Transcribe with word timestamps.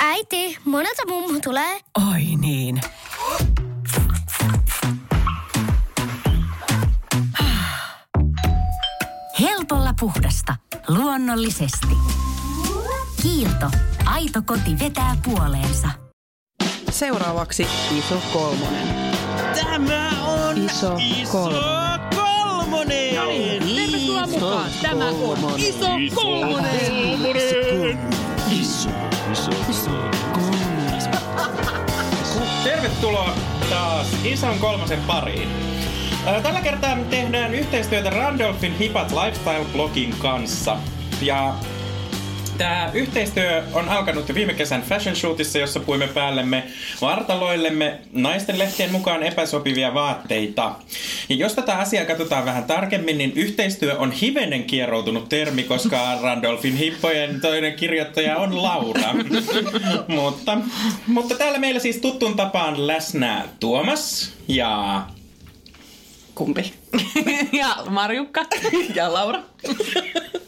Äiti, 0.00 0.58
monelta 0.64 1.02
mummu 1.08 1.40
tulee? 1.40 1.80
Oi 2.12 2.22
niin. 2.40 2.80
Helpolla 9.40 9.94
puhdasta. 10.00 10.56
Luonnollisesti. 10.88 11.96
Kiilto. 13.22 13.70
Aito 14.04 14.42
koti 14.46 14.78
vetää 14.78 15.16
puoleensa. 15.24 15.88
Seuraavaksi 16.90 17.66
iso 17.98 18.22
kolmonen. 18.32 19.16
Tämä 19.54 20.10
on 20.26 20.58
Iso 20.58 20.96
kolmonen. 21.32 22.13
Kolmonen. 23.24 23.76
Tervetuloa 23.76 24.26
mukaan. 24.26 24.70
Tämä 24.82 25.08
on 25.08 25.38
iso 25.56 25.86
kolmonen. 26.14 27.18
Iso, 28.50 28.88
iso, 29.32 29.50
iso. 29.70 29.90
Tervetuloa 32.64 33.34
taas 33.70 34.06
ison 34.24 34.58
kolmosen 34.58 35.00
pariin. 35.00 35.48
Tällä 36.42 36.60
kertaa 36.60 36.96
me 36.96 37.04
tehdään 37.04 37.54
yhteistyötä 37.54 38.10
Randolphin 38.10 38.78
Hipat 38.78 39.12
Lifestyle-blogin 39.12 40.14
kanssa. 40.18 40.76
Ja 41.22 41.54
Tämä 42.58 42.90
yhteistyö 42.94 43.62
on 43.72 43.88
alkanut 43.88 44.28
jo 44.28 44.34
viime 44.34 44.54
kesän 44.54 44.82
fashion 44.82 45.16
shootissa, 45.16 45.58
jossa 45.58 45.80
puimme 45.80 46.06
päällemme 46.06 46.64
vartaloillemme 47.00 47.98
naisten 48.12 48.58
lehtien 48.58 48.92
mukaan 48.92 49.22
epäsopivia 49.22 49.94
vaatteita. 49.94 50.74
Ja 51.28 51.36
jos 51.36 51.54
tätä 51.54 51.78
asiaa 51.78 52.04
katsotaan 52.04 52.44
vähän 52.44 52.64
tarkemmin, 52.64 53.18
niin 53.18 53.32
yhteistyö 53.34 53.98
on 53.98 54.12
hivenen 54.12 54.64
kieroutunut 54.64 55.28
termi, 55.28 55.62
koska 55.62 56.14
Randolphin 56.22 56.76
hippojen 56.76 57.40
toinen 57.40 57.74
kirjoittaja 57.74 58.36
on 58.36 58.62
Laura. 58.62 59.14
mutta, 60.08 60.58
mutta 61.06 61.34
täällä 61.34 61.58
meillä 61.58 61.80
siis 61.80 61.96
tuttuun 61.96 62.36
tapaan 62.36 62.86
läsnä 62.86 63.44
Tuomas 63.60 64.32
ja 64.48 65.02
Kumpi? 66.34 66.83
Ja 67.52 67.76
Marjukka. 67.88 68.44
Ja 68.94 69.12
Laura. 69.12 69.40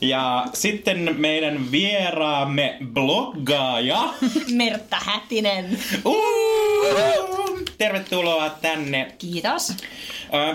ja 0.01 0.47
sitten 0.55 1.15
meidän 1.19 1.73
vieraamme 1.73 2.77
bloggaaja. 2.93 4.15
Mertta 4.53 4.97
Hätinen. 5.01 5.79
Uh! 6.05 6.17
Tervetuloa 7.79 8.51
tänne. 8.51 9.13
Kiitos. 9.19 9.73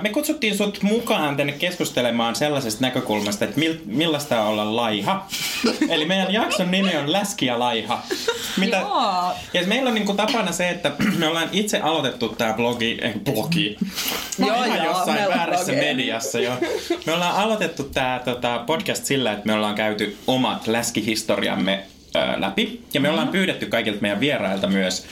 Me 0.01 0.09
kutsuttiin 0.09 0.57
sut 0.57 0.83
mukaan 0.83 1.37
tänne 1.37 1.53
keskustelemaan 1.53 2.35
sellaisesta 2.35 2.81
näkökulmasta, 2.81 3.45
että 3.45 3.59
mil, 3.59 3.75
millaista 3.85 4.41
on 4.41 4.47
olla 4.47 4.75
laiha. 4.75 5.25
Eli 5.89 6.05
meidän 6.05 6.33
jakson 6.33 6.71
nimi 6.71 6.97
on 6.97 7.11
Läski 7.11 7.45
ja 7.45 7.59
laiha. 7.59 8.03
Joo. 8.71 9.33
Ja 9.53 9.67
meillä 9.67 9.87
on 9.87 9.93
niinku 9.93 10.13
tapana 10.13 10.51
se, 10.51 10.69
että 10.69 10.91
me 11.17 11.27
ollaan 11.27 11.49
itse 11.51 11.79
aloitettu 11.79 12.29
tää 12.29 12.53
blogi, 12.53 12.97
eh, 13.01 13.13
blogi. 13.13 13.77
Joo, 14.39 14.63
Ihan 14.63 14.77
joo, 14.77 14.85
jossain 14.85 15.29
väärässä. 15.29 15.71
Mediassa 15.87 16.39
jo. 16.39 16.51
Me 17.05 17.13
ollaan 17.13 17.35
aloitettu 17.35 17.83
tää 17.83 18.19
tota, 18.19 18.63
podcast 18.67 19.05
sillä, 19.05 19.31
että 19.31 19.45
me 19.45 19.53
ollaan 19.53 19.75
käyty 19.75 20.17
omat 20.27 20.67
läskihistoriamme 20.67 21.83
ö, 22.15 22.19
läpi. 22.41 22.81
Ja 22.93 23.01
me 23.01 23.09
ollaan 23.09 23.27
Mhm. 23.27 23.31
pyydetty 23.31 23.65
kaikilta 23.65 24.01
meidän 24.01 24.19
vierailta 24.19 24.67
myös 24.67 25.05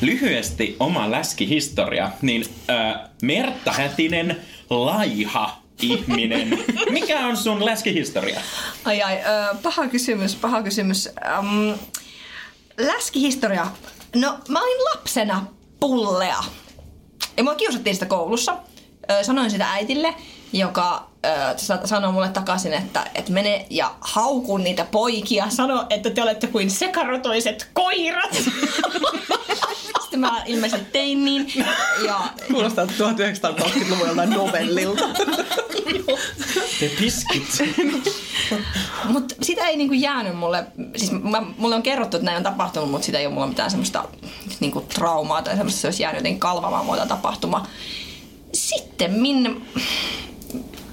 lyhyesti 0.00 0.76
oma 0.80 1.10
läskihistoria. 1.10 2.10
Niin 2.22 2.44
ö, 2.70 2.98
Mertta 3.22 3.72
Hätinen, 3.72 4.36
laiha 4.70 5.62
ihminen. 5.82 6.58
Mikä 6.90 7.26
on 7.26 7.36
sun 7.36 7.64
läskihistoria? 7.64 8.40
Ai 8.84 9.02
ai, 9.02 9.16
ö, 9.16 9.54
paha 9.62 9.86
kysymys, 9.88 10.34
paha 10.34 10.62
kysymys. 10.62 11.08
Um, 11.38 11.74
läskihistoria. 12.78 13.66
No, 14.16 14.38
mä 14.48 14.62
olin 14.62 14.84
lapsena 14.94 15.46
pullea. 15.80 16.44
Ja 17.36 17.42
mua 17.44 17.54
kiusattiin 17.54 17.96
sitä 17.96 18.06
koulussa. 18.06 18.56
Ö, 19.20 19.24
sanoin 19.24 19.50
sitä 19.50 19.72
äitille, 19.72 20.14
joka 20.52 21.08
ö, 21.26 21.28
sa- 21.58 21.86
sanoi 21.86 22.12
mulle 22.12 22.28
takaisin, 22.28 22.72
että, 22.72 23.06
että 23.14 23.32
mene 23.32 23.66
ja 23.70 23.94
hauku 24.00 24.56
niitä 24.56 24.84
poikia. 24.84 25.50
Sano, 25.50 25.86
että 25.90 26.10
te 26.10 26.22
olette 26.22 26.46
kuin 26.46 26.70
sekarotoiset 26.70 27.68
koirat. 27.72 28.30
Sitten 30.02 30.20
mä 30.20 30.42
ilmeisesti 30.46 30.86
tein 30.92 31.24
niin. 31.24 31.52
Ja, 32.06 32.20
Kuulostaa 32.52 32.84
1920-luvun 32.84 34.06
joltain 34.08 34.30
novellilta. 34.30 35.04
Te 36.80 36.88
piskit. 36.98 37.42
Mutta 39.04 39.34
sitä 39.42 39.66
ei 39.66 39.76
niinku 39.76 39.94
jäänyt 39.94 40.36
mulle, 40.36 40.66
siis 40.96 41.12
mä, 41.12 41.42
mulle 41.58 41.74
on 41.74 41.82
kerrottu, 41.82 42.16
että 42.16 42.24
näin 42.24 42.36
on 42.36 42.42
tapahtunut, 42.42 42.90
mutta 42.90 43.04
sitä 43.06 43.18
ei 43.18 43.26
ole 43.26 43.34
mulla 43.34 43.46
mitään 43.46 43.70
semmoista 43.70 44.04
niinku 44.60 44.80
traumaa 44.80 45.42
tai 45.42 45.56
semmoista, 45.56 45.80
se 45.80 45.86
olisi 45.86 46.02
jäänyt 46.02 46.18
jotenkin 46.18 46.40
kalvamaan 46.40 46.86
muuta 46.86 47.06
tapahtuma. 47.06 47.66
Sitten 48.54 49.12
minne, 49.12 49.50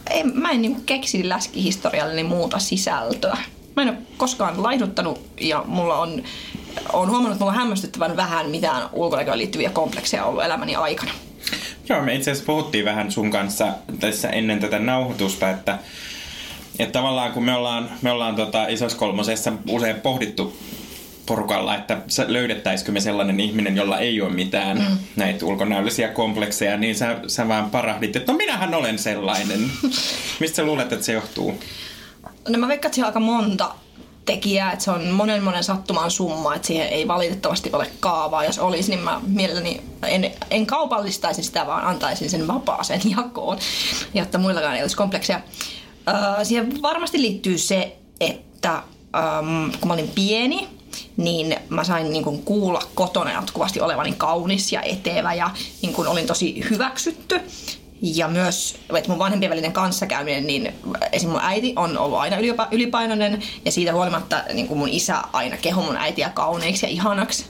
ei, 0.10 0.24
mä 0.24 0.52
en 0.52 0.62
niinku 0.62 0.82
keksi 0.86 1.30
läskihistorialleni 1.30 2.24
muuta 2.24 2.60
sisältöä. 2.60 3.38
Mä 3.76 3.82
en 3.82 3.90
ole 3.90 3.98
koskaan 4.18 4.64
laihduttanut 4.64 5.22
ja 5.42 5.64
mulla 5.68 5.98
on, 5.98 6.24
on 6.94 7.10
huomannut, 7.10 7.32
että 7.32 7.40
mulla 7.40 7.52
on 7.52 7.60
hämmästyttävän 7.60 8.18
vähän 8.18 8.50
mitään 8.50 8.90
ulkonäköön 8.94 9.38
liittyviä 9.38 9.70
komplekseja 9.70 10.26
ollut 10.26 10.44
elämäni 10.44 10.76
aikana. 10.76 11.12
Joo, 11.90 12.02
me 12.02 12.16
itse 12.16 12.32
asiassa 12.32 12.46
puhuttiin 12.46 12.86
vähän 12.86 13.12
sun 13.12 13.32
kanssa 13.32 13.68
tässä 14.00 14.30
ennen 14.30 14.60
tätä 14.60 14.80
nauhoitusta, 14.80 15.50
että, 15.50 15.80
että 16.80 16.94
tavallaan 16.94 17.32
kun 17.32 17.44
me 17.44 17.56
ollaan, 17.56 17.90
me 18.02 18.12
ollaan 18.12 18.36
tota 18.36 18.68
isossa 18.68 18.98
kolmosessa 18.98 19.54
usein 19.70 19.96
pohdittu 19.96 20.58
porukalla, 21.30 21.76
että 21.76 21.98
löydettäisikö 22.28 22.92
me 22.92 23.00
sellainen 23.00 23.40
ihminen, 23.40 23.76
jolla 23.76 24.00
ei 24.00 24.22
ole 24.22 24.30
mitään 24.30 24.78
mm. 24.78 24.98
näitä 25.16 25.46
ulkonäöllisiä 25.46 26.08
komplekseja, 26.08 26.78
niin 26.78 26.96
sä, 26.96 27.20
sä 27.28 27.48
vaan 27.48 27.70
parahdit, 27.70 28.16
että 28.16 28.32
no 28.32 28.38
minähän 28.38 28.74
olen 28.74 29.00
sellainen. 29.00 29.72
Mistä 30.40 30.56
sä 30.56 30.64
luulet, 30.64 30.94
että 30.94 31.06
se 31.06 31.14
johtuu? 31.14 31.60
No 32.48 32.58
mä 32.58 32.68
veikkaan, 32.68 32.90
että 32.90 32.96
siellä 32.96 33.08
on 33.08 33.10
aika 33.10 33.20
monta 33.20 33.72
tekijää, 34.26 34.72
että 34.72 34.86
se 34.86 34.92
on 34.92 35.08
monen 35.08 35.44
monen 35.44 35.64
sattuman 35.64 36.12
summa, 36.12 36.56
että 36.56 36.68
siihen 36.68 36.88
ei 36.88 37.08
valitettavasti 37.08 37.70
ole 37.74 37.88
kaavaa. 38.00 38.46
Jos 38.46 38.60
olisi, 38.60 38.90
niin 38.90 39.04
mä 39.04 39.22
mielelläni 39.28 39.82
en, 40.08 40.32
en 40.52 40.66
kaupallistaisi 40.66 41.44
sitä, 41.44 41.68
vaan 41.68 41.86
antaisin 41.86 42.30
sen 42.30 42.48
vapaaseen 42.48 43.02
jakoon, 43.18 43.58
jotta 44.14 44.38
muillakaan 44.38 44.76
ei 44.76 44.82
olisi 44.82 44.98
kompleksia. 44.98 45.42
Öö, 46.08 46.46
siihen 46.46 46.82
varmasti 46.82 47.22
liittyy 47.22 47.58
se, 47.58 47.98
että 48.20 48.74
öm, 49.16 49.72
kun 49.80 49.88
mä 49.88 49.94
olin 49.94 50.12
pieni, 50.16 50.79
niin 51.18 51.56
mä 51.70 51.84
sain 51.84 52.14
niin 52.14 52.24
kuin 52.24 52.42
kuulla 52.42 52.82
kotona 52.96 53.32
jatkuvasti 53.32 53.82
olevani 53.82 54.14
kaunis 54.18 54.72
ja 54.72 54.82
etevä 54.82 55.34
ja 55.34 55.50
niin 55.82 55.94
kuin 55.94 56.08
olin 56.08 56.28
tosi 56.28 56.70
hyväksytty. 56.70 57.42
Ja 58.02 58.28
myös, 58.28 58.76
että 58.96 59.10
mun 59.10 59.20
vanhempien 59.20 59.50
välinen 59.50 59.74
kanssakäyminen, 59.74 60.48
niin 60.48 60.74
esim. 61.12 61.30
mun 61.30 61.42
äiti 61.44 61.74
on 61.76 61.98
ollut 61.98 62.20
aina 62.20 62.38
ylipa- 62.38 62.68
ylipainoinen 62.72 63.44
ja 63.66 63.72
siitä 63.72 63.94
huolimatta 63.94 64.44
niin 64.54 64.68
kuin 64.68 64.78
mun 64.78 64.90
isä 64.90 65.22
aina 65.34 65.58
kehu 65.58 65.82
mun 65.82 65.98
äitiä 65.98 66.30
kauneiksi 66.30 66.86
ja 66.86 66.90
ihanaksi. 66.90 67.46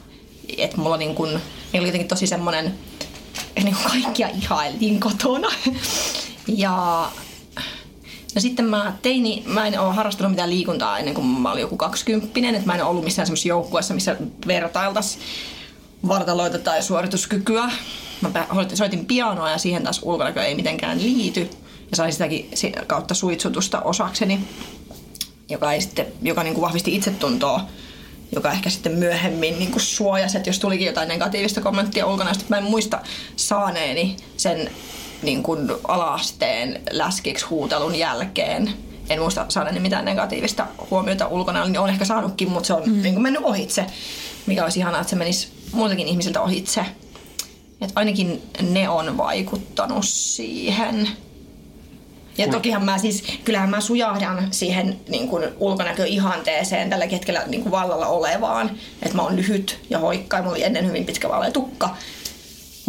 Että 0.58 0.78
mulla 0.78 0.98
niin 0.98 1.16
kuin, 1.16 1.30
meillä 1.30 1.80
oli 1.80 1.88
jotenkin 1.88 2.08
tosi 2.08 2.28
semmonen, 2.28 2.74
niin 3.64 3.76
kuin 3.76 4.02
kaikkia 4.02 4.28
ihailtiin 4.28 5.00
kotona. 5.00 5.50
Ja 6.48 7.08
No 8.36 8.42
sitten 8.42 8.66
mä 8.66 8.94
teini, 9.02 9.44
mä 9.46 9.68
en 9.68 9.80
ole 9.80 9.94
harrastanut 9.94 10.32
mitään 10.32 10.50
liikuntaa 10.50 11.00
ennen 11.00 11.14
kuin 11.14 11.28
mä 11.28 11.52
olin 11.52 11.62
joku 11.62 11.78
20 11.78 12.40
että 12.50 12.66
mä 12.66 12.76
en 12.76 12.82
ole 12.82 12.90
ollut 12.90 13.04
missään 13.04 13.26
semmoisessa 13.26 13.48
joukkueessa, 13.50 13.94
missä 13.94 14.16
vertailtaisiin 14.48 15.24
vartaloita 16.08 16.60
tai 16.60 16.84
suorituskykyä. 16.84 17.72
Mä 18.22 18.48
soitin 18.74 19.06
pianoa 19.06 19.52
ja 19.52 19.58
siihen 19.58 19.84
taas 19.84 20.00
ulkonäkö 20.04 20.44
ei 20.44 20.56
mitenkään 20.56 21.04
liity. 21.04 21.50
Ja 21.92 21.98
sain 21.98 22.14
sitäkin 22.14 22.50
si- 22.54 22.74
kautta 22.88 23.14
suitsutusta 23.14 23.82
osakseni, 23.82 24.40
joka, 25.50 25.74
ei 25.74 25.82
sitten, 25.82 26.06
joka 26.22 26.44
niin 26.44 26.54
kuin 26.54 26.62
vahvisti 26.62 26.96
itsetuntoa 26.96 27.62
joka 28.32 28.52
ehkä 28.52 28.70
sitten 28.70 28.92
myöhemmin 28.92 29.60
niin 29.60 29.80
suojasi, 29.80 30.38
että 30.38 30.50
jos 30.50 30.60
tulikin 30.60 30.88
jotain 30.88 31.10
negatiivista 31.10 31.62
kommenttia 31.62 32.06
ulkonäöstä, 32.06 32.46
mä 32.50 32.58
en 32.58 32.64
muista 32.64 33.00
saaneeni 33.36 34.16
sen 34.38 34.72
niin 35.22 35.44
kuin 35.44 35.72
ala-asteen 35.88 36.82
läskiksi 36.92 37.46
huutelun 37.46 37.96
jälkeen. 37.96 38.74
En 39.10 39.20
muista 39.20 39.46
saaneeni 39.50 39.80
mitään 39.80 40.06
negatiivista 40.06 40.68
huomiota 40.92 41.28
ulkonäöllä, 41.28 41.72
niin 41.72 41.80
olen 41.80 41.94
ehkä 41.94 42.06
saanutkin, 42.06 42.52
mutta 42.52 42.68
se 42.68 42.74
on 42.74 42.84
mm. 42.86 43.02
niin 43.02 43.14
kuin 43.14 43.24
mennyt 43.24 43.44
ohitse, 43.44 43.86
mikä 44.46 44.64
olisi 44.64 44.80
ihanaa, 44.80 45.02
että 45.02 45.10
se 45.10 45.16
menisi 45.16 45.48
muiltakin 45.72 46.08
ihmisiltä 46.08 46.42
ohitse. 46.42 46.86
Et 47.82 47.92
ainakin 47.96 48.42
ne 48.62 48.90
on 48.90 49.18
vaikuttanut 49.18 50.06
siihen. 50.06 51.10
Ja 52.38 52.48
tokihan 52.48 52.86
mä 52.86 52.98
siis, 52.98 53.24
kyllähän 53.46 53.70
mä 53.70 53.82
sujahdan 53.82 54.48
siihen 54.52 55.00
niin 55.08 55.28
kuin 55.28 55.44
ulkonäköihanteeseen 55.58 56.90
tällä 56.90 57.06
hetkellä 57.06 57.44
niin 57.48 57.62
kuin 57.62 57.72
vallalla 57.72 58.08
olevaan. 58.08 58.72
Että 59.02 59.16
mä 59.16 59.22
oon 59.22 59.36
lyhyt 59.36 59.80
ja 59.90 60.00
hoikka 60.00 60.38
ja 60.38 60.44
mulla 60.44 60.56
oli 60.56 60.64
ennen 60.64 60.88
hyvin 60.88 61.06
pitkä 61.06 61.30
vaalea 61.30 61.52
tukka. 61.52 61.96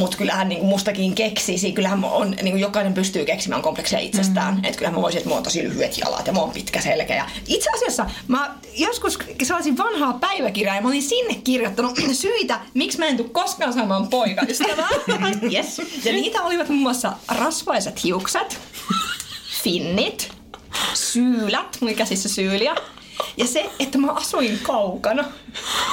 Mutta 0.01 0.17
kyllähän 0.17 0.49
niin 0.49 0.65
mustakin 0.65 1.15
keksisi, 1.15 1.73
kyllähän 1.73 2.05
on, 2.05 2.31
niin 2.31 2.51
kuin 2.51 2.61
jokainen 2.61 2.95
pystyy 2.95 3.25
keksimään 3.25 3.63
komplekseja 3.63 4.03
itsestään. 4.03 4.55
Mm. 4.55 4.65
Että 4.65 4.79
kyllähän 4.79 4.95
mä 4.95 5.03
voisin, 5.03 5.19
että 5.19 5.29
mulla 5.29 5.39
on 5.39 5.45
tosi 5.45 5.63
lyhyet 5.63 5.99
jalat 5.99 6.27
ja 6.27 6.33
mulla 6.33 6.47
on 6.47 6.53
pitkä 6.53 6.81
selkä. 6.81 7.15
Ja 7.15 7.27
itse 7.47 7.71
asiassa 7.77 8.07
mä 8.29 8.55
joskus 8.77 9.19
sellaisin 9.43 9.79
vanhaa 9.79 10.13
päiväkirjaa 10.13 10.77
ja 10.77 10.83
mä 10.83 10.89
olin 10.89 11.03
sinne 11.03 11.35
kirjoittanut 11.35 11.99
syitä, 12.13 12.61
miksi 12.75 12.99
mä 12.99 13.07
en 13.07 13.17
tule 13.17 13.29
koskaan 13.29 13.73
saamaan 13.73 14.09
poikaystävää. 14.09 14.89
yes. 15.55 15.79
Ja 16.05 16.13
niitä 16.13 16.43
olivat 16.43 16.69
muun 16.69 16.83
muassa 16.83 17.13
rasvaiset 17.29 18.05
hiukset, 18.05 18.59
finnit, 19.63 20.33
syylät, 20.95 21.79
oli 21.83 21.95
käsissä 21.95 22.29
syyliä. 22.29 22.75
Ja 23.37 23.47
se, 23.47 23.71
että 23.79 23.99
mä 23.99 24.13
asuin 24.13 24.59
kaukana, 24.63 25.25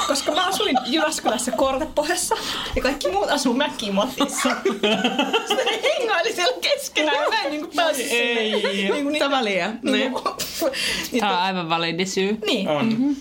koska 0.08 0.32
mä 0.32 0.48
asuin 0.48 0.78
Jyväskylässä 0.86 1.52
Kortepohjassa 1.52 2.36
ja 2.76 2.82
kaikki 2.82 3.12
muut 3.12 3.30
asuu 3.32 3.54
Mäkimotissa. 3.54 4.50
Sitten 5.48 5.66
ne 5.66 5.80
hengaili 6.00 6.34
siellä 6.34 6.58
keskenään 6.62 7.24
ja 7.24 7.30
mä 7.30 7.42
en 7.44 7.52
niinku 7.52 7.70
päässyt 7.76 8.06
sinne. 8.08 8.24
Ei, 8.24 8.90
Niinku 8.92 9.10
niitä- 9.10 9.26
tämä 9.26 9.44
liian. 9.44 9.80
Niin. 9.84 10.14
niitä- 11.12 11.20
Tämä 11.20 11.38
on 11.38 11.44
aivan 11.44 11.70
validi 11.70 12.06
syy. 12.06 12.38
Niin, 12.46 12.68
On. 12.70 13.16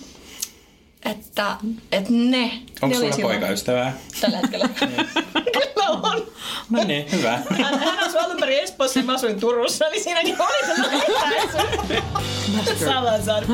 Että, 1.04 1.56
että 1.93 2.12
ne, 2.12 2.52
Onko 2.82 2.96
sulla 2.96 3.16
poikaystävää? 3.22 3.96
tällä 4.20 4.37
hetkellä. 4.37 4.69
Kyllä 5.52 5.88
on. 5.88 6.26
No 6.70 6.84
niin, 6.84 7.12
hyvä. 7.12 7.38
Hän, 7.50 7.78
hän 7.78 7.98
asui 7.98 8.20
alun 8.20 8.37
perin 8.40 8.58
Espoossa 8.58 8.98
ja 8.98 9.04
mä 9.04 9.14
asuin 9.14 9.40
Turussa, 9.40 9.87
eli 9.87 10.00
siinäkin 10.02 10.37
oli 10.43 10.66
sellainen 10.66 11.00
etäisyys. 11.08 12.81
Salazar. 12.84 13.44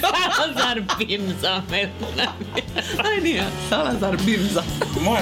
Salazar 0.00 0.82
Pimsa 0.98 1.62
meillä. 1.70 2.32
Ai 3.04 3.20
niin, 3.20 3.44
Salazar 3.70 4.16
Bimsa. 4.26 4.64
Mua 5.00 5.18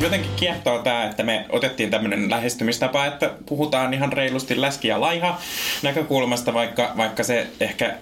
jotenkin 0.00 0.30
kiehtoo 0.36 0.78
tää, 0.78 1.04
että 1.04 1.22
me 1.22 1.46
otettiin 1.48 1.90
tämmönen 1.90 2.30
lähestymistapa, 2.30 3.06
että 3.06 3.30
puhutaan 3.46 3.94
ihan 3.94 4.12
reilusti 4.12 4.60
läski 4.60 4.88
ja 4.88 5.00
laiha 5.00 5.40
näkökulmasta, 5.82 6.54
vaikka, 6.54 6.92
vaikka 6.96 7.22
se 7.24 7.46
ehkä 7.60 7.96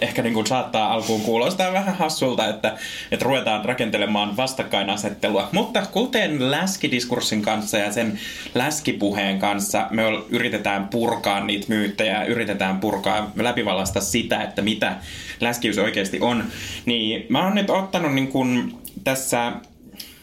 ehkä 0.00 0.22
niin 0.22 0.34
kuin 0.34 0.46
saattaa 0.46 0.92
alkuun 0.92 1.20
kuulostaa 1.20 1.72
vähän 1.72 1.96
hassulta, 1.96 2.48
että, 2.48 2.76
että 3.10 3.24
ruvetaan 3.24 3.64
rakentelemaan 3.64 4.36
vastakkainasettelua. 4.36 5.48
Mutta 5.52 5.82
kuten 5.92 6.50
läskidiskurssin 6.50 7.42
kanssa 7.42 7.78
ja 7.78 7.92
sen 7.92 8.18
läskipuheen 8.54 9.38
kanssa 9.38 9.86
me 9.90 10.02
yritetään 10.30 10.88
purkaa 10.88 11.44
niitä 11.44 11.66
myyttejä 11.68 12.24
yritetään 12.24 12.80
purkaa 12.80 13.30
läpivallasta 13.36 14.00
sitä, 14.00 14.42
että 14.42 14.62
mitä 14.62 14.96
läskiys 15.40 15.78
oikeasti 15.78 16.20
on, 16.20 16.44
niin 16.86 17.26
mä 17.28 17.44
oon 17.44 17.54
nyt 17.54 17.70
ottanut 17.70 18.14
niin 18.14 18.28
kuin 18.28 18.78
tässä 19.04 19.52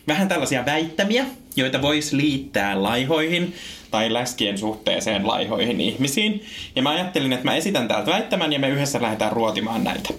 vähän 0.08 0.28
tällaisia 0.28 0.66
väittämiä, 0.66 1.26
joita 1.56 1.82
voisi 1.82 2.18
liittää 2.18 2.84
laihoihin 2.84 3.56
tai 3.92 4.14
läskien 4.14 4.58
suhteeseen 4.58 5.28
laihoihin 5.28 5.82
ihmisiin. 5.82 6.46
Ja 6.76 6.82
mä 6.82 6.90
ajattelin, 6.90 7.34
että 7.34 7.46
mä 7.46 7.56
esitän 7.56 7.88
täältä 7.88 8.12
väittämän 8.12 8.54
ja 8.54 8.60
me 8.60 8.70
yhdessä 8.70 9.02
lähdetään 9.02 9.32
ruotimaan 9.32 9.84
näitä. 9.84 10.10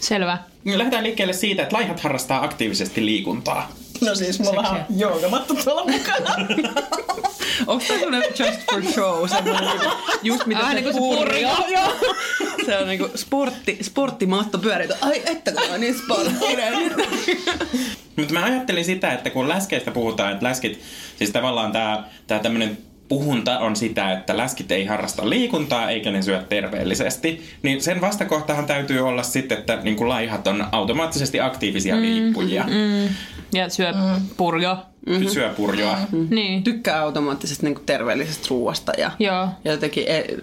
Selvä. 0.00 0.38
Lähdetään 0.64 1.04
liikkeelle 1.04 1.32
siitä, 1.32 1.62
että 1.62 1.76
laihat 1.76 2.00
harrastaa 2.00 2.44
aktiivisesti 2.44 3.06
liikuntaa. 3.06 3.72
No 4.00 4.14
siis 4.14 4.40
mulla 4.40 4.60
on 4.60 4.80
joogamatto 4.96 5.54
tuolla 5.54 5.84
mukana. 5.84 6.34
Onko 7.66 7.84
tämä 7.88 8.00
semmoinen 8.00 8.30
just 8.38 8.60
for 8.70 8.82
show? 8.92 9.28
Semmoinen 9.28 9.64
niinku, 9.64 9.86
just 10.22 10.46
mitä 10.46 10.60
Vähän 10.60 10.76
se 10.76 10.82
niinku 10.82 10.92
se 10.92 10.98
purjo. 10.98 11.48
Se 12.66 12.78
on 12.78 12.88
niinku 12.88 13.10
sportti, 13.14 13.78
sporttimatto 13.82 14.58
pyörii. 14.58 14.88
Ai 15.00 15.22
että 15.26 15.52
kun 15.52 15.74
on 15.74 15.80
niin 15.80 15.98
sporttinen. 15.98 16.74
Mutta 18.18 18.34
mä 18.34 18.44
ajattelin 18.44 18.84
sitä, 18.84 19.12
että 19.12 19.30
kun 19.30 19.48
läskeistä 19.48 19.90
puhutaan, 19.90 20.32
että 20.32 20.46
läskit, 20.46 20.80
siis 21.16 21.30
tavallaan 21.30 21.72
tää, 21.72 22.04
tää 22.26 22.38
tämmönen 22.38 22.78
puhunta 23.08 23.58
on 23.58 23.76
sitä, 23.76 24.12
että 24.12 24.36
läskit 24.36 24.72
ei 24.72 24.84
harrasta 24.86 25.30
liikuntaa 25.30 25.90
eikä 25.90 26.10
ne 26.10 26.22
syö 26.22 26.42
terveellisesti, 26.48 27.42
niin 27.62 27.82
sen 27.82 28.00
vastakohtahan 28.00 28.66
täytyy 28.66 29.08
olla 29.08 29.22
sitten, 29.22 29.58
että 29.58 29.78
niin 29.82 29.96
kuin 29.96 30.08
laihat 30.08 30.46
on 30.46 30.66
automaattisesti 30.72 31.40
aktiivisia 31.40 31.96
mm, 31.96 32.02
liikkujia. 32.02 32.64
Mm, 32.64 33.08
Ja 33.54 33.68
syö 33.68 33.92
purjo. 34.36 34.76
mm. 35.06 35.28
Syö 35.28 35.48
purjoa. 35.56 35.98
Mm. 36.12 36.26
Niin. 36.30 36.62
Tykkää 36.64 37.02
automaattisesti 37.02 37.66
niinku 37.66 37.82
terveellisestä 37.86 38.46
ruoasta 38.50 38.92
ja, 38.98 39.10
Joo. 39.18 39.48
ja 39.64 39.72
jotenkin 39.72 40.04
e- 40.06 40.36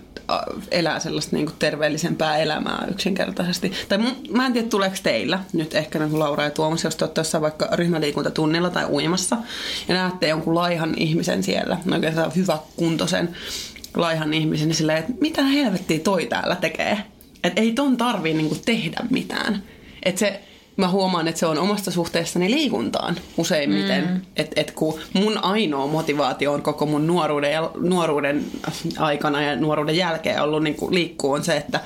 elää 0.72 1.00
sellaista 1.00 1.36
niinku 1.36 1.54
terveellisempää 1.60 2.38
elämää 2.38 2.88
yksinkertaisesti. 2.92 3.72
Tai 3.89 3.98
mä 4.30 4.45
en 4.45 4.54
tiedä, 4.54 4.68
tuleeko 4.68 4.95
teillä 5.04 5.39
nyt 5.54 5.75
ehkä 5.75 6.00
niin 6.00 6.10
kuin 6.10 6.19
Laura 6.19 6.44
ja 6.44 6.51
Tuomas, 6.51 6.83
jos 6.83 6.95
te 6.95 7.06
olette 7.06 7.19
jossain 7.19 7.42
vaikka 7.42 7.69
ryhmäliikuntatunnilla 7.72 8.69
tai 8.69 8.86
uimassa 8.86 9.38
ja 9.88 9.95
näette 9.95 10.27
jonkun 10.27 10.56
laihan 10.56 10.94
ihmisen 10.98 11.44
siellä, 11.44 11.77
no 11.86 11.95
oikein 11.95 12.13
hyvä 12.36 12.57
kuntoisen 12.75 13.30
laihan 13.95 14.33
ihmisen, 14.33 14.68
niin 14.68 14.75
silleen, 14.75 14.98
että 14.98 15.13
mitä 15.22 15.44
helvettiä 15.44 16.00
toi 16.00 16.25
täällä 16.25 16.56
tekee? 16.56 16.98
Että 17.44 17.62
ei 17.62 17.71
ton 17.71 17.98
tarvii 17.98 18.33
niinku 18.33 18.57
tehdä 18.66 18.98
mitään. 19.10 19.63
Että 20.04 20.19
se, 20.19 20.42
mä 20.77 20.89
huomaan, 20.89 21.27
että 21.27 21.39
se 21.39 21.45
on 21.45 21.57
omasta 21.57 21.92
suhteestani 21.92 22.51
liikuntaan 22.51 23.16
useimmiten. 23.38 24.07
Mm. 24.07 24.22
Että 24.36 24.62
et 24.62 24.72
kun 24.72 25.00
mun 25.13 25.44
ainoa 25.44 25.88
motivaatio 25.88 26.54
on 26.54 26.62
koko 26.62 26.86
mun 26.86 27.07
nuoruuden, 27.07 27.51
ja, 27.51 27.72
nuoruuden 27.75 28.45
aikana 28.98 29.42
ja 29.42 29.56
nuoruuden 29.56 29.98
jälkeen 29.98 30.42
ollut 30.42 30.63
niin 30.63 30.75
kuin 30.75 30.94
liikkuu 30.94 31.31
on 31.31 31.44
se, 31.44 31.57
että 31.57 31.80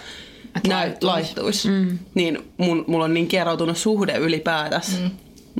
et 0.56 0.68
näy, 0.68 0.91
laihtuisi. 1.01 1.69
Mm. 1.69 2.00
Niin 2.13 2.51
mun, 2.57 2.83
mulla 2.88 3.06
on 3.06 3.13
niin 3.13 3.27
kieroutunut 3.27 3.77
suhde 3.77 4.18
ylipäätänsä. 4.18 4.97
Mm. 4.97 5.09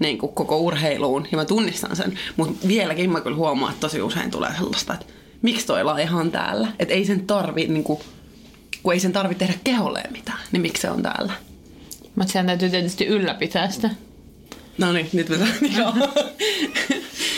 Niin 0.02 0.18
kuin 0.18 0.34
koko 0.34 0.58
urheiluun, 0.58 1.28
ja 1.32 1.38
mä 1.38 1.46
tunnistan 1.46 1.96
sen. 1.96 2.20
Mutta 2.38 2.68
vieläkin 2.68 3.10
mä 3.10 3.22
kyllä 3.22 3.38
huomaan, 3.38 3.72
että 3.72 3.82
tosi 3.82 4.02
usein 4.02 4.32
tulee 4.32 4.52
sellaista, 4.58 4.94
että 4.94 5.06
miksi 5.42 5.68
toi 5.68 5.84
laiha 5.84 6.20
on 6.20 6.32
täällä? 6.32 6.68
Että 6.80 6.94
ei 6.94 7.06
sen 7.06 7.28
tarvi, 7.28 7.68
niin 7.68 7.84
kuin, 7.84 8.00
kun 8.84 8.94
ei 8.94 9.00
sen 9.00 9.14
tarvi 9.14 9.36
tehdä 9.36 9.54
keholleen 9.64 10.12
mitään, 10.12 10.40
niin 10.52 10.62
miksi 10.62 10.82
se 10.82 10.90
on 10.90 11.04
täällä? 11.04 11.34
Mutta 12.20 12.32
sehän 12.34 12.46
täytyy 12.46 12.70
tietysti 12.70 13.06
ylläpitää 13.06 13.70
sitä. 13.70 13.90
No 14.78 14.92
niin, 14.94 15.10
nyt 15.14 15.28
pitää. 15.28 15.48
Joo. 15.80 15.94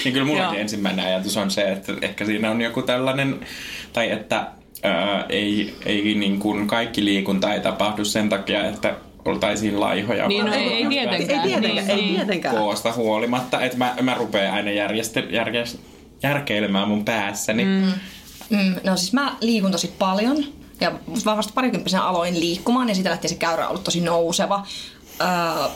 Niin 0.04 0.13
kyllä 0.13 0.25
mulla 0.25 0.44
Joo. 0.44 0.54
ensimmäinen 0.54 1.06
ajatus 1.06 1.38
on 1.38 1.51
se, 1.51 1.72
että 1.72 1.94
ehkä 2.01 2.25
siinä 2.25 2.51
on 2.51 2.62
joku 2.62 2.81
tällainen, 2.81 3.39
tai 3.94 4.12
että 4.12 4.48
ää, 4.83 5.25
ei, 5.30 5.75
ei 5.86 6.16
niin 6.16 6.39
kuin 6.39 6.68
kaikki 6.68 7.06
liikunta 7.06 7.54
ei 7.54 7.60
tapahdu 7.62 8.06
sen 8.06 8.30
takia, 8.30 8.66
että 8.68 8.95
oltaisiin 9.25 9.80
laihoja. 9.80 10.28
Niin, 10.28 10.45
no 10.45 10.54
ei- 10.54 10.74
ei 10.74 10.86
tietenkään. 10.86 11.42
ei 11.42 11.48
tietenkään, 11.48 11.88
Niin, 11.88 12.00
ei 12.10 12.16
tietenkään. 12.16 12.56
Koosta 12.56 12.94
huolimatta, 12.94 13.62
että 13.62 13.77
mä, 13.77 13.95
mä 14.01 14.13
rupean 14.13 14.54
aina 14.54 14.72
järjestä, 14.72 15.19
järjestä, 15.19 15.80
järkeilemään 16.24 16.88
mun 16.88 17.06
päässäni. 17.06 17.66
Mm. 17.66 17.92
Mm, 18.50 18.75
no 18.84 18.98
siis 18.98 19.13
mä 19.13 19.36
liikun 19.42 19.72
tosi 19.72 19.94
paljon 20.00 20.44
ja 20.81 20.92
mä 21.25 21.38
vasta 21.38 21.54
parikymppisenä 21.56 22.04
aloin 22.04 22.39
liikkumaan 22.39 22.89
ja 22.89 22.95
siitä 22.95 23.10
lähtien 23.10 23.30
se 23.30 23.36
käyrä 23.36 23.63
on 23.63 23.69
ollut 23.69 23.83
tosi 23.83 24.01
nouseva. 24.01 24.66
Öö, 25.22 25.67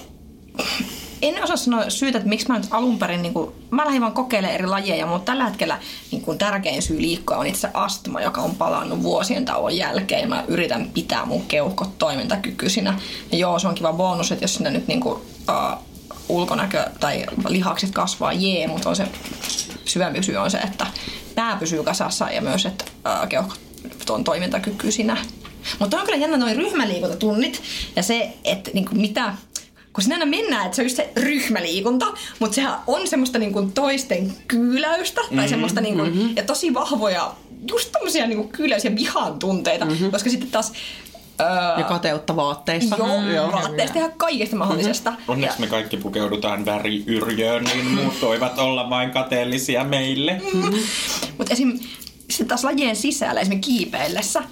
en 1.21 1.43
osaa 1.43 1.57
sanoa 1.57 1.89
syytä, 1.89 2.17
että 2.17 2.29
miksi 2.29 2.47
mä 2.47 2.57
nyt 2.57 2.67
alun 2.71 2.99
perin, 2.99 3.21
niin 3.21 3.33
kuin, 3.33 3.51
mä 3.71 3.85
lähdin 3.85 4.01
vaan 4.01 4.13
kokeilemaan 4.13 4.55
eri 4.55 4.67
lajeja, 4.67 5.05
mutta 5.05 5.31
tällä 5.31 5.45
hetkellä 5.45 5.79
niin 6.11 6.21
kuin, 6.21 6.37
tärkein 6.37 6.81
syy 6.81 7.01
liikkua 7.01 7.37
on 7.37 7.47
itse 7.47 7.69
astma, 7.73 8.21
joka 8.21 8.41
on 8.41 8.55
palannut 8.55 9.03
vuosien 9.03 9.45
tauon 9.45 9.77
jälkeen 9.77 10.29
mä 10.29 10.43
yritän 10.47 10.89
pitää 10.93 11.25
mun 11.25 11.45
keuhkot 11.45 11.97
toimintakykyisinä. 11.97 12.99
Ja 13.31 13.37
joo, 13.37 13.59
se 13.59 13.67
on 13.67 13.75
kiva 13.75 13.93
bonus, 13.93 14.31
että 14.31 14.43
jos 14.43 14.53
sinne 14.53 14.71
nyt 14.71 14.87
niin 14.87 14.99
kuin, 14.99 15.15
uh, 15.15 15.79
ulkonäkö 16.29 16.85
tai 16.99 17.25
lihakset 17.47 17.91
kasvaa, 17.91 18.33
jee, 18.33 18.67
mutta 18.67 18.89
on 18.89 18.95
se 18.95 19.07
syvempi 19.85 20.23
syy 20.23 20.37
on 20.37 20.51
se, 20.51 20.57
että 20.57 20.87
pää 21.35 21.55
pysyy 21.55 21.83
kasassa 21.83 22.31
ja 22.31 22.41
myös, 22.41 22.65
että 22.65 22.85
ää, 23.03 23.27
keuhkot 23.27 23.64
on 24.09 24.23
toimintakykyisinä. 24.23 25.17
Mutta 25.79 25.97
on 25.97 26.05
kyllä 26.05 26.17
jännä 26.17 26.37
noin 26.37 26.55
ryhmäliikuntatunnit 26.55 27.61
ja 27.95 28.03
se, 28.03 28.33
että 28.43 28.71
niinku 28.73 28.95
mitä, 28.95 29.33
kun 29.93 30.03
sinä 30.03 30.15
aina 30.15 30.25
mennään, 30.25 30.65
että 30.65 30.75
se 30.75 30.81
on 30.81 30.85
just 30.85 30.95
se 30.95 31.09
ryhmäliikunta, 31.15 32.05
mutta 32.39 32.55
sehän 32.55 32.77
on 32.87 33.07
semmoista 33.07 33.39
niinku 33.39 33.71
toisten 33.73 34.33
kyyläystä 34.47 35.21
tai 35.21 35.31
mm-hmm, 35.31 35.49
semmoista 35.49 35.81
niinku, 35.81 36.03
mm-hmm. 36.03 36.35
ja 36.35 36.43
tosi 36.43 36.73
vahvoja, 36.73 37.33
just 37.71 37.91
tommosia 37.91 38.27
niinku 38.27 38.49
ja 38.83 38.95
vihan 38.95 39.39
tunteita, 39.39 39.85
mm-hmm. 39.85 40.11
koska 40.11 40.29
sitten 40.29 40.51
taas 40.51 40.73
Öö, 41.41 41.47
Ja 41.77 41.83
kateutta 41.83 42.35
vaatteissa. 42.35 42.97
Joo, 43.33 43.51
vaatteista 43.51 43.99
ja 43.99 44.09
kaikesta 44.17 44.55
mahdollisesta. 44.55 45.13
Onneksi 45.27 45.59
me 45.59 45.67
kaikki 45.67 45.97
pukeudutaan 45.97 46.65
väriyrjöön, 46.65 47.63
niin 47.63 47.85
muut 47.85 48.21
voivat 48.21 48.59
olla 48.59 48.89
vain 48.89 49.11
kateellisia 49.11 49.83
meille. 49.83 50.41
Mutta 51.37 51.53
esim. 51.53 51.79
Sitten 52.29 52.47
taas 52.47 52.63
lajien 52.63 52.95
sisällä, 52.95 53.41
esimerkiksi 53.41 53.71
kiipeillessä, 53.71 54.43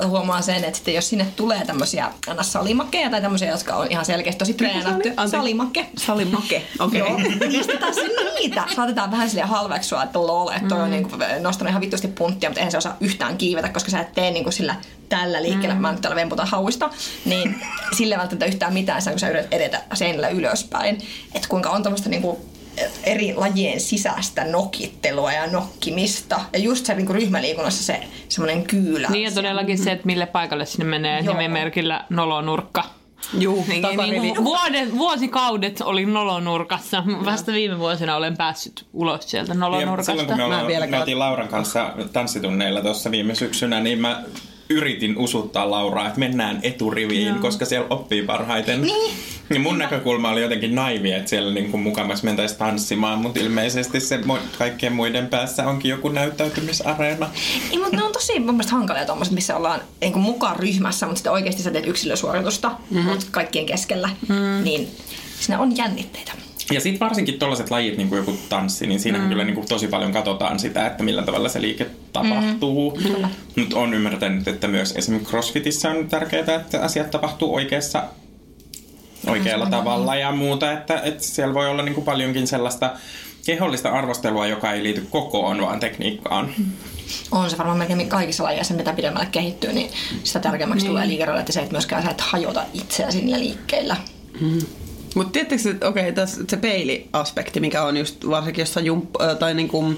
Uh, 0.00 0.08
huomaan 0.08 0.42
sen, 0.42 0.64
että 0.64 0.90
jos 0.90 1.08
sinne 1.08 1.26
tulee 1.36 1.64
tämmöisiä 1.64 2.10
salimakkeja 2.42 3.10
tai 3.10 3.20
tämmöisiä, 3.20 3.50
jotka 3.50 3.76
on 3.76 3.86
ihan 3.90 4.04
selkeästi 4.04 4.38
tosi 4.38 4.54
treenattu. 4.54 4.90
Anteeksi. 4.90 5.28
Salimakke. 5.28 5.86
Salimake, 5.96 6.62
okei. 6.78 6.98
Joo, 6.98 7.18
sitten 7.50 7.78
taas 7.78 7.96
niitä 8.40 8.64
saatetaan 8.76 9.10
vähän 9.10 9.28
silleen 9.28 9.48
halveksua, 9.48 10.02
että 10.02 10.18
lol, 10.18 10.48
että 10.48 10.68
toi 10.68 10.80
on 10.80 10.90
niinku 10.90 11.16
nostanut 11.40 11.70
ihan 11.70 11.80
vittusti 11.80 12.08
punttia, 12.08 12.50
mutta 12.50 12.60
eihän 12.60 12.70
se 12.70 12.78
osaa 12.78 12.96
yhtään 13.00 13.38
kiivetä, 13.38 13.68
koska 13.68 13.90
sä 13.90 14.00
et 14.00 14.14
tee 14.14 14.30
niinku 14.30 14.50
sillä 14.50 14.76
tällä 15.08 15.42
liikkeellä, 15.42 15.74
mm. 15.74 15.80
mä 15.80 15.92
nyt 15.92 16.00
täällä 16.00 16.16
vemputan 16.16 16.48
hauista, 16.48 16.90
niin 17.24 17.60
sille 17.96 18.18
välttämättä 18.18 18.46
yhtään 18.46 18.72
mitään, 18.72 19.02
kun 19.10 19.18
sä 19.18 19.28
yrität 19.28 19.54
edetä 19.54 19.82
seinällä 19.94 20.28
ylöspäin. 20.28 20.98
Että 21.34 21.48
kuinka 21.48 21.70
on 21.70 21.82
tämmöistä 21.82 22.08
niinku 22.08 22.53
eri 23.04 23.34
lajien 23.34 23.80
sisäistä 23.80 24.44
nokittelua 24.44 25.32
ja 25.32 25.46
nokkimista. 25.46 26.40
Ja 26.52 26.58
just 26.58 26.86
se 26.86 26.94
niin 26.94 27.06
kuin 27.06 27.16
ryhmäliikunnassa 27.16 27.82
se 27.84 28.00
semmoinen 28.28 28.62
kyylä. 28.64 29.08
Niin 29.08 29.24
ja 29.24 29.30
todellakin 29.32 29.78
se, 29.78 29.92
että 29.92 30.06
mille 30.06 30.26
paikalle 30.26 30.66
sinne 30.66 30.84
menee 30.84 31.20
Joo. 31.20 31.34
nimenmerkillä 31.34 32.04
nolonurkka. 32.10 32.84
Juu, 33.38 33.64
Niin, 33.68 33.82
takarivi. 33.82 34.20
niin 34.20 34.34
kuin 34.34 34.44
vuoden, 34.44 34.98
vuosikaudet 34.98 35.80
oli 35.80 36.06
nolonurkassa. 36.06 37.04
Vasta 37.24 37.52
viime 37.52 37.78
vuosina 37.78 38.16
olen 38.16 38.36
päässyt 38.36 38.86
ulos 38.92 39.30
sieltä 39.30 39.50
Ja 39.52 39.58
nolonurkasta. 39.58 40.12
silloin 40.12 40.28
kun 40.28 40.36
me, 40.36 40.44
ollaan, 40.44 40.66
me 41.06 41.14
Lauran 41.14 41.48
kanssa 41.48 41.92
tanssitunneilla 42.12 42.80
tuossa 42.80 43.10
viime 43.10 43.34
syksynä, 43.34 43.80
niin 43.80 43.98
mä 44.00 44.22
yritin 44.74 45.16
usuttaa 45.16 45.70
Lauraa, 45.70 46.06
että 46.06 46.18
mennään 46.18 46.60
eturiviin, 46.62 47.26
Joo. 47.26 47.38
koska 47.38 47.64
siellä 47.64 47.86
oppii 47.90 48.22
parhaiten. 48.22 48.82
Niin. 48.82 49.14
Ja 49.50 49.60
mun 49.60 49.78
näkökulma 49.78 50.30
oli 50.30 50.42
jotenkin 50.42 50.74
naivi, 50.74 51.12
että 51.12 51.30
siellä 51.30 51.54
niin 51.54 51.70
kuin 51.70 51.82
mukamas 51.82 52.22
mentäisiin 52.22 52.58
tanssimaan, 52.58 53.18
mutta 53.18 53.40
ilmeisesti 53.40 54.00
se 54.00 54.16
mu- 54.16 54.58
kaikkien 54.58 54.92
muiden 54.92 55.26
päässä 55.26 55.68
onkin 55.68 55.88
joku 55.88 56.08
näyttäytymisareena. 56.08 57.30
Ei, 57.70 57.78
mutta 57.78 57.96
ne 57.96 58.04
on 58.04 58.12
tosi 58.12 58.38
mun 58.38 58.54
mielestä 58.54 58.72
hankalia 58.72 59.06
tuommoiset, 59.06 59.34
missä 59.34 59.56
ollaan 59.56 59.80
niin 60.00 60.12
kuin 60.12 60.22
mukaan 60.22 60.56
ryhmässä, 60.56 61.06
mutta 61.06 61.18
sitten 61.18 61.32
oikeasti 61.32 61.62
sä 61.62 61.70
teet 61.70 61.86
yksilösuoritusta 61.86 62.70
mm-hmm. 62.90 63.18
kaikkien 63.30 63.66
keskellä. 63.66 64.10
Mm. 64.28 64.64
Niin 64.64 64.88
siinä 65.40 65.58
on 65.58 65.76
jännitteitä. 65.76 66.32
Ja 66.72 66.80
sitten 66.80 67.00
varsinkin 67.00 67.38
tällaiset 67.38 67.70
lajit, 67.70 67.96
niin 67.96 68.08
kuin 68.08 68.16
joku 68.16 68.38
tanssi, 68.48 68.86
niin 68.86 69.00
siinä 69.00 69.18
mm. 69.18 69.28
kyllä 69.28 69.44
niin 69.44 69.54
kuin 69.54 69.68
tosi 69.68 69.86
paljon 69.86 70.12
katsotaan 70.12 70.58
sitä, 70.58 70.86
että 70.86 71.02
millä 71.02 71.22
tavalla 71.22 71.48
se 71.48 71.60
liike 71.60 71.86
tapahtuu. 72.12 72.98
Mm. 72.98 73.28
Mutta 73.56 73.76
on 73.76 73.94
ymmärtänyt, 73.94 74.48
että 74.48 74.68
myös 74.68 74.94
esimerkiksi 74.96 75.30
CrossFitissä 75.30 75.90
on 75.90 76.08
tärkeää, 76.08 76.54
että 76.54 76.80
asiat 76.80 77.10
tapahtuu 77.10 77.54
oikeassa, 77.54 78.02
oikealla 79.26 79.66
tavalla 79.66 80.16
ja 80.16 80.32
muuta. 80.32 80.72
Että, 80.72 81.00
että 81.00 81.22
siellä 81.22 81.54
voi 81.54 81.68
olla 81.68 81.82
niin 81.82 81.94
kuin 81.94 82.04
paljonkin 82.04 82.46
sellaista 82.46 82.90
kehollista 83.46 83.90
arvostelua, 83.90 84.46
joka 84.46 84.72
ei 84.72 84.82
liity 84.82 85.06
kokoon, 85.10 85.60
vaan 85.60 85.80
tekniikkaan. 85.80 86.54
On 87.30 87.50
se 87.50 87.58
varmaan 87.58 87.78
melkein 87.78 88.08
kaikissa 88.08 88.44
lajeissa, 88.44 88.74
mitä 88.74 88.92
pidemmälle 88.92 89.28
kehittyy, 89.32 89.72
niin 89.72 89.90
sitä 90.24 90.40
tärkeämmäksi 90.40 90.86
tulee 90.86 91.08
liikeroilla, 91.08 91.40
että 91.40 91.52
se, 91.52 91.60
että 91.60 91.72
myöskään 91.72 92.02
sä 92.02 92.10
et 92.10 92.20
hajota 92.20 92.62
itseäsi 92.74 93.20
niillä 93.20 93.38
liikkeillä. 93.38 93.96
Mutta 95.14 95.32
tiedättekö, 95.32 95.70
että 95.70 95.88
okei, 95.88 96.12
tässä 96.12 96.44
se 96.48 96.56
peiliaspekti, 96.56 97.60
mikä 97.60 97.82
on 97.82 97.96
just 97.96 98.28
varsinkin 98.28 98.62
jossain 98.62 98.86
jump, 98.86 99.10
tai 99.38 99.54
niinku 99.54 99.94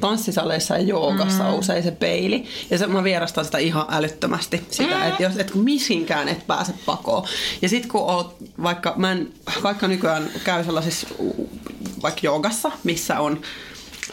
tanssisaleissa 0.00 0.76
ja 0.76 0.82
joogassa 0.82 1.44
mm. 1.44 1.54
usein 1.54 1.82
se 1.82 1.90
peili. 1.90 2.44
Ja 2.70 2.78
se, 2.78 2.86
mä 2.86 3.04
vierastan 3.04 3.44
sitä 3.44 3.58
ihan 3.58 3.86
älyttömästi. 3.88 4.62
Sitä, 4.70 4.94
mm. 4.94 5.08
että 5.08 5.22
jos 5.22 5.36
et 5.36 5.50
kun 5.50 5.64
mihinkään 5.64 6.28
et 6.28 6.46
pääse 6.46 6.72
pakoon. 6.86 7.24
Ja 7.62 7.68
sit 7.68 7.86
kun 7.86 8.00
oot, 8.00 8.36
vaikka 8.62 8.94
mä 8.96 9.12
en, 9.12 9.32
vaikka 9.62 9.88
nykyään 9.88 10.30
käy 10.44 10.64
sellaisissa 10.64 11.06
vaikka 12.02 12.20
joogassa, 12.22 12.72
missä 12.84 13.20
on 13.20 13.40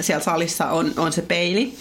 siellä 0.01 0.23
salissa 0.23 0.69
on, 0.69 0.93
on 0.97 1.13
se 1.13 1.21
peili. 1.21 1.73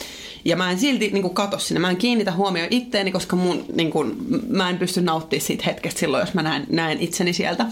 Ja 0.46 0.56
mä 0.56 0.70
en 0.70 0.78
silti 0.78 1.10
niin 1.10 1.30
kato 1.30 1.58
sinne, 1.58 1.80
mä 1.80 1.90
en 1.90 1.96
kiinnitä 1.96 2.32
huomioon 2.32 2.68
itteeni, 2.70 3.12
koska 3.12 3.36
mun, 3.36 3.64
niin 3.74 3.90
kuin, 3.90 4.16
mä 4.48 4.70
en 4.70 4.78
pysty 4.78 5.00
nauttimaan 5.00 5.46
siitä 5.46 5.64
hetkestä 5.66 6.00
silloin, 6.00 6.20
jos 6.20 6.34
mä 6.34 6.42
näen, 6.42 6.66
näen 6.70 7.00
itseni 7.00 7.32
sieltä. 7.32 7.66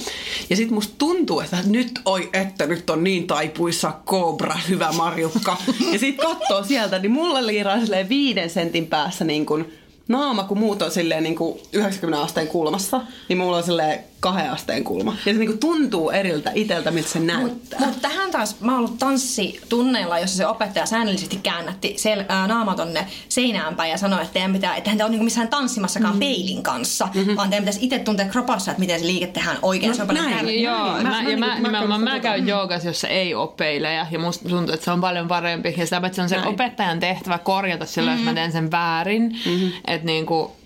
Ja 0.51 0.57
sit 0.57 0.71
musta 0.71 0.95
tuntuu, 0.99 1.41
että 1.41 1.59
nyt 1.67 2.01
oi, 2.05 2.31
että 2.33 2.67
nyt 2.67 2.91
on 2.91 3.05
niin 3.05 3.27
taipuissa 3.27 3.93
kobra, 4.05 4.57
hyvä 4.69 4.93
Marjukka. 4.93 5.57
Ja 5.93 5.99
sit 5.99 6.17
katsoo 6.17 6.65
sieltä, 6.65 6.99
niin 6.99 7.13
mulla 7.13 7.47
liiraa 7.47 7.77
viiden 8.09 8.51
sentin 8.51 8.87
päässä 8.87 9.25
niin 9.25 9.47
kuin, 9.47 9.73
naama, 10.09 10.45
kun 10.45 10.59
muut 10.59 10.83
on 10.83 10.91
silleen 10.91 11.23
niin 11.23 11.37
kuin 11.37 11.59
90 11.73 12.25
asteen 12.25 12.49
kulmassa, 12.49 13.01
niin 13.29 13.39
mulla 13.39 13.57
on 13.57 13.63
silleen 13.63 14.05
kahden 14.21 14.51
asteen 14.51 14.85
kulma. 14.85 15.17
Ja 15.27 15.33
se 15.33 15.39
niin 15.39 15.49
kuin 15.49 15.59
tuntuu 15.59 16.11
eriltä 16.11 16.51
iteltä, 16.55 16.91
miltä 16.91 17.09
se 17.09 17.21
näyttää. 17.21 17.81
Mutta 17.81 18.01
tähän 18.01 18.31
taas, 18.31 18.61
mä 18.61 18.73
oon 18.73 18.79
ollut 18.79 18.99
tanssitunneilla, 18.99 20.19
jossa 20.19 20.37
se 20.37 20.47
opettaja 20.47 20.87
säännöllisesti 20.87 21.41
käännätti 21.43 21.95
sel, 21.99 22.25
ää, 22.29 22.47
naama 22.47 22.75
tonne 22.75 23.07
seinään 23.29 23.77
päin 23.77 23.91
ja 23.91 23.99
sanoi, 23.99 24.23
että 24.23 24.33
teidän 24.33 24.53
pitää, 24.53 24.77
että 24.77 24.91
hän 24.91 24.97
te 24.97 25.05
ole 25.05 25.11
niinku 25.11 25.25
missään 25.25 25.49
tanssimassakaan 25.49 26.15
mm. 26.15 26.21
peilin 26.21 26.63
kanssa, 26.63 27.09
mm-hmm. 27.15 27.37
vaan 27.37 27.51
teidän 27.51 27.65
pitäisi 27.65 27.85
itse 27.85 27.99
tuntea 27.99 28.29
kropassa, 28.29 28.71
että 28.71 28.81
miten 28.81 29.01
se 29.01 29.07
liike 29.07 29.27
tehdään 29.27 29.59
oikein. 29.63 29.89
No 29.89 29.97
se 29.97 30.03
on 30.03 30.09
paljon 30.09 30.25
näin. 30.25 30.37
tärkeää. 30.37 30.75
Joo, 30.75 30.93
Mä- 30.93 31.03
mä, 31.03 31.03
mä 31.03 31.09
mä, 31.09 31.17
ja 31.17 31.23
niinku- 31.23 31.41
mä, 31.41 31.47
mä 31.47 31.55
nimenomaan 31.55 32.05
käyn 32.05 32.15
mä 32.15 32.21
käyn 32.21 32.49
joogassa, 32.49 32.89
jossa 32.89 33.09
ei 33.09 33.35
ole 33.35 33.49
peilejä 33.57 34.07
ja 34.11 34.19
musta 34.19 34.49
tuntuu, 34.49 34.75
että 34.75 34.85
se 34.85 34.91
on 34.91 35.01
paljon 35.01 35.29
parempi. 35.29 35.75
Ja 35.77 35.85
sitä 35.85 36.01
paitsi 36.01 36.17
se 36.17 36.23
on 36.23 36.29
sen 36.29 36.41
Näin. 36.41 36.55
opettajan 36.55 37.01
tehtävä 37.01 37.39
korjata 37.39 37.87
silloin, 37.87 38.17
mm-hmm. 38.17 38.27
jos 38.27 38.35
mä 38.35 38.41
teen 38.41 38.53
sen 38.53 38.71
väärin. 38.71 39.23
Mm-hmm. 39.23 39.71
Että 39.95 40.07
niinku, 40.07 40.57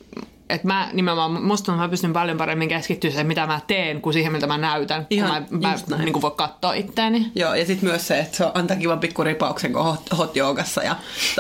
et 0.49 0.65
mä 0.65 0.91
nimenomaan, 0.93 1.45
musta 1.45 1.67
tuntuu, 1.67 1.83
mä 1.83 1.89
pystyn 1.89 2.13
paljon 2.13 2.39
paremmin 2.39 2.69
keskittyä 2.69 3.11
siihen, 3.11 3.27
mitä 3.27 3.47
mä 3.47 3.61
teen, 3.67 4.01
kuin 4.01 4.13
siihen, 4.13 4.33
mitä 4.33 4.47
mä 4.47 4.59
näytän. 4.59 5.07
Ihan 5.11 5.47
kun 5.47 5.61
mä, 5.61 5.79
mä 5.89 5.97
niinku 5.97 6.23
voi 6.23 6.31
katsoa 6.37 6.73
itteeni. 6.73 7.33
Joo, 7.35 7.55
ja 7.55 7.67
sitten 7.67 7.89
myös 7.89 8.07
se, 8.07 8.19
että 8.19 8.37
se 8.37 8.45
antaa 8.55 8.77
kivan 8.77 9.01
pikku 9.01 9.25
ripauksen 9.25 9.73
kuin 9.73 9.85
hot, 9.85 10.19
hot 10.19 10.37
joogassa 10.37 10.83
ja 10.83 10.97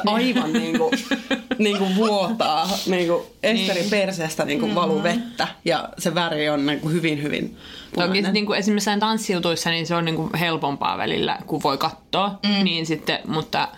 aivan 0.07 0.53
niinku, 0.53 0.91
niinku 1.59 1.87
vuotaa 1.97 2.69
niinku 2.87 3.27
Esterin 3.43 3.81
Niin. 3.81 3.91
perseestä 3.91 4.45
niinku 4.45 4.75
valuu 4.75 5.03
vettä 5.03 5.49
ja 5.65 5.89
se 5.99 6.15
väri 6.15 6.49
on 6.49 6.67
niinku 6.67 6.89
hyvin 6.89 7.23
hyvin 7.23 7.57
Toki 7.95 8.23
niin 8.23 8.47
kuin 8.47 8.59
esimerkiksi 8.59 8.91
tanssijutuissa, 9.01 9.71
niin 9.71 9.87
se 9.87 9.95
on 9.95 10.05
niin 10.05 10.17
kuin 10.17 10.35
helpompaa 10.35 10.99
välillä, 10.99 11.39
kun 11.47 11.63
voi 11.63 11.79
katsoa. 11.79 12.39
Mm. 12.47 12.65
Niin 12.65 12.87
sitten, 12.87 13.19
mutta 13.27 13.69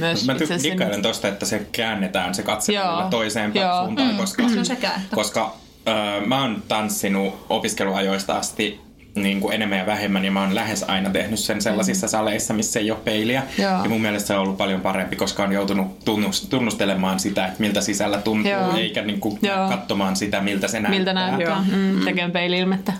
myös 0.00 0.26
Mä 0.26 0.32
itse 0.32 0.44
ty- 0.44 0.46
asiassa 0.48 0.68
dikkailen 0.68 1.02
tosta, 1.02 1.28
että 1.28 1.46
se 1.46 1.66
käännetään 1.72 2.34
se 2.34 2.42
katse 2.42 2.72
Joo. 2.72 3.06
toiseen 3.10 3.52
Joo. 3.54 3.84
suuntaan, 3.84 4.08
Mm. 4.10 4.16
koska, 4.16 4.42
että. 4.72 5.00
koska 5.14 5.54
öö, 5.88 6.20
mä 6.26 6.40
oon 6.42 6.62
tanssinut 6.68 7.46
opiskeluajoista 7.48 8.34
asti 8.36 8.80
niin 9.16 9.40
kuin 9.40 9.54
enemmän 9.54 9.78
ja 9.78 9.86
vähemmän, 9.86 10.24
ja 10.24 10.30
mä 10.30 10.40
oon 10.40 10.54
lähes 10.54 10.82
aina 10.82 11.10
tehnyt 11.10 11.38
sen 11.40 11.62
sellaisissa 11.62 12.08
saleissa, 12.08 12.54
missä 12.54 12.80
ei 12.80 12.90
ole 12.90 12.98
peiliä. 13.04 13.42
Joo. 13.58 13.70
Ja 13.82 13.88
mun 13.88 14.00
mielestä 14.00 14.26
se 14.26 14.34
on 14.34 14.40
ollut 14.40 14.56
paljon 14.58 14.80
parempi, 14.80 15.16
koska 15.16 15.42
on 15.42 15.52
joutunut 15.52 16.04
tunnus- 16.04 16.46
tunnustelemaan 16.50 17.20
sitä, 17.20 17.46
että 17.46 17.60
miltä 17.60 17.80
sisällä 17.80 18.18
tuntuu, 18.18 18.50
Joo. 18.50 18.76
eikä 18.76 19.02
niin 19.02 19.20
kuin 19.20 19.38
Joo. 19.42 19.68
katsomaan 19.68 20.16
sitä, 20.16 20.40
miltä 20.40 20.68
se 20.68 20.80
näyttää. 20.80 20.98
miltä 20.98 21.12
näyttää. 21.12 21.64
Mm, 21.72 22.04
tekee 22.04 22.28
peili-ilmettä. 22.30 22.92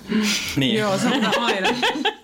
Niin. 0.56 0.78
Joo, 0.78 0.98
se 0.98 1.06
on 1.08 1.42
aina. 1.44 1.68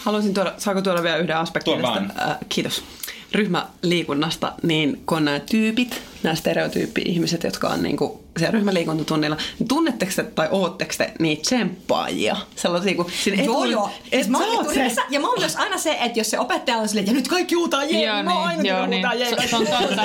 Haluaisin 0.00 0.34
tuoda, 0.34 0.54
saako 0.58 0.82
tuoda 0.82 1.02
vielä 1.02 1.16
yhden 1.16 1.36
aspektin 1.36 1.78
Tuo 1.78 1.94
tästä, 1.94 2.30
äh, 2.30 2.36
kiitos, 2.48 2.84
ryhmäliikunnasta, 3.32 4.52
niin 4.62 5.02
kun 5.06 5.24
nämä 5.24 5.40
tyypit, 5.40 6.02
nämä 6.22 6.34
stereotyyppi-ihmiset, 6.34 7.42
jotka 7.44 7.68
on 7.68 7.82
niinku 7.82 8.24
siellä 8.38 8.52
ryhmäliikuntatunnilla, 8.52 9.36
niin 9.58 9.68
tunnetteko 9.68 10.12
te 10.16 10.22
tai 10.22 10.48
ootteko 10.50 10.92
te 10.98 11.12
niitä 11.18 11.42
tsemppaajia? 11.42 12.36
Sellaisia 12.56 12.94
kuin 12.94 13.12
siinä 13.22 13.42
Joo, 13.42 13.64
etu- 13.64 13.70
joo. 13.72 13.90
Et 14.04 14.10
Siis 14.12 14.28
mä 14.28 14.38
oon 14.38 14.46
oot 14.46 14.54
niinku 14.56 14.74
se. 14.74 14.80
yleensä- 14.80 15.02
Ja 15.10 15.20
mä 15.20 15.28
oon 15.28 15.38
myös 15.38 15.56
aina 15.56 15.78
se, 15.78 15.98
että 16.00 16.20
jos 16.20 16.30
se 16.30 16.38
opettaja 16.38 16.76
on 16.76 16.88
silleen, 16.88 17.02
että 17.04 17.12
ja 17.12 17.16
nyt 17.16 17.28
kaikki 17.28 17.54
huutaa 17.54 17.84
jee, 17.84 18.04
Joo, 18.04 18.14
niin 18.16 18.24
mä 18.24 18.34
oon 18.38 18.46
aina 18.48 18.62
niin, 18.62 18.68
joo, 18.70 18.76
kyllä 18.76 18.88
niin. 18.88 19.02
huutaa 19.06 19.14
jee. 19.14 19.30
Se, 19.40 19.48
se 19.48 19.56
on 19.56 19.66
totta. 19.66 20.02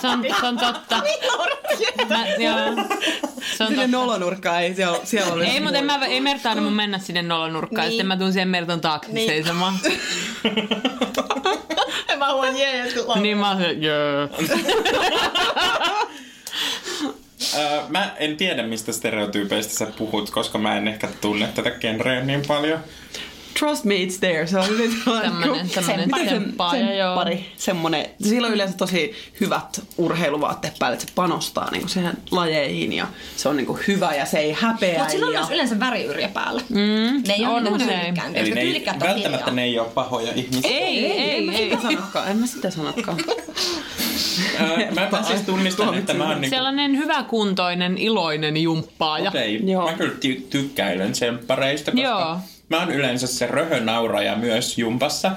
Se 0.00 0.08
on, 0.08 0.24
se 0.40 0.46
on 0.46 0.58
totta. 0.58 1.02
Mä, 2.08 2.26
joo. 2.26 2.56
Se 3.56 3.64
on 3.64 3.68
Sinne 3.68 3.86
nolonurkkaan 3.86 4.62
ei 4.62 4.74
siellä, 4.74 4.98
siellä 5.04 5.32
ole. 5.32 5.44
Ei, 5.44 5.60
mutta 5.60 5.78
en 5.78 5.84
mä, 5.84 6.06
ei 6.06 6.20
Merta 6.20 6.48
aina 6.48 6.60
mun 6.62 6.72
mennä 6.72 6.98
sinne 6.98 7.22
nolonurkkaan. 7.22 7.80
Niin. 7.82 7.90
Sitten 7.90 8.06
mä 8.06 8.16
tuun 8.16 8.32
siihen 8.32 8.48
Mertan 8.48 8.80
taakse 8.80 9.12
Niin. 9.12 9.30
seisomaan. 9.30 9.74
mä 12.18 12.32
huon 12.32 12.56
jee, 12.56 12.84
niin 13.20 13.38
mä 13.38 13.48
oon 13.50 13.58
se, 13.58 13.72
joo. 13.72 14.28
Mä 17.88 18.14
en 18.18 18.36
tiedä, 18.36 18.62
mistä 18.62 18.92
stereotyypeistä 18.92 19.74
sä 19.74 19.86
puhut, 19.98 20.30
koska 20.30 20.58
mä 20.58 20.76
en 20.76 20.88
ehkä 20.88 21.08
tunne 21.20 21.48
tätä 21.54 21.70
genreä 21.70 22.24
niin 22.24 22.42
paljon. 22.48 22.80
Trust 23.62 23.84
me, 23.84 23.94
it's 23.94 24.18
there. 24.20 24.46
Se 24.46 24.58
on 24.58 24.64
Tämmönen- 25.22 25.48
kuin- 25.48 25.70
tämmönen 25.70 26.10
Sem- 26.10 26.26
tsemppaaja, 26.26 26.94
joo. 26.94 27.08
semppari, 27.08 27.46
semmonen. 27.56 28.06
Sillä 28.22 28.46
on 28.46 28.54
yleensä 28.54 28.76
tosi 28.76 29.12
hyvät 29.40 29.82
urheiluvaatteet 29.98 30.74
päälle, 30.78 30.94
että 30.94 31.06
se 31.06 31.12
panostaa 31.14 31.70
niin 31.70 31.88
siihen 31.88 32.12
lajeihin 32.30 32.92
ja 32.92 33.06
se 33.36 33.48
on 33.48 33.56
niin 33.56 33.66
kuin 33.66 33.78
hyvä 33.88 34.14
ja 34.14 34.26
se 34.26 34.38
ei 34.38 34.52
häpeä. 34.60 34.98
Mutta 34.98 35.10
sillä 35.12 35.26
on 35.26 35.32
ja... 35.32 35.40
myös 35.40 35.50
yleensä 35.50 35.80
väriyrjä 35.80 36.28
päällä. 36.28 36.62
Mm, 36.68 36.76
ne 37.28 37.34
ei 37.34 37.44
on 37.46 37.50
ole 37.52 37.60
niin 37.62 37.74
usein. 37.74 38.14
Eli 38.34 38.50
ne 38.50 38.60
ei, 38.60 38.84
välttämättä 39.00 39.50
ne 39.50 39.64
ei 39.64 39.78
ole 39.78 39.88
pahoja 39.88 40.32
ihmisiä. 40.34 40.70
Ei, 40.70 41.06
ei, 41.06 41.38
en 41.38 41.44
mä 41.44 41.52
ei. 41.52 41.70
sitä 41.70 41.82
sanokaan. 41.82 42.28
En 42.30 42.36
mä 42.36 42.46
sitä 42.46 42.70
sanokaan. 42.70 43.18
Öö, 44.60 44.90
mä, 44.94 45.08
mä 45.12 45.22
siis 45.22 45.40
tunnistan, 45.40 45.94
että 45.94 46.14
mä 46.14 46.28
oon 46.28 46.40
niinku... 46.40 46.56
Sellainen 46.56 46.96
hyväkuntoinen, 46.96 47.98
iloinen 47.98 48.56
jumppaaja. 48.56 49.28
Okei, 49.28 49.60
Joo. 49.64 49.90
mä 49.90 49.96
kyllä 49.96 50.14
ty- 50.14 50.40
tykkäilen 50.50 51.12
tsemppareista, 51.12 51.90
koska 51.90 52.06
Joo. 52.06 52.36
Mä 52.76 52.80
oon 52.80 52.90
yleensä 52.90 53.26
se 53.26 53.46
röhönauraja 53.46 54.36
myös 54.36 54.78
jumpassa. 54.78 55.32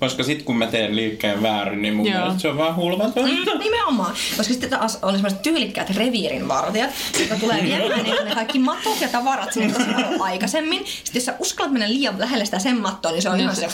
Koska 0.00 0.22
sit 0.22 0.42
kun 0.42 0.56
mä 0.56 0.66
teen 0.66 0.96
liikkeen 0.96 1.42
väärin, 1.42 1.82
niin 1.82 1.94
mun 1.94 2.06
Joo. 2.06 2.20
mielestä 2.20 2.40
se 2.40 2.48
on 2.48 2.58
vaan 2.58 2.76
hulvaton. 2.76 3.30
Mm, 3.30 3.58
nimenomaan. 3.58 4.14
Koska 4.36 4.52
sitten 4.52 4.70
taas 4.70 4.98
on 5.02 5.12
semmoiset 5.12 5.42
tyylikkäät 5.42 5.96
reviirinvartijat, 5.96 6.90
jotka 7.18 7.36
tulee 7.36 7.62
viemään 7.62 8.04
ne, 8.04 8.24
ne 8.24 8.34
kaikki 8.34 8.58
matot 8.58 9.00
ja 9.00 9.08
tavarat 9.08 9.52
sinne 9.52 9.72
tosi 9.72 9.86
aikaisemmin. 10.20 10.86
Sitten 10.86 11.20
jos 11.20 11.24
sä 11.24 11.34
uskallat 11.38 11.72
mennä 11.72 11.88
liian 11.88 12.18
lähelle 12.18 12.44
sitä 12.44 12.58
sen 12.58 12.80
mattoa, 12.80 13.12
niin 13.12 13.22
se 13.22 13.28
on 13.28 13.40
ihan 13.40 13.56
se... 13.56 13.68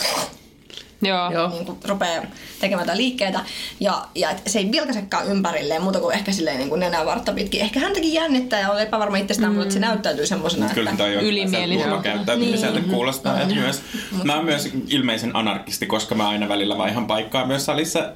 Joo. 1.02 1.32
Joo. 1.32 1.48
niin 1.48 1.64
kuin 1.64 1.78
rupeaa 1.84 2.22
tekemään 2.60 2.84
jotain 2.84 2.98
liikkeitä 2.98 3.40
ja, 3.80 4.04
ja 4.14 4.30
et 4.30 4.42
se 4.46 4.58
ei 4.58 4.72
vilkaisekaan 4.72 5.26
ympärilleen 5.26 5.82
muuta 5.82 6.00
kuin 6.00 6.14
ehkä 6.14 6.32
silleen 6.32 6.58
niin 6.58 6.68
kuin 6.68 6.80
nenää 6.80 7.06
vartta 7.06 7.32
pitkin. 7.32 7.60
Ehkä 7.60 7.80
häntäkin 7.80 8.12
jännittää 8.12 8.60
ja 8.60 8.70
on 8.70 8.80
epävarma 8.80 9.16
itsestään, 9.16 9.52
mm. 9.52 9.58
mutta 9.58 9.74
se 9.74 9.80
näyttäytyy 9.80 10.26
semmoisena, 10.26 10.64
että 10.64 10.74
Kyllä 10.74 10.90
on 10.90 11.12
Ylimieliseltä. 11.12 12.36
Niin. 12.36 12.84
kuulostaa. 12.90 13.32
Niin. 13.32 13.42
Että 13.42 13.54
myös, 13.54 13.82
mä 14.24 14.34
oon 14.36 14.44
myös 14.44 14.68
ilmeisen 14.88 15.36
anarkisti, 15.36 15.86
koska 15.86 16.14
mä 16.14 16.28
aina 16.28 16.48
välillä 16.48 16.78
vaihan 16.78 17.06
paikkaa 17.06 17.46
myös 17.46 17.64
salissa. 17.66 18.12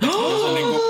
Niinku, 0.54 0.80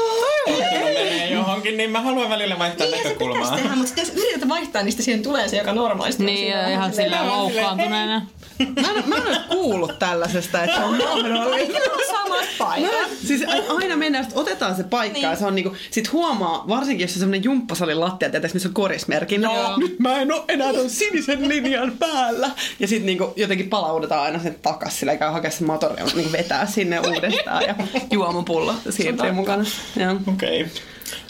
ottanut 0.47 0.95
menee 0.95 1.31
johonkin, 1.31 1.77
niin 1.77 1.91
mä 1.91 2.01
haluan 2.01 2.31
välillä 2.31 2.59
vaihtaa 2.59 2.87
niin, 2.87 2.97
ja 2.97 3.03
se 3.03 3.09
pitäisi 3.09 3.31
näkökulmaa. 3.31 3.57
tehdä, 3.57 3.77
mutta 3.77 4.01
jos 4.01 4.09
yrität 4.09 4.49
vaihtaa, 4.49 4.83
niin 4.83 4.93
sitten 4.93 5.05
siihen 5.05 5.23
tulee 5.23 5.49
se, 5.49 5.57
joka 5.57 5.73
normaalisti 5.73 6.25
Niin, 6.25 6.39
siinä 6.39 6.63
ja 6.63 6.69
ihan 6.69 6.95
silleen 6.95 7.29
loukkaantuneena. 7.29 8.27
Mä 8.67 8.89
en, 8.97 9.09
mä 9.09 9.17
en 9.17 9.27
ole 9.27 9.39
kuullut 9.49 9.99
tällaisesta, 9.99 10.65
että 10.65 10.77
se 10.77 10.83
on 10.83 10.99
mahdollista. 10.99 11.79
Samassa 12.11 12.51
paikassa. 12.59 13.27
Siis 13.27 13.45
aina 13.69 13.97
mennään, 13.97 14.25
sit 14.25 14.37
otetaan 14.37 14.77
se 14.77 14.85
paikka 14.85 15.19
niin. 15.19 15.31
ja 15.31 15.37
se 15.37 15.47
on 15.47 15.55
niinku, 15.55 15.77
sit 15.91 16.13
huomaa, 16.13 16.65
varsinkin 16.69 17.05
jos 17.05 17.13
on 17.13 17.19
semmonen 17.21 17.45
jumppasalin 17.45 18.01
lattia, 18.01 18.31
tietysti 18.31 18.57
missä 18.57 18.69
on 18.69 18.75
korismerkki, 18.75 19.39
no, 19.39 19.77
nyt 19.77 19.99
mä 19.99 20.19
en 20.19 20.33
oo 20.33 20.45
enää 20.49 20.73
ton 20.73 20.91
sinisen 20.91 21.49
linjan 21.49 21.93
päällä. 21.99 22.51
Ja 22.81 22.89
sit 22.89 23.03
niinku 23.03 23.33
jotenkin 23.37 23.69
palaudutaan 23.69 24.23
aina 24.23 24.39
sen 24.39 24.57
takas, 24.63 25.01
sillä 25.01 25.17
käy 25.17 25.31
hakea 25.31 25.51
se 25.51 25.65
motori 25.65 26.01
ja 26.01 26.07
niinku 26.15 26.33
vetää 26.33 26.67
sinne 26.67 27.01
uudestaan 27.01 27.63
ja 27.63 27.75
juomapullo 28.11 28.75
siirtyy 28.91 29.33
mukana. 29.33 29.65
Joo. 29.97 30.17
Okei. 30.27 30.61
Okay. 30.61 30.73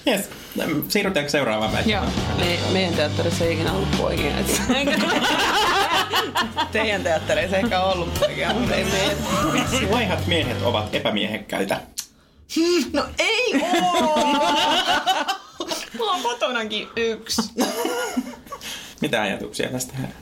Yes. 0.06 0.28
Siirrytäänkö 0.88 1.30
seuraavaan 1.30 1.72
väittämään? 1.72 2.12
Joo. 2.28 2.36
Me, 2.46 2.58
meidän 2.72 2.94
teatterissa 2.94 3.44
ei 3.44 3.52
ikinä 3.54 3.72
ollut 3.72 3.90
poikia. 3.98 4.32
Teidän 6.72 7.02
teattereissa 7.02 7.56
ehkä 7.56 7.80
on 7.80 7.92
ollut 7.92 8.14
poikia, 8.20 8.54
mutta 8.54 8.74
ei 8.74 8.84
meidän. 8.84 9.16
Miksi 9.52 9.86
laihat 9.90 10.26
miehet 10.26 10.62
ovat 10.62 10.94
epämiehekkäitä? 10.94 11.80
No 12.92 13.04
ei 13.18 13.62
oo! 13.62 14.16
Mulla 15.98 16.12
on 16.12 16.22
kotonakin 16.22 16.88
yksi. 16.96 17.42
Mitä 19.00 19.22
ajatuksia 19.22 19.68
tästä 19.68 19.94
herää? 19.96 20.12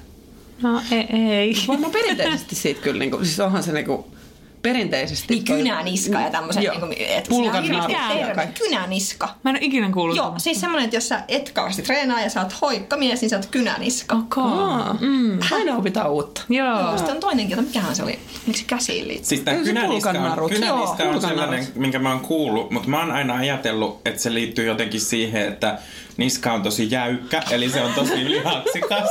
No 0.63 0.83
ei. 0.91 1.07
ei. 1.33 1.55
Varmaan 1.69 1.93
perinteisesti 1.93 2.55
siitä 2.55 2.81
kyllä, 2.81 2.99
niinku, 2.99 3.25
siis 3.25 3.41
onhan 3.41 3.63
se 3.63 3.73
niinku, 3.73 4.15
perinteisesti... 4.63 5.35
Niin 5.35 5.45
toi- 5.45 5.57
kynäniska 5.57 6.21
ja 6.21 6.31
tämmöiset. 6.31 6.63
Joo. 6.63 6.75
Niin 6.75 6.81
kuin, 6.81 6.97
Pulkan 7.29 7.65
ja 7.65 8.35
kaikki. 8.35 8.63
Kynäniska. 8.63 9.29
Mä 9.43 9.51
en 9.51 9.57
ole 9.57 9.65
ikinä 9.65 9.91
kuullut. 9.93 10.17
Joo, 10.17 10.35
siis 10.39 10.61
semmonen, 10.61 10.85
että 10.85 10.97
jos 10.97 11.09
sä 11.09 11.23
et 11.29 11.51
kauheasti 11.51 11.83
treenaa 11.83 12.21
ja 12.21 12.31
sä 12.31 12.41
oot 12.41 12.61
hoikkamies, 12.61 13.21
niin 13.21 13.31
sä 13.31 13.37
oot 13.37 13.47
kynäniska. 13.47 14.17
Kaa. 14.29 14.97
Mm. 15.01 15.39
Aina 15.53 15.77
opitaan 15.77 16.11
uutta. 16.11 16.43
Joo. 16.49 16.97
Sitten 16.97 17.15
on 17.15 17.21
toinenkin, 17.21 17.57
jota 17.57 17.63
mikähän 17.69 17.95
se 17.97 18.03
oli? 18.03 18.19
Miksi 18.47 18.65
käsiin 18.67 19.09
liittyy? 19.09 19.27
Siis 19.27 19.43
se 19.45 19.65
kynäniska 19.65 20.11
on, 20.11 20.51
kynäniska 20.51 21.03
Joo, 21.03 21.15
on 21.15 21.21
sellainen, 21.21 21.67
minkä 21.75 21.99
mä 21.99 22.11
oon 22.11 22.21
kuullut, 22.21 22.71
mutta 22.71 22.89
mä 22.89 23.01
oon 23.01 23.11
aina 23.11 23.35
ajatellut, 23.35 24.01
että 24.05 24.23
se 24.23 24.35
liittyy 24.35 24.67
jotenkin 24.67 25.01
siihen, 25.01 25.49
että 25.49 25.79
niska 26.17 26.53
on 26.53 26.63
tosi 26.63 26.91
jäykkä, 26.91 27.43
eli 27.51 27.71
se 27.71 27.83
on 27.83 27.93
tosi 27.95 28.29
lihaksikas. 28.31 29.09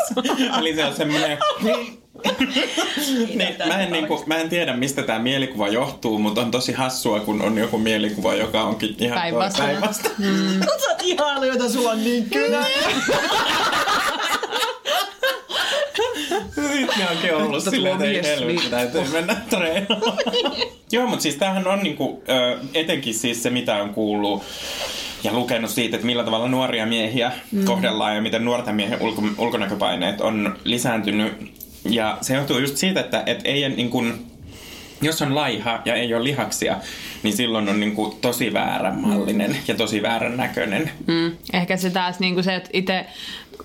eli 0.59 0.75
se 0.75 0.85
on 0.85 0.95
semmoinen... 0.95 1.37
niin, 3.35 3.55
mä, 3.67 3.81
en, 3.81 3.91
niinku, 3.91 4.23
mä 4.25 4.35
en 4.35 4.49
tiedä, 4.49 4.73
mistä 4.73 5.03
tämä 5.03 5.19
mielikuva 5.19 5.67
johtuu, 5.67 6.19
mutta 6.19 6.41
on 6.41 6.51
tosi 6.51 6.71
hassua, 6.71 7.19
kun 7.19 7.41
on 7.41 7.57
joku 7.57 7.77
mielikuva, 7.77 8.33
joka 8.33 8.63
onkin 8.63 8.95
ihan 8.99 9.19
Päinvastainen. 9.19 9.75
päinvasta. 9.75 10.09
Sä 10.85 11.11
oot 11.19 11.45
jota 11.45 11.69
sulla 11.69 11.91
on 11.91 12.03
niin 12.03 12.29
kynä. 12.29 12.65
Sitten 16.55 16.99
ne 16.99 17.09
onkin 17.11 17.35
ollut 17.35 17.63
silleen, 17.63 17.93
että 17.93 18.05
ei 18.05 18.23
helvetti, 18.23 18.69
täytyy 18.69 19.03
mennä 19.13 19.35
treenaamaan. 19.49 20.17
Joo, 20.91 21.07
mutta 21.07 21.23
siis 21.23 21.35
tämähän 21.35 21.67
on 21.67 21.79
niinku, 21.79 22.23
ö, 22.29 22.57
etenkin 22.73 23.13
siis 23.13 23.43
se, 23.43 23.49
mitä 23.49 23.75
on 23.83 23.89
kuullut 23.89 24.43
ja 25.23 25.33
lukenut 25.33 25.71
siitä, 25.71 25.95
että 25.95 26.05
millä 26.05 26.23
tavalla 26.23 26.47
nuoria 26.47 26.85
miehiä 26.85 27.31
mm. 27.51 27.65
kohdellaan 27.65 28.15
ja 28.15 28.21
miten 28.21 28.45
nuorten 28.45 28.75
miehen 28.75 29.01
ulko, 29.01 29.23
ulkonäköpaineet 29.37 30.21
on 30.21 30.55
lisääntynyt. 30.63 31.58
Ja 31.89 32.17
se 32.21 32.35
johtuu 32.35 32.59
just 32.59 32.77
siitä, 32.77 32.99
että 32.99 33.23
et 33.25 33.41
ei 33.43 33.69
niin 33.69 33.89
kuin, 33.89 34.25
jos 35.01 35.21
on 35.21 35.35
laiha 35.35 35.81
ja 35.85 35.95
ei 35.95 36.13
ole 36.13 36.23
lihaksia, 36.23 36.75
niin 37.23 37.37
silloin 37.37 37.69
on 37.69 37.79
niin 37.79 37.95
kuin 37.95 38.15
tosi 38.21 38.53
väärän 38.53 38.99
mallinen 38.99 39.57
ja 39.67 39.75
tosi 39.75 40.01
väärän 40.01 40.37
näköinen. 40.37 40.91
Mm. 41.07 41.31
Ehkä 41.53 41.77
se 41.77 41.89
taas 41.89 42.19
niinku 42.19 42.43
se, 42.43 42.55
että 42.55 42.69
itse 42.73 43.05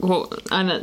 kun 0.01 0.29
aina 0.51 0.75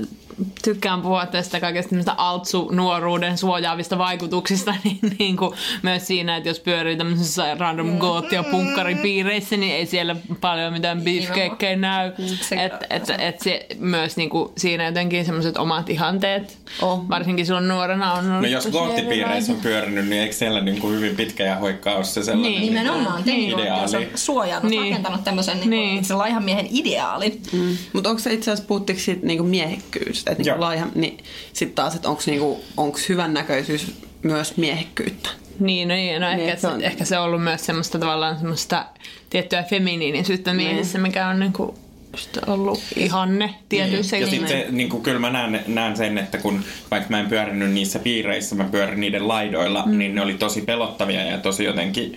tykkään 0.64 1.02
puhua 1.02 1.26
tästä 1.26 1.60
kaikesta 1.60 1.96
altsu-nuoruuden 2.18 3.38
suojaavista 3.38 3.98
vaikutuksista, 3.98 4.76
niin, 4.84 5.00
niin 5.20 5.38
kuin 5.38 5.54
myös 5.82 6.08
siinä, 6.08 6.38
että 6.38 6.50
jos 6.50 6.60
pyörii 6.60 6.98
tämmöisissä 6.98 7.56
random 7.56 7.98
goat- 8.00 8.32
ja 8.34 8.44
punkkaripiireissä, 8.44 9.58
niin 9.58 9.76
ei 9.76 9.86
siellä 9.86 10.16
paljon 10.42 10.74
mitään 10.74 11.02
beefcakeja 11.02 11.78
näy. 11.78 12.12
Että 12.52 12.86
et, 12.90 13.10
et 13.20 13.40
se 13.40 13.66
myös 13.80 14.18
niin 14.18 14.30
kuin 14.30 14.50
siinä 14.58 14.86
jotenkin 14.86 15.26
semmoiset 15.26 15.58
omat 15.58 15.90
ihanteet, 15.90 16.58
Oh. 16.82 17.10
varsinkin 17.10 17.46
silloin 17.46 17.68
nuorena 17.68 18.14
on 18.14 18.26
ollut 18.30 18.42
No 18.42 18.48
jos 18.48 18.68
goottipiireissä 18.68 19.52
on 19.54 19.60
pyörinyt, 19.60 20.08
niin 20.08 20.22
eikö 20.22 20.34
siellä 20.36 20.62
niin 20.62 20.82
kuin 20.82 20.96
hyvin 20.96 21.16
pitkä 21.16 21.44
ja 21.44 21.56
hoikka 21.56 21.94
ole 21.96 22.04
se 22.04 22.24
sellainen 22.24 22.52
Niin. 22.52 22.62
Nimenomaan, 22.74 23.24
niin 23.26 23.38
niin, 23.38 23.60
ideaali? 23.60 24.10
suojannut, 24.16 24.70
Niin. 24.70 24.82
niin. 24.82 24.92
rakentanut 24.94 25.24
tämmöisen 25.24 25.58
niin. 25.60 25.70
Niin. 25.70 26.02
Niin, 26.10 26.18
laihan 26.18 26.44
miehen 26.44 26.68
ideaalin. 26.72 27.42
Mm. 27.52 27.78
Mutta 27.94 28.10
onko 28.10 28.20
se 28.20 28.34
itse 28.34 28.52
asiassa, 28.52 28.68
puhuttiinko 29.02 29.22
siitä 29.22 29.28
niinku 29.28 29.44
miehekkyydestä, 29.44 30.32
että 30.32 30.44
niinku 30.44 30.62
laiha, 30.62 30.88
niin 30.96 31.18
sitten 31.54 31.76
taas, 31.76 31.96
että 31.96 32.10
onko 32.10 32.22
niinku, 32.26 32.64
onks 32.78 33.10
hyvännäköisyys 33.10 33.94
myös 34.24 34.58
miehekkyyttä? 34.58 35.30
Niin, 35.60 35.88
no, 35.88 35.96
niin, 35.96 36.22
no 36.22 36.30
Niin, 36.30 36.40
ehkä, 36.40 36.62
se 36.62 36.68
on- 36.68 36.82
ehkä 36.82 37.06
se 37.06 37.18
on 37.18 37.26
ollut 37.26 37.44
myös 37.44 37.66
semmoista 37.66 38.00
tavallaan 38.00 38.38
semmoista 38.38 38.86
tiettyä 39.30 39.64
feminiinisyyttä 39.64 40.54
miehissä, 40.54 40.98
mikä 40.98 41.28
on 41.28 41.40
niinku 41.40 41.76
just 42.14 42.38
ollut 42.48 42.80
ihanne 42.96 43.54
tietyissä 43.70 44.18
Ja 44.18 44.28
sitten 44.28 44.64
niin 44.72 44.90
kuin, 44.90 45.04
kyllä 45.04 45.20
mä 45.20 45.30
näen, 45.30 45.64
näen 45.68 45.98
sen, 45.98 46.18
että 46.18 46.38
kun 46.38 46.64
vaikka 46.92 47.10
mä 47.10 47.20
en 47.20 47.28
pyörinyt 47.28 47.72
niissä 47.72 48.00
piireissä, 48.00 48.56
mä 48.56 48.64
pyörin 48.64 49.00
niiden 49.00 49.28
laidoilla, 49.28 49.84
mm. 49.86 49.98
niin 49.98 50.16
ne 50.16 50.22
oli 50.22 50.34
tosi 50.34 50.62
pelottavia 50.62 51.24
ja 51.24 51.38
tosi 51.38 51.64
jotenkin 51.64 52.16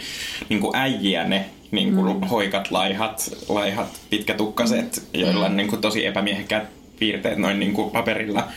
niin 0.48 0.60
kuin 0.60 0.76
äijiä 0.76 1.24
ne 1.24 1.44
niin 1.74 1.94
kuin 1.94 2.16
mm. 2.16 2.26
hoikat, 2.26 2.70
laihat, 2.70 3.30
laihat, 3.48 4.00
pitkätukkaset, 4.10 5.02
joilla 5.14 5.46
on 5.46 5.56
niin 5.56 5.68
kuin, 5.68 5.80
tosi 5.80 6.06
epämiehekkäät 6.06 6.64
piirteet 6.98 7.38
noin 7.38 7.60
niin 7.60 7.72
kuin 7.72 7.90
paperilla. 7.90 8.48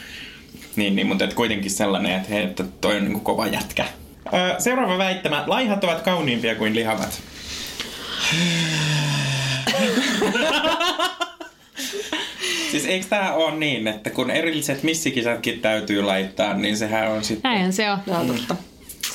Niin, 0.75 0.95
niin, 0.95 1.07
mutta 1.07 1.23
et 1.23 1.33
kuitenkin 1.33 1.71
sellainen, 1.71 2.15
että, 2.15 2.29
hei, 2.29 2.43
että 2.43 2.63
toi 2.81 2.95
on 2.95 3.03
niin 3.03 3.13
kuin 3.13 3.23
kova 3.23 3.47
jätkä. 3.47 3.85
Öö, 4.33 4.59
seuraava 4.59 4.97
väittämä. 4.97 5.43
Laihat 5.47 5.83
ovat 5.83 6.01
kauniimpia 6.01 6.55
kuin 6.55 6.75
lihavat. 6.75 7.21
Siis 12.71 12.85
eikö 12.85 13.05
tää 13.09 13.33
ole 13.33 13.55
niin, 13.55 13.87
että 13.87 14.09
kun 14.09 14.31
erilliset 14.31 14.83
missikisatkin 14.83 15.59
täytyy 15.59 16.01
laittaa, 16.01 16.53
niin 16.53 16.77
sehän 16.77 17.11
on 17.11 17.23
sitten... 17.23 17.51
Näinhän 17.51 17.73
se 17.73 17.91
on. 17.91 17.99
Joo, 18.07 18.23
totta. 18.23 18.55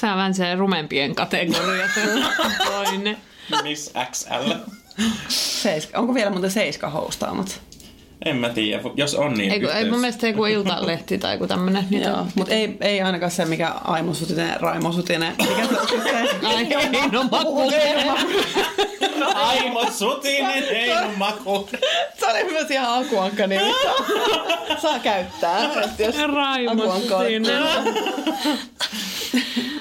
Se 0.01 0.07
on 0.07 0.17
vähän 0.17 0.35
se 0.35 0.55
rumempien 0.55 1.15
kategoria. 1.15 1.89
toinen. 2.67 3.17
Miss 3.63 3.91
XL. 4.11 4.53
Seiska. 5.29 5.99
Onko 5.99 6.15
vielä 6.15 6.31
muuten 6.31 6.51
seiska 6.51 6.91
hostaamat? 6.91 7.61
En 8.25 8.37
mä 8.37 8.49
tiedä, 8.49 8.83
jos 8.97 9.15
on 9.15 9.35
niin 9.35 9.53
Ei, 9.53 9.61
kun- 9.61 9.73
ei 9.73 9.91
mun 9.91 10.01
mielestä 10.01 10.27
joku 10.29 10.45
iltalehti 10.45 11.19
tai 11.19 11.35
joku 11.35 11.47
tämmönen. 11.47 11.87
Niin 11.91 12.03
Joo, 12.03 12.27
mutta 12.35 12.55
ei, 12.55 12.77
ei 12.81 13.03
ainakaan 13.03 13.31
se, 13.31 13.45
mikä 13.45 13.69
Aimo 13.85 14.15
Sutinen, 14.15 14.61
Raimo 14.61 14.93
Sutinen. 14.93 15.35
Mikä 15.39 15.67
se 15.67 15.81
on 15.81 15.89
se? 16.03 16.47
Ai, 16.47 16.69
Heino 16.93 17.23
Maku. 17.31 17.63
Aimo 19.35 19.85
Sutinen, 19.91 20.65
Heino 20.71 21.11
Maku. 21.17 21.69
Se 22.21 22.27
oli 22.27 22.45
myös 22.53 22.71
ihan 22.71 23.05
Akuankka 23.05 23.47
nimi. 23.47 23.65
Saa, 23.83 24.79
saa 24.81 24.99
käyttää. 24.99 25.65
että 25.85 26.03
jos 26.03 26.15
Raimo 26.35 27.01
Sutinen. 27.01 27.63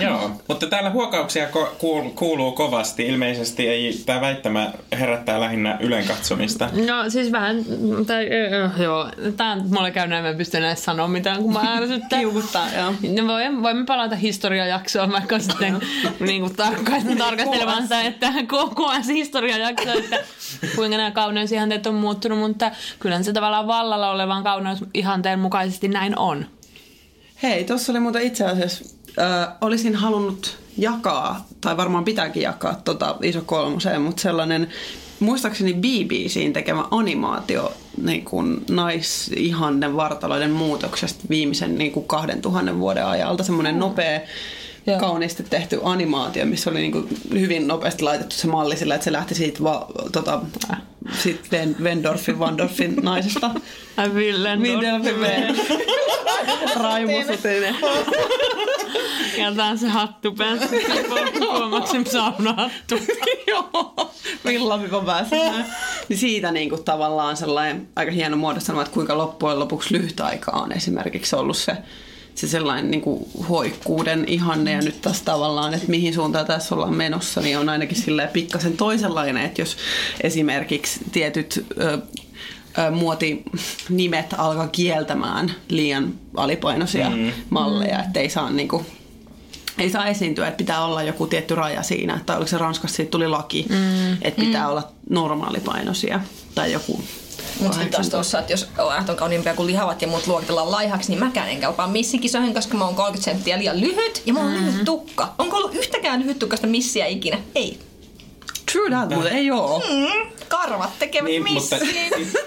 Joo, 0.00 0.30
mutta 0.48 0.66
täällä 0.66 0.90
huokauksia 0.90 1.48
ko- 1.50 1.74
kuul- 1.78 2.10
kuuluu 2.14 2.52
kovasti. 2.52 3.06
Ilmeisesti 3.06 3.68
ei 3.68 4.02
tämä 4.06 4.20
väittämä 4.20 4.72
herättää 4.98 5.40
lähinnä 5.40 5.78
ylen 5.80 6.06
katsomista. 6.06 6.68
No 6.86 7.10
siis 7.10 7.32
vähän, 7.32 7.64
tai 8.06 8.28
äh, 8.64 8.80
joo, 8.80 9.10
tää 9.36 9.56
mulle 9.56 9.90
käy 9.90 10.06
näin, 10.06 10.24
mä 10.24 10.30
en 10.30 10.36
pysty 10.36 10.56
enää 10.56 10.74
sanoa 10.74 11.08
mitään, 11.08 11.42
kun 11.42 11.52
mä 11.52 11.76
ärsyttää. 11.76 12.18
Kiukuttaa, 12.18 12.66
joo. 12.76 12.92
No 13.22 13.26
voimme, 13.26 13.62
voimme 13.62 13.84
palata 13.84 14.16
historiajaksoon 14.16 15.12
vaikka 15.12 15.38
sitten 15.38 15.80
niin 16.20 16.40
kuin 16.40 16.56
tarkka- 16.56 17.18
tarkastelemaan 17.18 17.82
sitä, 17.82 18.02
että 18.02 18.32
koko 18.48 18.92
se 19.02 19.12
historiajakso, 19.12 19.92
että 19.98 20.18
kuinka 20.76 20.96
nämä 20.96 21.10
kauneusihanteet 21.10 21.86
on 21.86 21.94
muuttunut, 21.94 22.38
mutta 22.38 22.70
kyllä 22.98 23.22
se 23.22 23.32
tavallaan 23.32 23.66
vallalla 23.66 24.10
olevan 24.10 24.44
kauneusihanteen 24.44 25.38
mukaisesti 25.38 25.88
näin 25.88 26.18
on. 26.18 26.46
Hei, 27.42 27.64
tuossa 27.64 27.92
oli 27.92 28.00
muuten 28.00 28.22
itse 28.22 28.44
asiassa, 28.44 28.93
äh, 29.18 29.48
olisin 29.60 29.94
halunnut 29.94 30.56
jakaa, 30.78 31.46
tai 31.60 31.76
varmaan 31.76 32.04
pitääkin 32.04 32.42
jakaa 32.42 32.80
tota 32.84 33.16
iso 33.22 33.40
kolmoseen, 33.40 34.02
mutta 34.02 34.22
sellainen, 34.22 34.68
muistaakseni 35.20 35.74
BBCin 35.74 36.52
tekemä 36.52 36.84
animaatio 36.90 37.72
niin 38.02 38.24
kuin 38.24 38.64
naisihannen 38.70 39.96
vartaloiden 39.96 40.50
muutoksesta 40.50 41.24
viimeisen 41.30 41.78
niin 41.78 41.92
kuin 41.92 42.06
2000 42.06 42.78
vuoden 42.78 43.06
ajalta, 43.06 43.44
semmoinen 43.44 43.78
nopea 43.78 44.20
Joo. 44.86 45.00
kauniisti 45.00 45.42
tehty 45.42 45.80
animaatio, 45.82 46.46
missä 46.46 46.70
oli 46.70 46.80
niinku 46.80 47.08
hyvin 47.30 47.68
nopeasti 47.68 48.02
laitettu 48.02 48.36
se 48.36 48.46
malli 48.46 48.76
sillä, 48.76 48.94
että 48.94 49.04
se 49.04 49.12
lähti 49.12 49.34
siitä, 49.34 49.62
va, 49.62 49.86
tota, 50.12 50.40
siitä 51.22 51.40
Ven, 51.50 51.76
Vendorfin, 51.82 52.38
Vandorfin 52.38 52.96
naisesta. 53.02 53.50
Raimo 56.82 57.12
Sutinen. 57.26 57.76
Ja 59.38 59.54
tää 59.54 59.66
on 59.66 59.78
se 59.78 59.88
hattu 59.88 60.32
päässä. 60.32 60.66
Kuomaksen 61.38 62.06
saunahattu. 62.06 62.94
Joo, 63.46 64.10
villapipon 64.44 65.04
päässä. 65.04 65.36
Niin 66.08 66.18
siitä 66.18 66.50
niinku 66.50 66.78
tavallaan 66.78 67.36
sellainen 67.36 67.88
aika 67.96 68.12
hieno 68.12 68.36
muodostelma, 68.36 68.82
että 68.82 68.94
kuinka 68.94 69.18
loppujen 69.18 69.58
lopuksi 69.58 69.94
lyhyt 69.94 70.20
aika 70.20 70.52
on 70.52 70.72
esimerkiksi 70.72 71.36
ollut 71.36 71.56
se, 71.56 71.76
se 72.34 72.48
sellainen 72.48 72.90
niinku 72.90 73.28
hoikkuuden 73.48 74.24
ihanne 74.28 74.72
ja 74.72 74.80
nyt 74.80 75.00
taas 75.00 75.22
tavallaan, 75.22 75.74
että 75.74 75.88
mihin 75.88 76.14
suuntaan 76.14 76.46
tässä 76.46 76.74
ollaan 76.74 76.94
menossa, 76.94 77.40
niin 77.40 77.58
on 77.58 77.68
ainakin 77.68 77.96
silleen 77.96 78.28
pikkasen 78.28 78.76
toisenlainen, 78.76 79.44
että 79.44 79.62
jos 79.62 79.76
esimerkiksi 80.20 81.00
tietyt 81.12 81.66
ö, 81.80 81.98
ö, 82.78 82.90
muotinimet 82.90 84.34
alkaa 84.38 84.68
kieltämään 84.68 85.54
liian 85.68 86.14
alipainoisia 86.36 87.10
mm. 87.10 87.32
malleja, 87.50 88.04
että 88.04 88.20
ei 88.20 88.30
saa 88.30 88.50
niinku 88.50 88.86
ei 89.78 89.90
saa 89.90 90.06
esiintyä, 90.06 90.48
että 90.48 90.58
pitää 90.58 90.84
olla 90.84 91.02
joku 91.02 91.26
tietty 91.26 91.54
raja 91.54 91.82
siinä. 91.82 92.20
Tai 92.26 92.36
oliko 92.36 92.48
se 92.48 92.58
Ranskassa, 92.58 92.96
siitä 92.96 93.10
tuli 93.10 93.28
laki, 93.28 93.66
mm. 93.68 94.12
että 94.12 94.40
pitää 94.40 94.64
mm. 94.64 94.70
olla 94.70 94.88
normaalipainoisia. 95.10 96.20
Tai 96.54 96.72
joku 96.72 97.04
Mutta 97.60 97.72
sitten 97.74 97.90
taas 97.92 98.08
tuossa, 98.08 98.38
että 98.38 98.52
jos 98.52 98.68
ajat 98.78 99.08
on 99.08 99.16
kauniimpia 99.16 99.54
kuin 99.54 99.66
lihavat 99.66 100.02
ja 100.02 100.08
muut 100.08 100.26
luokitellaan 100.26 100.70
laihaksi, 100.70 101.08
niin 101.10 101.18
mäkään 101.18 101.48
en 101.48 101.60
kelpaa 101.60 101.86
missikisoihin, 101.88 102.54
koska 102.54 102.76
mä 102.76 102.84
oon 102.84 102.94
30 102.94 103.24
senttiä 103.30 103.58
liian 103.58 103.80
lyhyt 103.80 104.22
ja 104.26 104.32
mulla 104.32 104.46
on 104.46 104.52
mm. 104.60 104.66
lyhyt 104.66 104.84
tukka. 104.84 105.34
Onko 105.38 105.56
ollut 105.56 105.74
yhtäkään 105.74 106.20
lyhyt 106.20 106.38
tukkasta 106.38 106.66
missiä 106.66 107.06
ikinä? 107.06 107.38
Ei. 107.54 107.78
True 108.72 108.90
that, 108.90 109.10
mutta 109.10 109.30
ei 109.30 109.50
oo. 109.50 109.78
Mm, 109.90 110.30
karvat 110.48 110.98
tekevät 110.98 111.24
Niin, 111.24 111.44
niin, 111.44 111.54
mutta 111.54 111.76
missin. 111.76 112.10
siis 112.16 112.38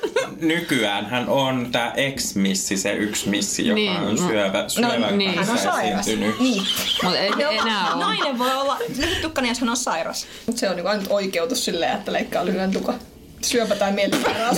nykyään 0.42 1.06
hän 1.06 1.30
on 1.30 1.68
tämä 1.72 1.94
ex-missi, 1.96 2.78
se 2.78 2.94
yksi 2.94 3.30
missi, 3.30 3.68
joka 3.68 3.76
Niin, 3.76 3.92
on 3.92 4.16
no- 4.16 4.28
syövä, 4.28 4.64
syövä 4.68 5.12
niin. 5.12 5.36
Hän 5.40 5.50
on 5.50 5.58
sairas. 5.58 6.08
esiintynyt. 6.08 6.40
Niin. 6.40 6.64
Mutta 7.04 7.20
ei 7.20 7.30
No, 7.30 7.50
enää 7.50 7.94
ole. 7.94 8.06
Nainen 8.06 8.40
voi 8.40 8.54
olla 8.54 8.78
lyhyttukkainen, 8.98 9.50
jos 9.50 9.60
hän 9.60 9.70
on 9.70 9.78
sairas. 9.78 10.28
Mutta 10.46 10.60
se 10.60 10.70
on 10.70 10.76
niinku 10.76 10.90
ainut 10.90 11.08
oikeutus 11.10 11.66
silleen, 11.66 11.94
että 11.98 12.14
leikkaa 12.14 12.46
lyhyen 12.46 12.72
tukan. 12.72 12.96
Syöpä 13.42 13.76
tai 13.76 13.92
mielisairaus. 13.92 14.58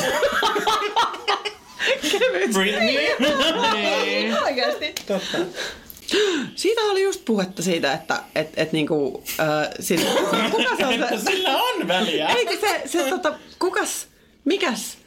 Britney. 2.53 3.15
Niin. 3.73 4.43
Oikeasti. 4.43 4.93
Totta. 5.07 5.37
Siitä 6.55 6.81
oli 6.81 7.03
just 7.03 7.25
puhetta 7.25 7.61
siitä, 7.61 7.93
että 7.93 8.23
et, 8.35 8.49
et 8.57 8.71
niinku, 8.71 9.23
äh, 9.39 9.69
siis, 9.79 10.01
kuka 10.51 10.75
se 10.77 10.85
on 10.85 10.93
se? 10.93 11.25
Sillä 11.31 11.57
on 11.57 11.87
väliä. 11.87 12.27
Eikö 12.27 12.57
se, 12.59 12.81
se 12.85 13.09
tota, 13.09 13.33
kukas, 13.59 14.07
mikäs? 14.45 14.97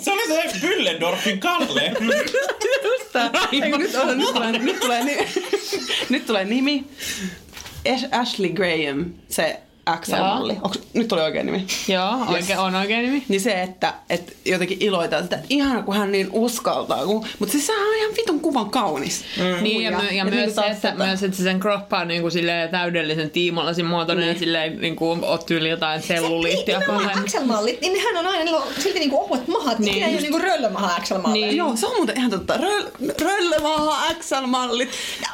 Se 0.00 0.12
oli 0.12 0.26
se 0.26 0.66
Büllendorfin 0.66 1.38
Kalle. 1.38 1.92
Just 2.84 3.12
tää. 3.12 3.30
Nyt, 3.52 3.94
on, 3.94 4.18
nyt, 4.18 4.32
tulee, 4.32 4.52
nyt, 4.58 4.80
tulee, 4.80 5.28
nyt 6.08 6.26
tulee 6.26 6.44
nimi. 6.44 6.84
Ash- 7.88 8.08
Ashley 8.20 8.50
Graham, 8.50 9.04
se 9.28 9.60
XL-malli. 9.96 10.56
Onks, 10.62 10.80
nyt 10.94 11.08
tuli 11.08 11.20
oikein 11.20 11.46
nimi. 11.46 11.66
Joo, 11.88 12.16
oikein, 12.28 12.58
on 12.58 12.74
oikein 12.74 13.04
nimi. 13.04 13.24
Niin 13.28 13.40
se, 13.40 13.62
että, 13.62 13.94
että 14.10 14.32
jotenkin 14.44 14.76
iloitaan 14.80 15.22
sitä, 15.22 15.36
että 15.36 15.46
ihana 15.50 15.82
kun 15.82 15.96
hän 15.96 16.12
niin 16.12 16.28
uskaltaa. 16.32 17.04
Kun, 17.06 17.26
mutta 17.38 17.52
siis 17.52 17.66
sehän 17.66 17.88
on 17.88 17.94
ihan 17.96 18.10
vitun 18.16 18.40
kuvan 18.40 18.70
kaunis. 18.70 19.24
Mm. 19.36 19.62
Niin, 19.62 19.82
ja, 19.82 19.90
my, 19.98 20.06
ja 20.16 20.24
Et 20.24 20.30
myös, 20.30 20.34
niinku 20.34 20.50
se, 20.50 20.54
taas 20.54 20.76
että, 20.76 20.90
tota- 20.90 21.04
myös, 21.06 21.22
että 21.22 21.36
se 21.36 21.42
sen 21.42 21.60
kroppa 21.60 21.98
on 21.98 22.08
niinku 22.08 22.30
silleen 22.30 22.68
täydellisen 22.68 23.30
tiimolasin 23.30 23.86
muotoinen 23.86 24.24
niin. 24.24 24.34
ja 24.34 24.38
silleen 24.38 24.80
niinku 24.80 25.10
on 25.10 25.38
tyyli 25.46 25.68
jotain 25.68 26.02
selluliittia. 26.02 26.78
Niin, 26.78 26.88
nämä 26.88 27.22
XL-mallit, 27.24 27.80
niin 27.80 27.92
nehän 27.92 28.16
on 28.16 28.26
aina 28.26 28.44
niillä 28.44 28.58
on 28.58 28.68
silti 28.78 28.98
niinku 28.98 29.20
ohuet 29.20 29.48
mahat. 29.48 29.78
Niin. 29.78 29.84
Niin. 29.84 29.96
Ikinä 29.96 30.06
ei 30.06 30.14
ole 30.14 30.22
niinku 30.22 30.38
röllömaha 30.38 31.00
XL-malleja. 31.00 31.46
Niin. 31.46 31.56
Joo, 31.56 31.76
se 31.76 31.86
on 31.86 31.96
muuten 31.96 32.16
ihan 32.16 32.30
totta. 32.30 32.56
Röl, 32.56 32.84
Röllemaha 33.20 34.14
XL-mallit. 34.20 34.88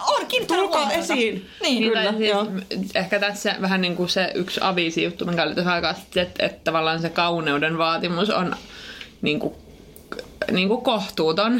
On, 0.08 0.26
kiinnittänyt 0.26 0.64
Tulkaa 0.64 0.92
esiin. 0.92 1.46
Niin, 1.62 1.80
Niin, 1.80 1.92
tai 1.92 2.06
Kyllä, 2.06 2.18
siis, 2.18 2.30
joo. 2.30 2.46
ehkä 2.94 3.20
tässä 3.20 3.56
vähän 3.60 3.80
niin 3.80 3.96
kuin 3.96 4.08
se 4.08 4.32
yksi 4.44 4.60
avisi 4.62 5.04
juttu, 5.04 5.24
mikä 5.24 5.42
oli 5.42 5.54
tuossa 5.54 5.72
aikaa 5.72 5.94
sitten, 5.94 6.22
että, 6.22 6.46
että 6.46 6.60
tavallaan 6.64 7.00
se 7.00 7.08
kauneuden 7.08 7.78
vaatimus 7.78 8.30
on 8.30 8.56
niin 9.22 9.40
kuin, 9.40 9.54
niin 10.52 10.68
kuin 10.68 10.80
kohtuuton 10.80 11.52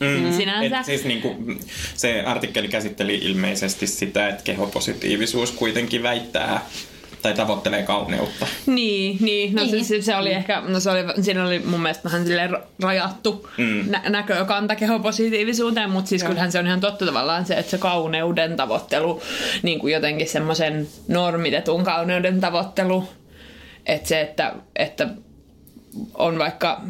mm. 0.00 0.32
sinänsä. 0.36 0.78
Et 0.78 0.86
siis 0.86 1.04
niinku, 1.04 1.36
se 1.94 2.22
artikkeli 2.26 2.68
käsitteli 2.68 3.14
ilmeisesti 3.14 3.86
sitä, 3.86 4.28
että 4.28 4.42
kehopositiivisuus 4.42 5.50
kuitenkin 5.50 6.02
väittää 6.02 6.66
tai 7.22 7.34
tavoittelee 7.34 7.82
kauneutta. 7.82 8.46
Niin, 8.66 9.16
niin. 9.20 9.54
No 9.54 9.62
Niin. 9.62 9.84
siis 9.84 10.06
se 10.06 10.16
oli 10.16 10.32
ehkä, 10.32 10.60
no 10.68 10.80
se 10.80 10.90
oli, 10.90 11.00
siinä 11.22 11.44
oli 11.46 11.58
mun 11.58 11.80
mielestä 11.80 12.04
vähän 12.04 12.26
silleen 12.26 12.56
rajattu 12.82 13.48
Mm. 13.58 13.84
nä- 13.90 14.02
näkökanta 14.08 14.76
kehopositiivisuuteen, 14.76 15.90
mutta 15.90 16.08
siis 16.08 16.24
kyllähän 16.24 16.52
se 16.52 16.58
on 16.58 16.66
ihan 16.66 16.80
totta 16.80 17.06
tavallaan 17.06 17.46
se, 17.46 17.54
että 17.54 17.70
se 17.70 17.78
kauneuden 17.78 18.56
tavoittelu, 18.56 19.22
niin 19.62 19.78
kuin 19.78 19.92
jotenkin 19.94 20.28
semmoisen 20.28 20.88
normitetun 21.08 21.84
kauneuden 21.84 22.40
tavoittelu, 22.40 23.08
että 23.86 24.08
se, 24.08 24.20
että, 24.20 24.52
että 24.76 25.08
on 26.14 26.38
vaikka 26.38 26.80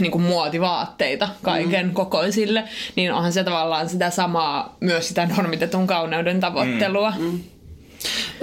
niin 0.00 0.12
kuin 0.12 0.22
muotivaatteita 0.22 1.28
kaiken 1.42 1.86
mm. 1.86 1.92
kokoisille, 1.92 2.64
niin 2.96 3.12
onhan 3.12 3.32
se 3.32 3.44
tavallaan 3.44 3.88
sitä 3.88 4.10
samaa, 4.10 4.76
myös 4.80 5.08
sitä 5.08 5.28
normitetun 5.36 5.86
kauneuden 5.86 6.40
tavoittelua. 6.40 7.12
Mm. 7.18 7.40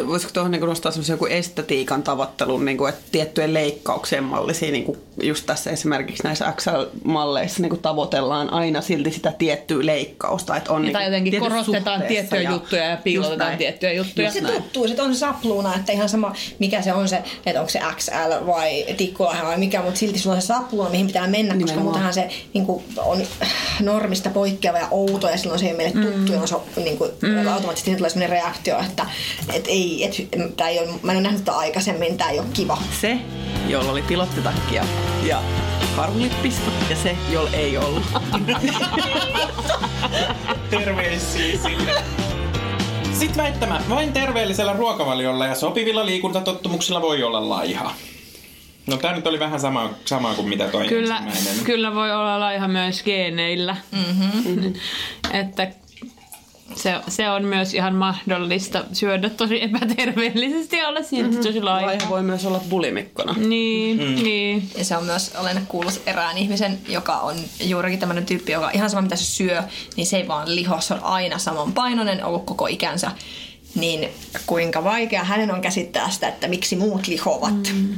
Voisiko 0.08 0.32
tuohon 0.34 0.52
niin 0.52 0.62
nostaa 0.62 0.92
semmoisen 0.92 1.14
joku 1.14 1.26
estetiikan 1.26 2.04
tavoittelun, 2.04 2.66
niin 2.66 2.78
kuin, 2.78 2.90
että 2.90 3.02
tiettyjen 3.12 3.54
leikkauksien 3.54 4.24
mallisia, 4.24 4.72
niin 4.72 4.84
kuin 4.84 4.98
just 5.22 5.46
tässä 5.46 5.72
esimerkiksi 5.72 6.24
näissä 6.24 6.54
XL-malleissa 6.58 7.62
niin 7.62 7.70
kuin 7.70 7.82
tavoitellaan 7.82 8.54
aina 8.54 8.82
silti 8.82 9.12
sitä 9.12 9.32
tiettyä 9.38 9.86
leikkausta. 9.86 10.58
Että 10.58 10.74
on 10.74 10.82
niin 10.82 10.94
Tai 10.94 11.06
jotenkin 11.06 11.40
korostetaan 11.40 12.02
tiettyjä 12.02 12.42
ja- 12.42 12.52
juttuja 12.52 12.84
ja 12.84 12.98
piilotetaan 12.98 13.58
tiettyjä 13.58 13.94
juttuja. 13.94 14.28
Just 14.28 14.34
Se 14.34 14.42
näin. 14.42 14.56
tuttuu, 14.56 14.86
että 14.86 15.04
on 15.04 15.14
se 15.16 15.20
sapluuna, 15.20 15.76
että 15.76 15.92
ihan 15.92 16.10
sama 16.10 16.34
mikä 16.60 16.82
se 16.82 16.94
on 16.94 17.08
se, 17.10 17.24
että 17.46 17.60
onko 17.60 17.70
se 17.70 17.80
XL 17.96 18.46
vai 18.48 18.86
tikkulaha 18.98 19.46
vai 19.46 19.58
mikä, 19.58 19.82
mutta 19.82 20.00
silti 20.00 20.20
sulla 20.20 20.36
on 20.36 20.42
se 20.42 20.46
sapluuna, 20.46 20.90
mihin 20.90 21.08
pitää 21.08 21.28
mennä, 21.28 21.54
koska 21.54 21.58
Nimenomaan. 21.58 21.84
muutenhan 21.84 22.14
se 22.14 22.30
niin 22.54 22.66
kuin, 22.66 22.84
on 22.98 23.22
normista 23.80 24.30
poikkeava 24.30 24.78
ja 24.78 24.88
outo 24.92 25.30
ja 25.30 25.38
silloin 25.38 25.60
se 25.60 25.66
ei 25.68 25.74
meille 25.74 26.02
tuttu 26.02 26.34
ja 26.34 26.42
on 26.42 26.48
se, 26.48 26.56
niin 26.76 26.98
kuin, 26.98 27.12
mm. 27.22 27.48
automaattisesti 27.48 27.96
tulee 27.96 28.10
sellainen 28.10 28.38
reaktio, 28.38 28.80
että 28.80 29.06
et 29.54 29.66
ei, 29.68 30.04
et, 30.04 30.30
tää 30.58 30.70
ei 30.70 30.80
ole, 30.80 30.90
mä 31.04 31.12
en 31.12 31.18
ole 31.18 31.24
nähnyt 31.24 31.46
tätä 31.46 31.58
aikaisemmin, 31.58 32.18
tämä 32.18 32.30
ei 32.30 32.40
ole 32.40 32.48
kiva. 32.54 32.78
Se, 33.02 33.18
jolla 33.68 33.92
oli 33.92 34.02
pilottitakki 34.02 34.76
ja, 34.76 35.42
karhulippistot 35.96 36.74
ja 36.90 36.96
se, 36.96 37.18
jolla 37.32 37.50
ei 37.50 37.78
ollut. 37.78 38.04
Terveisiä 40.70 41.60
sinne. 41.60 41.94
Sitten 43.14 43.44
väittämä, 43.44 43.82
vain 43.90 44.14
terveellisellä 44.14 44.74
ruokavaliolla 44.74 45.48
ja 45.48 45.56
sopivilla 45.56 46.06
liikuntatottumuksilla 46.06 47.02
voi 47.02 47.24
olla 47.24 47.50
laiha. 47.50 47.94
No 48.88 48.98
tää 48.98 49.16
nyt 49.16 49.28
oli 49.28 49.40
vähän 49.40 49.60
sama, 49.60 49.90
sama 50.06 50.34
kuin 50.34 50.50
mitä 50.50 50.68
toi 50.68 50.88
Kyllä, 50.88 51.18
ensimmäinen. 51.18 51.66
kyllä 51.66 51.96
voi 51.96 52.12
olla 52.12 52.40
laiha 52.40 52.68
myös 52.68 53.04
geeneillä. 53.04 53.78
Mm-hmm. 53.92 54.74
että 55.42 55.68
se, 56.76 56.96
se 57.08 57.30
on 57.30 57.46
myös 57.46 57.74
ihan 57.74 57.96
mahdollista 57.96 58.84
syödä 58.94 59.30
tosi 59.30 59.64
epäterveellisesti 59.64 60.78
ja 60.78 60.88
olla 60.88 61.04
silti 61.04 61.30
mm-hmm. 61.30 61.44
tosi 61.44 61.62
laiha. 61.62 61.88
Laiha 61.88 62.10
voi 62.10 62.24
myös 62.24 62.46
olla 62.46 62.62
bulimikkona. 62.70 63.34
Niin, 63.38 63.98
mm. 63.98 64.24
niin. 64.24 64.70
Ja 64.78 64.86
se 64.86 64.98
on 64.98 65.06
myös, 65.06 65.32
olen 65.40 65.66
kuullut 65.68 66.02
erään 66.06 66.38
ihmisen, 66.38 66.78
joka 66.90 67.18
on 67.18 67.36
juurikin 67.64 68.00
tämmöinen 68.00 68.26
tyyppi, 68.26 68.52
joka 68.52 68.72
ihan 68.72 68.90
sama 68.90 69.02
mitä 69.02 69.16
se 69.16 69.26
syö, 69.26 69.64
niin 69.96 70.08
se 70.08 70.18
ei 70.18 70.28
vaan 70.28 70.56
liho, 70.56 70.82
se 70.82 70.94
on 70.94 71.04
aina 71.04 71.38
saman 71.38 71.74
painoinen 71.74 72.26
ollut 72.26 72.46
koko 72.46 72.68
ikänsä. 72.68 73.12
Niin 73.76 74.10
kuinka 74.46 74.84
vaikea 74.84 75.24
hänen 75.24 75.52
on 75.52 75.62
käsittää 75.62 76.10
sitä, 76.10 76.28
että 76.28 76.48
miksi 76.48 76.76
muut 76.76 77.08
lihovat. 77.08 77.74
Mm. 77.74 77.96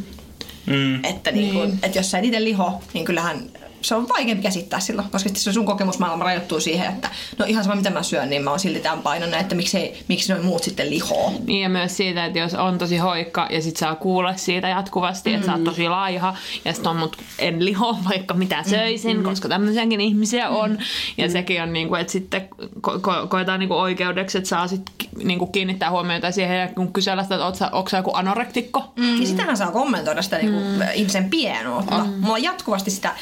Mm. 0.66 1.06
Että, 1.06 1.32
niin 1.32 1.54
kun, 1.54 1.80
että 1.84 2.00
jos 2.00 2.12
sä 2.12 2.20
et 2.20 2.26
itse 2.26 2.44
liho, 2.44 2.82
niin 2.94 3.06
kyllähän 3.06 3.50
se 3.86 3.96
on 3.96 4.10
vaikeampi 4.10 4.44
käsittää 4.44 4.80
silloin, 4.80 5.10
koska 5.12 5.30
se 5.34 5.54
sun 5.54 5.66
kokemusmaailma 5.66 6.24
rajoittuu 6.24 6.60
siihen, 6.60 6.90
että 6.90 7.10
no 7.38 7.46
ihan 7.48 7.64
sama 7.64 7.76
mitä 7.76 7.90
mä 7.90 8.04
syön, 8.04 8.30
niin 8.30 8.44
mä 8.44 8.50
oon 8.50 8.60
silti 8.60 8.80
tämän 8.80 9.00
painoinen, 9.00 9.40
että 9.40 9.56
miksi, 9.56 9.94
miksi 10.08 10.34
noin 10.34 10.46
muut 10.46 10.64
sitten 10.64 10.90
lihoo. 10.90 11.34
Niin 11.48 11.62
ja 11.62 11.70
myös 11.70 11.98
siitä, 11.98 12.26
että 12.26 12.40
jos 12.40 12.54
on 12.54 12.78
tosi 12.78 12.98
hoikka 12.98 13.48
ja 13.52 13.62
sit 13.62 13.78
saa 13.78 13.96
kuulla 13.96 14.36
siitä 14.36 14.68
jatkuvasti, 14.68 15.34
että 15.34 15.46
sä 15.46 15.54
oot 15.54 15.64
tosi 15.64 15.90
laiha 15.90 16.36
ja 16.66 16.74
sit 16.74 16.88
on 16.88 16.98
mut 16.98 17.18
en 17.40 17.66
liho 17.66 17.98
vaikka 18.10 18.34
mitä 18.34 18.64
söisin, 18.64 19.24
koska 19.24 19.50
tämmöisiäkin 19.50 20.02
ihmisiä 20.02 20.50
on. 20.50 20.78
Ja 21.18 21.30
sekin 21.30 21.62
on 21.62 21.74
niinku, 21.74 21.96
että 21.96 22.14
sitten 22.14 22.50
ko- 22.88 23.00
ko- 23.00 23.28
koetaan 23.28 23.60
niinku 23.60 23.76
oikeudeksi, 23.76 24.38
että 24.38 24.48
saa 24.48 24.68
sit 24.68 24.82
niinku 25.24 25.48
kiinnittää 25.48 25.92
huomiota 25.92 26.32
siihen 26.32 26.60
ja 26.60 26.68
kun 26.68 26.94
kysellä 26.94 27.24
sitä, 27.24 27.36
että 27.36 27.46
oot 27.46 27.56
sä, 27.56 27.72
sä 27.92 27.98
joku 27.98 28.12
anorektikko. 28.14 28.94
Mm. 28.96 29.04
Niin 29.04 29.28
sitähän 29.28 29.58
saa 29.58 29.72
kommentoida 29.72 30.22
sitä 30.22 30.38
niinku, 30.38 30.60
ihmisen 30.94 31.30
pienuutta. 31.30 31.98
Mm. 31.98 32.12
Mulla 32.20 32.34
on 32.34 32.44
jatkuvasti 32.44 32.92
sitä, 32.92 33.16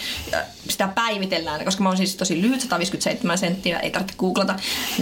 sitä 0.70 0.88
päivitellään, 0.88 1.66
koska 1.66 1.84
mä 1.84 1.89
oon 1.89 1.98
siis 1.98 2.16
tosi 2.16 2.42
lyhyt, 2.42 2.62
157 2.62 3.38
senttiä, 3.38 3.80
ei 3.80 3.92
tarvitse 3.92 4.16
googlata, 4.18 4.56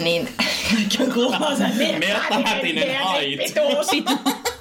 niin 0.04 0.30
kaikki 0.74 0.98
on 1.04 1.58
sen 1.58 2.00
Mertta 2.00 2.40
Hätinen 2.46 2.90
height. 2.90 3.58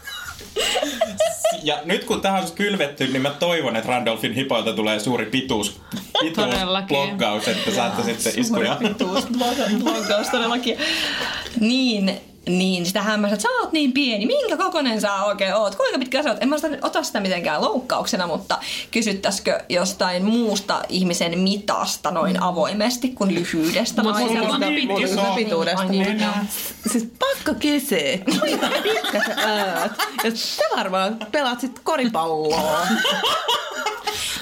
Ja 1.63 1.79
nyt 1.85 2.05
kun 2.05 2.21
tähän 2.21 2.43
on 2.43 2.53
kylvetty, 2.53 3.07
niin 3.07 3.23
mä 3.23 3.31
toivon, 3.31 3.77
että 3.77 3.89
Randolphin 3.89 4.35
hipoilta 4.35 4.73
tulee 4.73 5.01
suuri 5.01 5.27
pituus, 5.27 5.81
Todellakin. 6.35 6.87
pituusbloggaus, 6.87 7.49
että 7.49 7.71
saatte 7.71 8.03
sitten 8.03 8.41
iskuja. 8.41 8.77
Pituus, 8.77 9.27
bloggaus 9.83 10.29
todellakin. 10.29 10.79
Niin, 11.61 12.21
niin, 12.47 12.87
sitä 12.87 13.03
hämmästä, 13.03 13.35
että 13.35 13.43
sä 13.43 13.49
oot 13.61 13.73
niin 13.73 13.93
pieni, 13.93 14.27
minkä 14.27 14.57
kokonen 14.57 15.01
sä 15.01 15.25
oikein 15.25 15.55
oot, 15.55 15.75
kuinka 15.75 15.99
pitkä 15.99 16.23
sä 16.23 16.31
oot. 16.31 16.43
En 16.43 16.49
mä 16.49 16.59
sitä, 16.59 16.79
ota 16.83 17.03
sitä 17.03 17.21
mitenkään 17.21 17.61
loukkauksena, 17.63 18.27
mutta 18.27 18.59
kysyttäisikö 18.91 19.61
jostain 19.69 20.25
muusta 20.25 20.83
ihmisen 20.89 21.39
mitasta 21.39 22.11
noin 22.11 22.43
avoimesti 22.43 23.09
kuin 23.09 23.35
lyhyydestä? 23.35 24.03
Mut 24.03 24.13
naisella? 24.13 24.59
mulla 24.59 24.67
on 24.95 25.09
sitä 25.09 25.33
pituudesta. 25.37 25.85
Niin, 25.85 26.21
joo. 26.21 26.33
Siis 26.93 27.09
pakko 27.19 27.61
kysyä, 27.61 28.19
kuinka 28.41 28.67
pitkä 28.83 29.25
sä 29.27 29.81
oot? 29.83 29.93
Ja 30.25 30.31
sä 30.35 30.63
varmaan 30.77 31.17
pelaat 31.33 31.61
sit 31.61 31.79
koripalloa. 31.85 32.87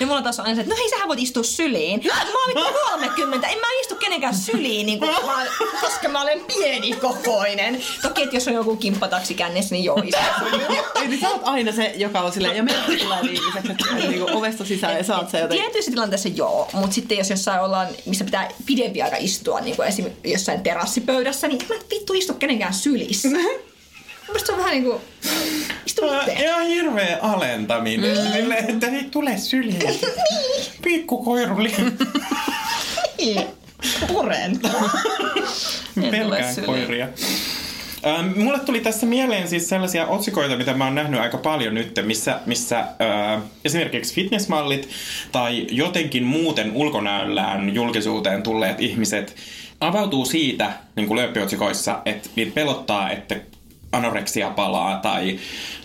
Ja 0.01 0.07
mulla 0.07 0.23
taas 0.23 0.39
on 0.41 0.47
aina 0.47 0.55
se, 0.55 0.61
että 0.61 0.75
no 0.75 0.79
hei, 0.79 0.91
sähän 0.91 1.09
voit 1.09 1.21
istua 1.21 1.43
syliin. 1.43 2.01
Mä 2.07 2.15
oon 2.15 2.49
vittu 2.49 2.79
30, 2.91 3.49
en 3.49 3.59
mä 3.59 3.67
istu 3.81 3.95
kenenkään 3.95 4.35
syliin, 4.35 4.87
niin 4.87 4.99
kun 4.99 5.09
mä, 5.09 5.47
koska 5.81 6.09
mä 6.09 6.23
olen 6.23 6.41
pieni 6.41 6.93
kokoinen. 6.93 7.83
Toki, 8.03 8.23
että 8.23 8.37
jos 8.37 8.49
on 8.49 8.55
joku 8.55 8.77
kimppataksi 8.77 9.35
kännissä, 9.35 9.75
niin 9.75 9.85
joo, 9.85 9.99
syliin. 9.99 10.79
Eli 11.05 11.21
sä 11.21 11.29
oot 11.31 11.43
aina 11.45 11.73
se, 11.73 11.93
joka 11.97 12.21
on 12.21 12.33
silleen, 12.33 12.57
ja 12.57 12.63
meillä 12.63 12.85
tulee 12.85 13.23
viimeiseksi, 13.23 13.71
että 13.71 13.95
niinku 14.09 14.27
ovesta 14.39 14.65
sisään 14.65 14.97
ja 14.97 15.05
saat 15.05 15.31
se 15.31 15.41
jotenkin. 15.41 15.65
Tietyissä 15.65 15.91
tilanteissa 15.91 16.29
joo, 16.29 16.69
mutta 16.73 16.95
sitten 16.95 17.19
jos 17.19 17.31
jossain 17.31 17.61
ollaan, 17.61 17.89
missä 18.07 18.25
pitää 18.25 18.49
pidempi 18.67 19.03
aika 19.03 19.17
istua, 19.21 19.61
niin 19.61 19.77
kuin 19.77 19.89
esim. 19.89 20.07
jossain 20.25 20.61
terassipöydässä, 20.61 21.49
niin 21.49 21.63
en 21.63 21.69
mä 21.69 21.75
vittu 21.91 22.13
istu 22.13 22.35
kenenkään 22.35 22.75
sylissä. 22.75 23.29
Mielestäni 23.29 24.47
se 24.47 24.53
on 24.53 24.59
vähän 24.59 24.71
niin 24.71 24.85
kuin, 24.85 25.01
istu 25.87 26.03
itse. 26.21 26.33
Ihan 26.33 26.67
hirveä 26.67 27.19
alentaminen. 27.23 28.19
Mm. 28.19 28.33
Silleen, 28.33 28.71
että 28.71 28.87
ei 28.87 29.05
tule 29.11 29.39
syliin. 29.39 30.01
Pikku 30.85 31.25
koiruli. 31.25 31.75
Niin. 33.19 33.47
Puren. 34.09 34.61
En 36.03 36.11
Pelkään 36.11 36.55
syliin. 36.55 36.67
koiria. 36.67 37.09
Ähm, 38.07 38.39
mulle 38.39 38.59
tuli 38.59 38.81
tässä 38.81 39.07
mieleen 39.07 39.49
siis 39.49 39.69
sellaisia 39.69 40.07
otsikoita, 40.07 40.57
mitä 40.57 40.75
mä 40.75 40.85
oon 40.85 40.95
nähnyt 40.95 41.21
aika 41.21 41.39
paljon 41.39 41.75
nyt, 41.75 42.01
missä, 42.03 42.41
missä 42.47 42.79
äh, 42.79 43.43
esimerkiksi 43.65 44.15
fitnessmallit 44.15 44.89
tai 45.33 45.67
jotenkin 45.71 46.25
muuten 46.25 46.73
ulkonäöllään 46.73 47.75
julkisuuteen 47.75 48.43
tulleet 48.43 48.81
ihmiset 48.81 49.37
avautuu 49.81 50.25
siitä 50.25 50.73
niin 50.97 51.07
kuin 51.07 51.19
lööppiotsikoissa, 51.19 52.03
että 52.05 52.29
niitä 52.37 52.55
pelottaa, 52.55 53.11
että 53.11 53.37
anoreksia 53.93 54.51
palaa 54.51 54.97
tai 54.97 55.39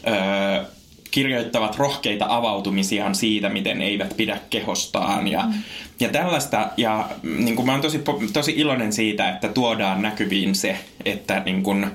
äh, 0.08 0.66
kirjoittavat 1.14 1.78
rohkeita 1.78 2.26
avautumisiaan 2.30 3.16
siitä, 3.16 3.50
miten 3.50 3.82
eivät 3.82 4.18
pidä 4.18 4.38
kehostaan 4.50 5.28
ja, 5.28 5.44
mm. 5.44 5.54
ja 6.00 6.10
tällaista. 6.10 6.70
Ja 6.78 7.10
niin 7.24 7.56
kuin 7.56 7.66
mä 7.66 7.72
oon 7.72 7.82
tosi, 7.82 8.02
tosi 8.34 8.54
iloinen 8.58 8.94
siitä, 8.94 9.30
että 9.30 9.48
tuodaan 9.48 10.02
näkyviin 10.02 10.56
se, 10.56 10.78
että 11.06 11.42
niin 11.46 11.64
kuin, 11.64 11.88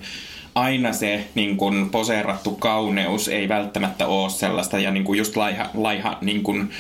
aina 0.55 0.93
se 0.93 1.25
niin 1.35 1.57
kuin 1.57 1.91
poseerattu 1.91 2.51
kauneus 2.51 3.29
ei 3.29 3.49
välttämättä 3.49 4.07
ole 4.07 4.31
sellaista 4.31 4.79
ja 4.79 4.91
niin 4.91 5.05
kuin 5.05 5.19
just 5.19 5.37
laiha, 5.37 5.71
laiha 5.75 6.19
niin 6.21 6.43
kuin 6.43 6.71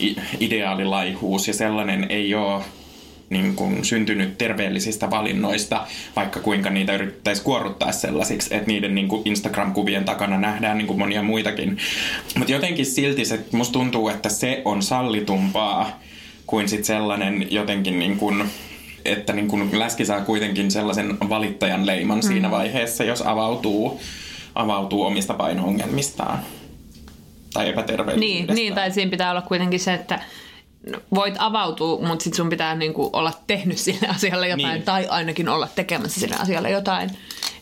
i- 0.00 0.16
ideaalilaihuus 0.40 1.48
ja 1.48 1.54
sellainen 1.54 2.06
ei 2.08 2.34
ole 2.34 2.62
niin 3.34 3.56
kuin 3.56 3.84
syntynyt 3.84 4.38
terveellisistä 4.38 5.10
valinnoista, 5.10 5.86
vaikka 6.16 6.40
kuinka 6.40 6.70
niitä 6.70 6.94
yrittäisi 6.94 7.42
kuorruttaa 7.42 7.92
sellaisiksi, 7.92 8.54
että 8.54 8.66
niiden 8.66 8.94
niin 8.94 9.08
kuin 9.08 9.22
Instagram-kuvien 9.24 10.04
takana 10.04 10.38
nähdään 10.38 10.78
niin 10.78 10.86
kuin 10.86 10.98
monia 10.98 11.22
muitakin. 11.22 11.78
Mutta 12.38 12.52
jotenkin 12.52 12.86
silti 12.86 13.24
se, 13.24 13.40
musta 13.52 13.72
tuntuu, 13.72 14.08
että 14.08 14.28
se 14.28 14.62
on 14.64 14.82
sallitumpaa 14.82 16.00
kuin 16.46 16.68
sit 16.68 16.84
sellainen 16.84 17.46
jotenkin 17.50 17.98
niin 17.98 18.16
kuin, 18.16 18.44
että 19.04 19.32
niin 19.32 19.48
kuin 19.48 19.78
läski 19.78 20.04
saa 20.04 20.20
kuitenkin 20.20 20.70
sellaisen 20.70 21.18
valittajan 21.28 21.86
leiman 21.86 22.18
mm. 22.18 22.22
siinä 22.22 22.50
vaiheessa, 22.50 23.04
jos 23.04 23.22
avautuu, 23.22 24.00
avautuu 24.54 25.02
omista 25.02 25.34
paino-ongelmistaan 25.34 26.38
tai 27.54 27.64
Niin, 27.64 27.72
epäterveellisyydestä. 27.72 28.54
niin, 28.54 28.74
tai 28.74 28.90
siinä 28.90 29.10
pitää 29.10 29.30
olla 29.30 29.42
kuitenkin 29.42 29.80
se, 29.80 29.94
että 29.94 30.20
voit 31.14 31.34
avautua, 31.38 32.08
mutta 32.08 32.22
sitten 32.22 32.36
sun 32.36 32.50
pitää 32.50 32.74
niinku 32.74 33.10
olla 33.12 33.32
tehnyt 33.46 33.78
sille 33.78 34.08
asialle 34.08 34.48
jotain, 34.48 34.74
Niin. 34.74 34.82
tai 34.82 35.06
ainakin 35.06 35.48
olla 35.48 35.68
tekemässä 35.74 36.20
sille 36.20 36.36
asialle 36.36 36.70
jotain. 36.70 37.10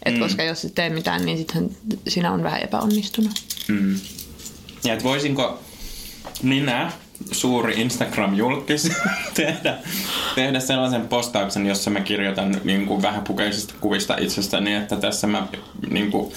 Et 0.05 0.15
mm. 0.15 0.21
Koska 0.21 0.43
jos 0.43 0.65
et 0.65 0.75
tee 0.75 0.91
mitään, 0.91 1.25
niin 1.25 1.39
sitten 1.39 1.71
sinä 2.09 2.33
on 2.33 2.43
vähän 2.43 2.61
epäonnistunut. 2.63 3.33
Mm. 3.69 4.01
Ja 4.85 4.93
että 4.93 5.05
voisinko 5.05 5.61
minä, 6.43 6.93
suuri 7.33 7.75
Instagram-julkis, 7.75 8.93
tehdä, 9.35 9.79
tehdä 10.35 10.61
sellaisen 10.61 11.09
postauksen, 11.09 11.67
jossa 11.67 11.91
mä 11.91 12.01
kirjoitan 12.01 12.61
niin 12.65 12.87
kuin 12.87 13.03
vähäpukeisista 13.03 13.75
kuvista 13.81 14.17
itsestäni, 14.21 14.75
että 14.75 14.97
tässä 14.97 15.27
mä 15.27 15.47
niin 15.91 16.11
kuin, 16.11 16.33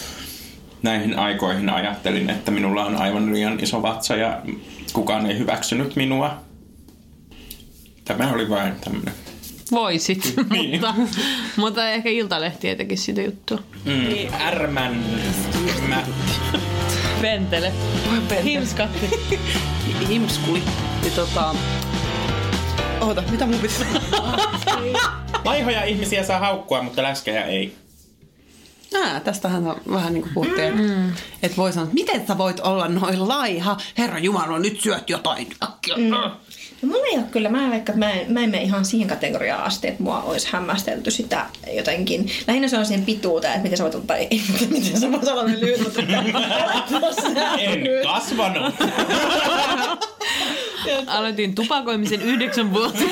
näihin 0.83 1.19
aikoihin 1.19 1.69
ajattelin, 1.69 2.29
että 2.29 2.51
minulla 2.51 2.85
on 2.85 2.95
aivan 2.95 3.33
liian 3.33 3.59
iso 3.59 3.81
vatsa 3.81 4.15
ja 4.15 4.41
kukaan 4.93 5.25
ei 5.25 5.37
hyväksynyt 5.37 5.95
minua. 5.95 6.44
Tämä 8.05 8.31
oli 8.31 8.49
vain 8.49 8.75
tämmöinen. 8.75 9.13
Voisit, 9.71 10.33
Niin. 10.49 10.71
mutta, 10.81 10.95
mutta 11.55 11.89
ehkä 11.89 12.09
Iltalehti 12.09 12.69
ei 12.69 12.75
tekisi 12.75 13.03
sitä 13.03 13.21
juttua. 13.21 13.59
Mm, 13.85 14.33
ärmän. 14.41 15.05
Mä. 15.89 16.03
Pentele. 17.21 17.73
Himskatti. 18.43 19.09
Himskuli. 20.09 20.63
Ja 21.05 21.11
tota... 21.15 21.55
Oota, 23.01 23.23
mitä 23.31 23.45
mun 23.45 23.59
pitäisi 23.59 23.85
Laihoja 25.45 25.83
ihmisiä 25.91 26.23
saa 26.23 26.39
haukkua, 26.39 26.81
mutta 26.81 27.03
läskejä 27.03 27.43
ei. 27.43 27.75
Ää, 28.93 29.19
tästähän 29.19 29.67
on 29.67 29.81
vähän 29.91 30.13
niin 30.13 30.21
kuin 30.21 30.33
puhuttiin, 30.33 30.67
että 30.67 30.81
mm. 30.81 31.13
et 31.43 31.57
voi 31.57 31.73
sanoa, 31.73 31.83
että 31.83 31.93
miten 31.93 32.27
sä 32.27 32.37
voit 32.37 32.59
olla 32.59 32.87
noin 32.87 33.27
laiha? 33.27 33.77
Herra 33.97 34.19
Jumala, 34.19 34.59
nyt 34.59 34.81
syöt 34.81 35.09
jotain. 35.09 35.47
Mm. 35.97 36.11
No 36.81 36.87
mulla 36.87 37.05
ei 37.11 37.17
ole 37.17 37.25
kyllä, 37.31 37.49
mä, 37.49 37.69
vaikka 37.69 37.93
mä 37.93 38.11
en, 38.11 38.33
mä 38.33 38.39
en 38.39 38.49
mene 38.49 38.63
ihan 38.63 38.85
siihen 38.85 39.07
kategoriaan 39.07 39.63
asti, 39.63 39.87
että 39.87 40.03
mua 40.03 40.21
olisi 40.21 40.47
hämmästelty 40.51 41.11
sitä 41.11 41.45
jotenkin. 41.73 42.31
Lähinnä 42.47 42.67
se 42.67 42.77
on 42.77 42.85
siihen 42.85 43.05
pituuteen, 43.05 43.53
että 43.53 43.63
miten 43.63 43.77
sä 43.77 43.83
voit 43.83 43.95
ottaa, 43.95 44.17
ei, 44.17 44.41
miten 44.69 44.99
sä 44.99 45.11
voit 45.11 45.27
olla 45.27 45.45
lyhyt, 45.45 45.83
mutta 45.83 46.01
En 47.59 47.83
kasvanut. 48.03 48.73
Aloitin 51.07 51.55
tupakoimisen 51.55 52.21
yhdeksän 52.21 52.73
vuotta. 52.73 53.03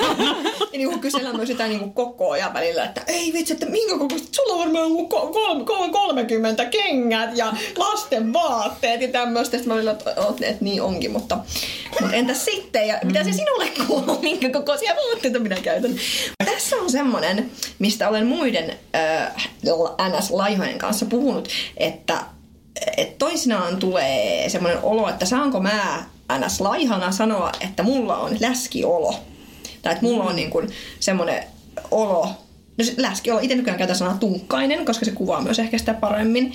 Ja 0.74 0.80
niin 0.80 1.00
kysellään 1.00 1.36
myös 1.36 1.48
sitä 1.48 1.68
niin 1.68 1.94
koko 1.94 2.32
ajan 2.32 2.54
välillä, 2.54 2.86
että 2.86 3.02
ei 3.08 3.34
vitsi, 3.34 3.54
että 3.54 3.66
minkä 3.66 3.98
kokoista, 3.98 4.28
sulla 4.32 4.54
on 4.54 4.60
varmaan 4.60 4.92
ko- 4.92 5.34
kolme, 5.34 5.66
kolme, 5.66 5.94
30 5.94 6.66
kengät 6.66 7.38
ja 7.38 7.54
lasten 7.78 8.34
vaatteet 8.34 9.02
ja 9.02 9.08
tämmöistä. 9.08 9.58
Sitten 9.58 9.68
mä 9.68 9.74
olin, 9.74 9.88
että, 9.88 10.12
että, 10.42 10.66
niin 10.66 10.82
onkin, 10.82 11.12
mutta, 11.12 11.38
mutta 12.02 12.16
entäs 12.16 12.46
sitten? 12.46 12.88
Ja 12.88 13.00
mitä 13.04 13.24
se 13.24 13.32
sinulle 13.34 13.68
kuuluu, 13.88 14.22
minkä 14.22 14.50
kokoisia 14.50 14.96
vaatteita 14.96 15.40
minä 15.40 15.56
käytän? 15.56 15.92
Tässä 16.46 16.76
on 16.76 16.90
semmoinen, 16.90 17.52
mistä 17.80 18.10
olen 18.10 18.28
muiden 18.28 18.78
äh, 18.96 19.50
NS-laihojen 20.10 20.78
kanssa 20.78 21.06
puhunut, 21.06 21.48
että 21.78 22.24
et 22.98 23.18
toisinaan 23.18 23.78
tulee 23.78 24.50
semmoinen 24.50 24.80
olo, 24.84 25.10
että 25.10 25.26
saanko 25.26 25.60
mä 25.60 26.04
ns. 26.40 26.62
laihana 26.62 27.12
sanoa, 27.12 27.52
että 27.62 27.84
mulla 27.84 28.18
on 28.18 28.38
läskiolo. 28.40 29.16
Tai 29.82 29.94
että 29.94 30.06
mulla 30.06 30.24
on 30.24 30.36
niin 30.36 30.50
kuin 30.50 30.70
semmoinen 31.00 31.44
olo, 31.92 32.30
no 32.78 32.86
se 32.86 32.94
läskiolo, 32.98 33.40
itse 33.40 33.56
nykyään 33.56 33.78
käytän 33.78 33.96
sanaa 33.96 34.18
tunkkainen, 34.18 34.86
koska 34.86 35.06
se 35.06 35.12
kuvaa 35.12 35.42
myös 35.42 35.60
ehkä 35.60 35.78
sitä 35.78 35.94
paremmin. 35.94 36.54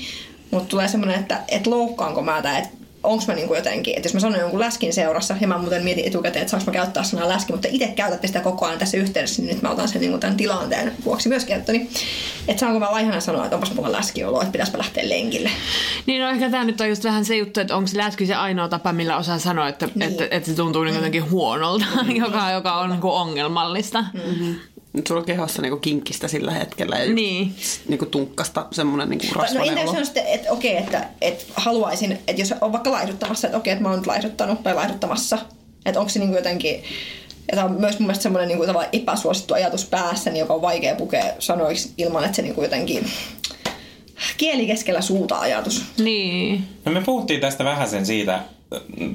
Mutta 0.51 0.69
tulee 0.69 0.89
semmoinen, 0.89 1.21
että 1.21 1.41
et 1.49 1.67
loukkaanko 1.67 2.23
mä 2.23 2.43
tai 2.43 2.59
että 2.59 2.78
onko 3.03 3.25
mä 3.29 3.35
niinku 3.35 3.55
jotenkin, 3.55 3.97
että 3.97 4.07
jos 4.07 4.15
mä 4.15 4.21
sanon 4.21 4.41
jonkun 4.41 4.61
läskin 4.61 4.93
seurassa, 4.93 5.37
ja 5.41 5.49
mä 5.49 5.59
muuten 5.59 5.85
mietin 5.85 6.05
etukäteen, 6.05 6.43
että 6.43 6.51
saanko 6.51 6.71
mä 6.71 6.73
käyttää 6.73 7.03
sanaa 7.03 7.29
läski, 7.29 7.53
mutta 7.53 7.69
itse 7.71 7.87
käytätte 7.87 8.27
sitä 8.27 8.41
koko 8.41 8.67
ajan 8.67 8.79
tässä 8.79 8.97
yhteydessä, 8.97 9.43
niin 9.43 9.55
nyt 9.55 9.63
mä 9.63 9.71
otan 9.71 9.89
sen 9.89 10.01
niinku 10.01 10.19
tämän 10.19 10.37
tilanteen 10.37 10.93
vuoksi 11.05 11.29
myös 11.29 11.45
käyttöni. 11.45 11.89
Että 12.49 12.61
saanko 12.61 12.79
mä 12.79 12.91
laihana 12.91 13.21
sanoa, 13.21 13.45
että 13.45 13.57
onpas 13.57 13.75
mulla 13.75 13.93
läskiolo, 13.93 14.41
että 14.41 14.53
pitäisikö 14.53 14.79
lähteä 14.79 15.09
lenkille. 15.09 15.51
Niin 16.07 16.23
no 16.23 16.29
ehkä 16.31 16.51
tämä 16.51 16.65
nyt 16.65 16.81
on 16.81 16.89
just 16.89 17.05
vähän 17.05 17.25
se 17.25 17.37
juttu, 17.37 17.61
että 17.61 17.77
onko 17.77 17.91
läski 17.95 18.27
se 18.27 18.35
ainoa 18.35 18.69
tapa, 18.69 18.93
millä 18.93 19.17
osaa 19.17 19.39
sanoa, 19.39 19.69
että, 19.69 19.89
niin. 19.95 20.11
että, 20.11 20.29
että 20.31 20.49
se 20.51 20.57
tuntuu 20.57 20.85
niin 20.85 20.95
jotenkin 20.95 21.31
huonolta, 21.31 21.87
joka, 22.25 22.51
joka 22.51 22.75
on 22.75 22.91
niin 22.91 23.01
ongelmallista. 23.03 24.05
Mm. 24.13 24.55
Nyt 24.93 25.07
sulla 25.07 25.21
on 25.21 25.27
kehossa 25.27 25.63
niinku 25.63 25.79
kinkkistä 25.79 26.29
sillä 26.29 26.51
hetkellä 26.53 26.97
ja 26.99 27.13
Niin. 27.13 27.55
niinku 27.89 28.07
tunkkasta 28.07 28.67
semmonen 28.73 29.09
niinku 29.09 29.27
No 29.35 29.41
rasvainen 29.43 29.69
entä 29.69 29.81
jos 29.81 29.91
olo. 29.91 29.99
on 29.99 30.05
sitten, 30.05 30.27
että 30.27 30.53
okei, 30.53 30.77
että, 30.77 31.09
että 31.21 31.45
haluaisin, 31.55 32.13
että 32.13 32.43
jos 32.43 32.55
on 32.61 32.73
vaikka 32.73 32.91
laihduttamassa, 32.93 33.47
että 33.49 33.59
okei, 33.59 33.73
että 33.73 33.83
mä 33.83 33.89
oon 33.89 33.99
nyt 33.99 34.07
laihduttanut 34.07 34.63
tai 34.63 34.75
laihduttamassa, 34.75 35.39
että 35.87 36.01
onko 36.01 36.09
se 36.09 36.19
niin 36.19 36.33
jotenkin, 36.33 36.75
Ja 37.51 37.57
tämä 37.57 37.65
on 37.65 37.81
myös 37.81 37.99
mun 37.99 38.07
mielestä 38.07 38.23
semmoinen 38.23 38.49
niin 38.49 38.59
kuin, 38.59 38.71
epäsuosittu 38.93 39.55
ajatus 39.55 39.85
päässäni, 39.85 40.39
joka 40.39 40.55
on 40.55 40.63
vaikea 40.63 40.95
pukea 40.95 41.25
sanoiksi 41.39 41.93
ilman, 41.99 42.25
että 42.25 42.37
se 42.37 42.43
niin 42.43 42.55
kuin 42.55 42.63
jotenkin 42.63 43.11
kieli 44.37 44.67
keskellä 44.67 45.01
suuta 45.01 45.39
ajatus. 45.39 45.85
Niin. 45.99 46.65
No 46.85 46.93
me 46.93 47.01
puhuttiin 47.01 47.41
tästä 47.41 47.65
vähän 47.65 47.89
sen 47.89 48.07
siitä 48.07 48.35
äh, 48.35 48.43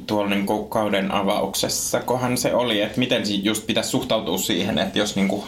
tuolla 0.07 0.29
niin 0.29 0.45
kauden 0.69 1.12
avauksessa, 1.12 1.99
kohan 1.99 2.38
se 2.38 2.53
oli, 2.55 2.81
että 2.81 2.99
miten 2.99 3.25
si- 3.25 3.43
just 3.45 3.65
pitäisi 3.67 3.89
suhtautua 3.89 4.38
siihen, 4.38 4.77
että 4.77 4.99
jos 4.99 5.15
niin 5.15 5.27
kuin, 5.27 5.43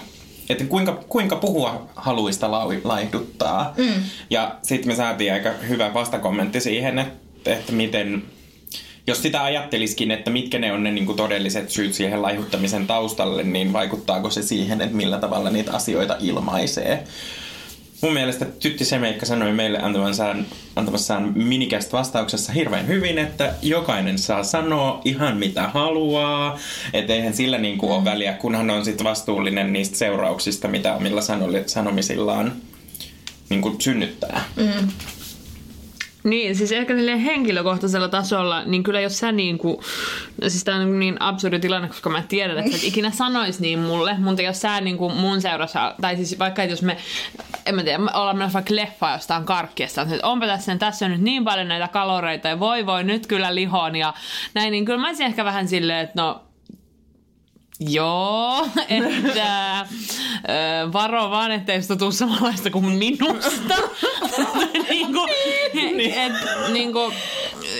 että 0.49 0.63
kuinka, 0.63 1.03
kuinka 1.10 1.36
puhua 1.36 1.89
haluista 1.95 2.51
laihduttaa. 2.84 3.73
Mm. 3.77 4.03
Ja 4.29 4.55
sitten 4.62 4.91
me 4.91 4.95
saatiin 4.95 5.34
aika 5.34 5.49
hyvä 5.67 5.93
vastakommentti 5.93 6.62
siihen, 6.62 6.99
että, 6.99 7.53
että 7.53 7.71
miten, 7.71 8.23
jos 9.08 9.21
sitä 9.21 9.43
ajatteliskin, 9.43 10.12
että 10.12 10.31
mitkä 10.31 10.60
ne 10.60 10.71
on 10.71 10.84
ne 10.84 10.91
niin 10.91 11.15
todelliset 11.15 11.69
syyt 11.69 11.93
siihen 11.93 12.21
laihuttamisen 12.21 12.88
taustalle, 12.88 13.43
niin 13.43 13.73
vaikuttaako 13.73 14.29
se 14.29 14.41
siihen, 14.41 14.81
että 14.81 14.95
millä 14.95 15.17
tavalla 15.17 15.49
niitä 15.49 15.73
asioita 15.73 16.17
ilmaisee. 16.19 17.03
Mun 18.01 18.13
mielestä 18.13 18.45
Tytti 18.45 18.86
Semeikka 18.86 19.25
sanoi 19.25 19.51
meille 19.53 19.79
antamassaan, 19.81 20.45
antamassaan 20.75 21.31
minikästä 21.36 21.97
vastauksessa 21.97 22.53
hirveän 22.53 22.88
hyvin, 22.88 23.17
että 23.17 23.53
jokainen 23.62 24.17
saa 24.17 24.43
sanoa 24.43 25.01
ihan 25.05 25.38
mitä 25.38 25.67
haluaa. 25.67 26.60
Että 26.93 27.13
eihän 27.13 27.34
sillä 27.34 27.58
niin 27.58 27.77
kuin 27.77 27.91
ole 27.91 28.05
väliä, 28.05 28.34
kunhan 28.34 28.69
on 28.69 28.86
sit 28.86 29.03
vastuullinen 29.03 29.73
niistä 29.73 29.97
seurauksista, 29.97 30.67
mitä 30.67 30.93
omilla 30.93 31.21
sanomisillaan 31.65 32.53
niin 33.49 33.62
kuin 33.62 33.81
synnyttää. 33.81 34.43
Niin, 36.25 36.55
siis 36.55 36.71
ehkä 36.71 36.93
henkilökohtaisella 37.25 38.09
tasolla, 38.09 38.63
niin 38.63 38.83
kyllä 38.83 39.01
jos 39.01 39.19
sä 39.19 39.31
niin 39.31 39.57
kuin, 39.57 39.77
siis 40.47 40.63
tää 40.63 40.75
on 40.75 40.99
niin 40.99 41.21
absurdi 41.21 41.59
tilanne, 41.59 41.88
koska 41.88 42.09
mä 42.09 42.23
tiedän, 42.27 42.57
että 42.57 42.71
sä 42.71 42.77
et 42.77 42.83
ikinä 42.83 43.11
sanois 43.11 43.59
niin 43.59 43.79
mulle, 43.79 44.15
mutta 44.19 44.41
jos 44.41 44.61
sä 44.61 44.81
niin 44.81 44.97
kuin 44.97 45.13
mun 45.13 45.41
seurassa, 45.41 45.95
tai 46.01 46.15
siis 46.15 46.39
vaikka 46.39 46.63
että 46.63 46.73
jos 46.73 46.81
me, 46.81 46.97
en 47.65 47.75
mä 47.75 47.83
tiedä, 47.83 47.97
me 47.97 48.11
ollaan 48.13 48.38
menossa 48.38 48.53
vaikka 48.53 48.75
leffaa 48.75 49.13
jostain 49.13 49.43
karkkiesta, 49.43 50.01
että 50.01 50.27
onpa 50.27 50.47
tässä, 50.47 50.77
tässä 50.77 51.05
on 51.05 51.11
nyt 51.11 51.21
niin 51.21 51.45
paljon 51.45 51.67
näitä 51.67 51.88
kaloreita, 51.88 52.47
ja 52.47 52.59
voi 52.59 52.85
voi, 52.85 53.03
nyt 53.03 53.27
kyllä 53.27 53.55
lihon, 53.55 53.95
ja 53.95 54.13
näin, 54.53 54.71
niin 54.71 54.85
kyllä 54.85 54.99
mä 54.99 55.07
olisin 55.07 55.25
ehkä 55.25 55.45
vähän 55.45 55.67
silleen, 55.67 55.99
että 55.99 56.21
no, 56.21 56.41
Joo, 57.79 58.67
että 58.89 59.79
ö, 59.81 60.93
varo 60.93 61.29
vaan, 61.29 61.51
ettei 61.51 61.81
sitä 61.81 61.95
tule 61.95 62.11
samanlaista 62.11 62.69
kuin 62.69 62.85
minusta. 62.85 63.75
niin 65.73 65.95
kuin, 65.95 66.13
et, 66.13 66.34
niin 66.73 66.93
kuin, 66.93 67.13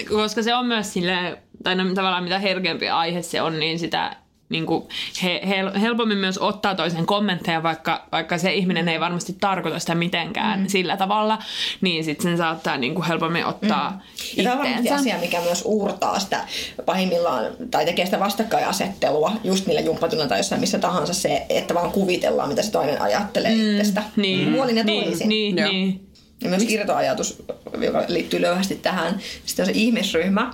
koska 0.10 0.44
se 0.44 0.56
on 0.56 0.66
myös 0.66 0.94
sille 0.94 1.38
tai 1.64 1.76
no, 1.76 1.84
tavallaan 1.94 2.24
mitä 2.24 2.40
herkempi 2.40 2.90
aihe 2.90 3.22
se 3.22 3.42
on, 3.42 3.60
niin 3.60 3.80
sitä 3.80 4.16
niin 4.50 4.66
kuin 4.66 4.84
he, 5.24 5.42
hel, 5.48 5.80
helpommin 5.80 6.18
myös 6.18 6.38
ottaa 6.38 6.76
toisen 6.76 7.06
kommentteja, 7.06 7.64
vaikka, 7.64 8.08
vaikka 8.12 8.38
se 8.38 8.54
ihminen 8.54 8.90
ei 8.90 9.00
varmasti 9.00 9.36
tarkoita 9.40 9.80
sitä 9.80 9.96
mitenkään 9.96 10.60
mm. 10.60 10.68
sillä 10.68 10.98
tavalla, 10.98 11.40
niin 11.82 12.04
sitten 12.04 12.24
sen 12.24 12.38
saattaa 12.38 12.78
niin 12.78 12.96
kuin 12.96 13.08
helpommin 13.08 13.46
ottaa 13.46 13.90
mm. 13.90 14.00
Ja 14.38 14.44
tämä 14.44 14.56
on 14.56 14.60
varmasti 14.60 14.90
asia, 14.90 15.18
mikä 15.18 15.42
myös 15.42 15.62
uurtaa 15.66 16.20
sitä 16.20 16.48
pahimmillaan, 16.86 17.46
tai 17.72 17.86
tekee 17.86 18.06
sitä 18.06 18.20
vastakkainasettelua 18.20 19.32
just 19.44 19.66
niillä 19.66 19.82
jumppatunnilla 19.82 20.30
tai 20.30 20.40
jossain 20.40 20.62
missä 20.62 20.80
tahansa 20.80 21.14
se, 21.14 21.46
että 21.50 21.74
vaan 21.74 21.92
kuvitellaan, 21.92 22.50
mitä 22.50 22.62
se 22.62 22.72
toinen 22.72 23.02
ajattelee 23.02 23.56
mm. 23.56 23.72
itsestä. 23.72 24.04
Niin, 24.16 24.54
Puolin 24.54 24.78
ja 24.78 24.84
niin, 24.84 25.04
toisin. 25.04 25.30
niin, 25.30 25.58
Joo. 25.58 25.72
niin. 25.72 26.05
Ja 26.42 26.50
myös 26.50 26.64
irtoajatus, 26.68 27.44
joka 27.82 28.04
liittyy 28.08 28.42
löyhästi 28.42 28.76
tähän. 28.76 29.22
Sitten 29.46 29.64
on 29.64 29.74
se 29.74 29.80
ihmisryhmä, 29.80 30.54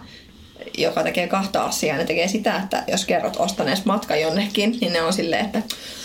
joka 0.78 1.04
tekee 1.04 1.28
kahta 1.28 1.64
asiaa. 1.64 1.98
Ne 1.98 2.06
tekee 2.06 2.28
sitä, 2.28 2.56
että 2.56 2.84
jos 2.88 3.06
kerrot 3.06 3.36
ostanees 3.40 3.86
matka 3.86 4.16
jonnekin, 4.16 4.78
niin 4.82 4.94
ne 4.94 5.02
on 5.02 5.14
silleen, 5.14 5.46
että 5.46 5.62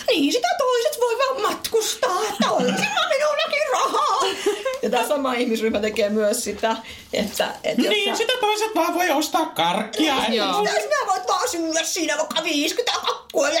niin 0.07 0.33
sitä 0.33 0.47
toiset 0.57 1.01
voi 1.01 1.17
vaan 1.17 1.41
matkustaa, 1.41 2.21
että 2.31 2.51
olisipa 2.51 3.07
minullakin 3.09 3.61
rahaa. 3.71 4.19
Ja 4.83 4.89
tämä 4.89 5.07
sama 5.07 5.33
ihmisryhmä 5.33 5.79
tekee 5.79 6.09
myös 6.09 6.43
sitä, 6.43 6.75
että, 7.13 7.53
että 7.63 7.81
jos 7.81 7.89
Niin, 7.89 8.11
sä, 8.11 8.17
sitä 8.17 8.33
toiset 8.41 8.75
vaan 8.75 8.93
voi 8.93 9.11
ostaa 9.11 9.45
karkkia. 9.45 10.15
Joo. 10.29 10.61
Mitä 10.61 10.73
sinä 10.73 11.07
voit 11.07 11.27
vaan 11.27 11.49
syödä 11.49 11.83
siinä 11.83 12.17
vaikka 12.17 12.43
50 12.43 12.99
kakkua 13.05 13.49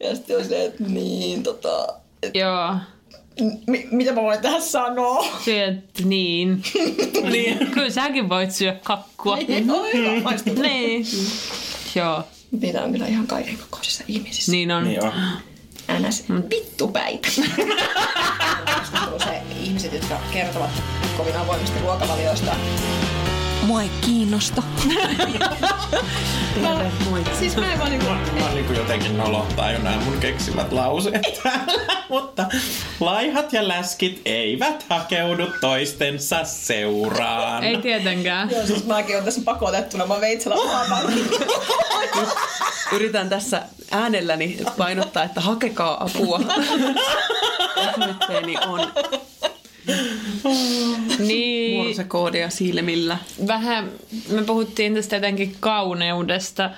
Ja 0.00 0.14
sitten 0.14 0.36
on 0.36 0.44
se, 0.44 0.64
että 0.64 0.82
niin 0.82 1.42
tota... 1.42 1.86
Et, 2.22 2.34
Joo. 2.34 2.74
Mi- 3.66 3.88
mitä 3.90 4.12
mä 4.12 4.22
voin 4.22 4.40
tähän 4.42 4.62
sanoa? 4.62 5.26
Syöt 5.44 5.74
niin. 6.04 6.62
niin. 7.32 7.66
Kyllä 7.70 7.90
säkin 7.90 8.28
voit 8.28 8.52
syödä 8.52 8.76
kakkua. 8.84 9.34
Oi, 9.34 9.92
hyvä, 9.94 10.20
maistuu. 10.22 10.54
niin. 10.62 11.06
Joo, 11.94 12.22
Niitä 12.60 12.82
on 12.82 12.92
kyllä 12.92 13.06
ihan 13.06 13.26
kaiken 13.26 13.58
kokoisissa 13.58 14.04
ihmisissä. 14.08 14.52
niin 14.52 14.70
on. 14.70 14.84
Niin 14.84 15.04
on. 15.04 15.12
NS 16.08 16.24
vittupäitä. 16.50 17.28
se 19.24 19.42
ihmiset, 19.62 19.92
jotka 19.92 20.20
kertovat 20.32 20.70
kovin 21.16 21.36
avoimesti 21.36 21.80
ruokavalioista. 21.80 22.56
Mua 23.70 23.82
ei 23.82 23.90
kiinnosta. 24.00 24.62
siis 27.38 27.56
mä 27.56 27.72
en 27.72 27.78
vaan 27.78 27.90
niinku... 27.90 28.06
Mä 28.40 28.50
niin 28.54 28.64
kuin 28.64 28.76
jotenkin 28.76 29.18
nolottaa 29.18 29.72
jo 29.72 29.78
nämä 29.78 29.96
mun 30.04 30.18
keksimät 30.20 30.72
lauseet 30.72 31.40
täällä, 31.42 31.94
mutta 32.08 32.46
laihat 33.00 33.52
ja 33.52 33.68
läskit 33.68 34.22
eivät 34.24 34.84
hakeudu 34.88 35.46
toistensa 35.60 36.44
seuraan. 36.44 37.64
Ei 37.64 37.76
tietenkään. 37.76 38.50
Joo, 38.50 38.66
siis 38.66 38.86
mäkin 38.86 39.18
on 39.18 39.24
tässä 39.24 39.40
pakotettuna. 39.44 40.06
Mä 40.06 40.20
veitsellä. 40.20 40.56
Yritän 42.94 43.28
tässä 43.28 43.62
äänelläni 43.90 44.58
painottaa, 44.76 45.24
että 45.24 45.40
hakekaa 45.40 46.04
apua. 46.04 46.40
Osoitteeni 47.96 48.56
on 48.66 48.92
Niin, 51.18 51.84
morsekoodia 51.84 52.50
silmillä. 52.50 53.18
vähän 53.46 53.90
me 54.28 54.42
puhuttiin 54.42 54.94
tästä 54.94 55.16
jotenkin 55.16 55.56
kauneudesta 55.60 56.70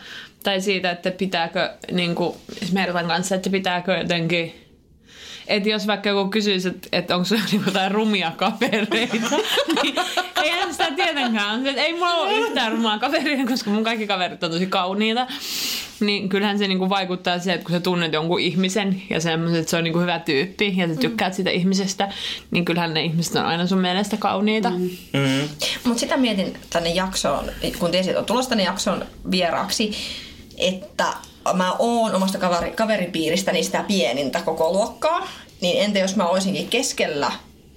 tai 0.45 0.61
siitä, 0.61 0.91
että 0.91 1.11
pitääkö 1.11 1.71
niin 1.93 2.15
kuin, 2.15 2.37
Mertan 2.73 3.07
kanssa, 3.07 3.35
että 3.35 3.51
pitääkö 3.51 3.99
jotenkin 3.99 4.62
että 5.53 5.69
jos 5.69 5.87
vaikka 5.87 6.09
joku 6.09 6.31
kysyisi, 6.31 6.69
että, 6.69 6.89
että 6.93 7.15
onko 7.15 7.25
sulla 7.25 7.43
niinku 7.51 7.71
jotain 7.71 7.91
rumia 7.91 8.33
kavereita, 8.37 9.37
niin 9.83 9.95
eihän 10.43 10.73
sitä 10.73 10.89
tietenkään. 10.97 11.63
Se, 11.63 11.71
että 11.71 11.83
ei 11.83 11.93
mulla 11.93 12.15
ole 12.15 12.33
yhtään 12.33 12.73
rumaa 12.73 12.99
kaveria, 12.99 13.47
koska 13.47 13.71
mun 13.71 13.85
kaikki 13.85 14.07
kaverit 14.07 14.45
on 14.45 14.51
tosi 14.51 14.67
kauniita. 14.67 15.27
Niin 16.01 16.29
kyllähän 16.29 16.59
se 16.59 16.69
niinku 16.69 16.89
vaikuttaa 16.89 17.39
siihen, 17.39 17.55
että 17.55 17.67
kun 17.67 17.77
sä 17.77 17.81
tunnet 17.81 18.13
jonkun 18.13 18.41
ihmisen 18.41 19.03
ja 19.11 19.21
semmoiset, 19.21 19.59
että 19.59 19.71
se 19.71 19.77
on 19.77 19.85
niinku 19.85 20.01
hyvä 20.01 20.19
tyyppi 20.19 20.75
ja 20.77 20.89
sä 20.89 20.95
tykkäät 20.95 21.35
sitä 21.35 21.51
ihmisestä, 21.51 22.13
niin 22.51 22.65
kyllähän 22.65 22.95
ne 22.95 23.05
ihmiset 23.05 23.37
on 23.37 23.45
aina 23.45 23.67
sun 23.67 23.79
mielestä 23.79 24.17
kauniita. 24.17 24.71
Mm. 24.71 24.91
Mm. 25.13 25.49
Mutta 25.85 26.01
sitä 26.01 26.17
mietin 26.17 26.55
tänne 26.71 26.91
jaksoon, 26.91 27.45
kun 27.79 27.91
tiesin, 27.91 28.11
että 28.11 28.21
on 28.21 28.27
tulossa 28.27 28.49
tänne 28.49 28.65
jaksoon 28.65 29.05
vieraaksi, 29.31 29.93
että 30.59 31.07
mä 31.55 31.73
oon 31.79 32.15
omasta 32.15 32.39
kaveri, 32.39 32.71
kaveripiiristäni 32.71 33.63
sitä 33.63 33.83
pienintä 33.83 34.41
koko 34.41 34.73
luokkaa, 34.73 35.29
niin 35.61 35.85
entä 35.85 35.99
jos 35.99 36.17
mä 36.17 36.27
olisinkin 36.27 36.69
keskellä 36.69 37.33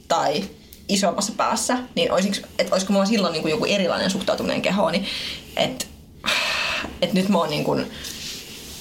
tai 0.07 0.43
isommassa 0.89 1.33
päässä, 1.37 1.77
niin 1.95 2.11
olisinko, 2.11 2.37
et 2.59 2.71
olisiko 2.71 2.93
mulla 2.93 3.05
silloin 3.05 3.31
niin 3.31 3.41
kuin 3.41 3.51
joku 3.51 3.65
erilainen 3.65 4.11
suhtautuminen 4.11 4.61
kehooni, 4.61 5.05
että 5.57 5.85
et 7.01 7.13
nyt 7.13 7.29
mä 7.29 7.37
oon 7.37 7.49
niin 7.49 7.63
kuin 7.63 7.91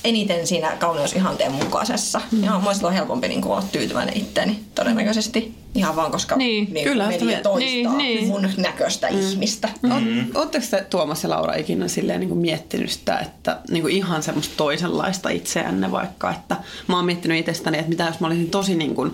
eniten 0.04 0.46
siinä 0.46 0.76
kauneusihanteen 0.76 1.52
mukaisessa. 1.52 2.20
Mm. 2.32 2.44
Ja 2.44 2.58
mulla 2.58 2.74
silloin 2.74 2.94
helpompi 2.94 3.28
niin 3.28 3.40
kuin 3.40 3.52
olla 3.52 3.64
tyytyväinen 3.72 4.16
itteeni 4.16 4.60
todennäköisesti. 4.74 5.63
Ihan 5.74 5.96
vaan 5.96 6.10
koska 6.10 6.36
Niin, 6.36 6.68
me- 6.72 6.82
kyllä, 6.82 7.08
media 7.08 7.40
toistaa 7.40 7.96
niin, 7.96 7.98
niin. 7.98 8.26
mun 8.26 8.48
näköistä 8.56 9.10
mm. 9.10 9.20
ihmistä. 9.20 9.68
Mm. 9.82 10.26
Oletteko 10.34 10.64
te 10.70 10.86
Tuomas 10.90 11.22
ja 11.22 11.30
Laura 11.30 11.54
ikinä 11.54 11.88
silleen 11.88 12.20
niin 12.20 12.28
kuin 12.28 12.40
miettinyt 12.40 12.90
sitä, 12.90 13.18
että 13.18 13.58
niin 13.70 13.82
kuin 13.82 13.94
ihan 13.94 14.22
semmoista 14.22 14.54
toisenlaista 14.56 15.28
itseänne 15.28 15.90
vaikka, 15.90 16.30
että 16.30 16.56
mä 16.88 16.96
oon 16.96 17.04
miettinyt 17.04 17.38
itsestäni, 17.38 17.78
että 17.78 17.88
mitä 17.88 18.04
jos 18.04 18.20
mä 18.20 18.26
olisin 18.26 18.50
tosi 18.50 18.74
niin 18.74 18.94
kuin 18.94 19.12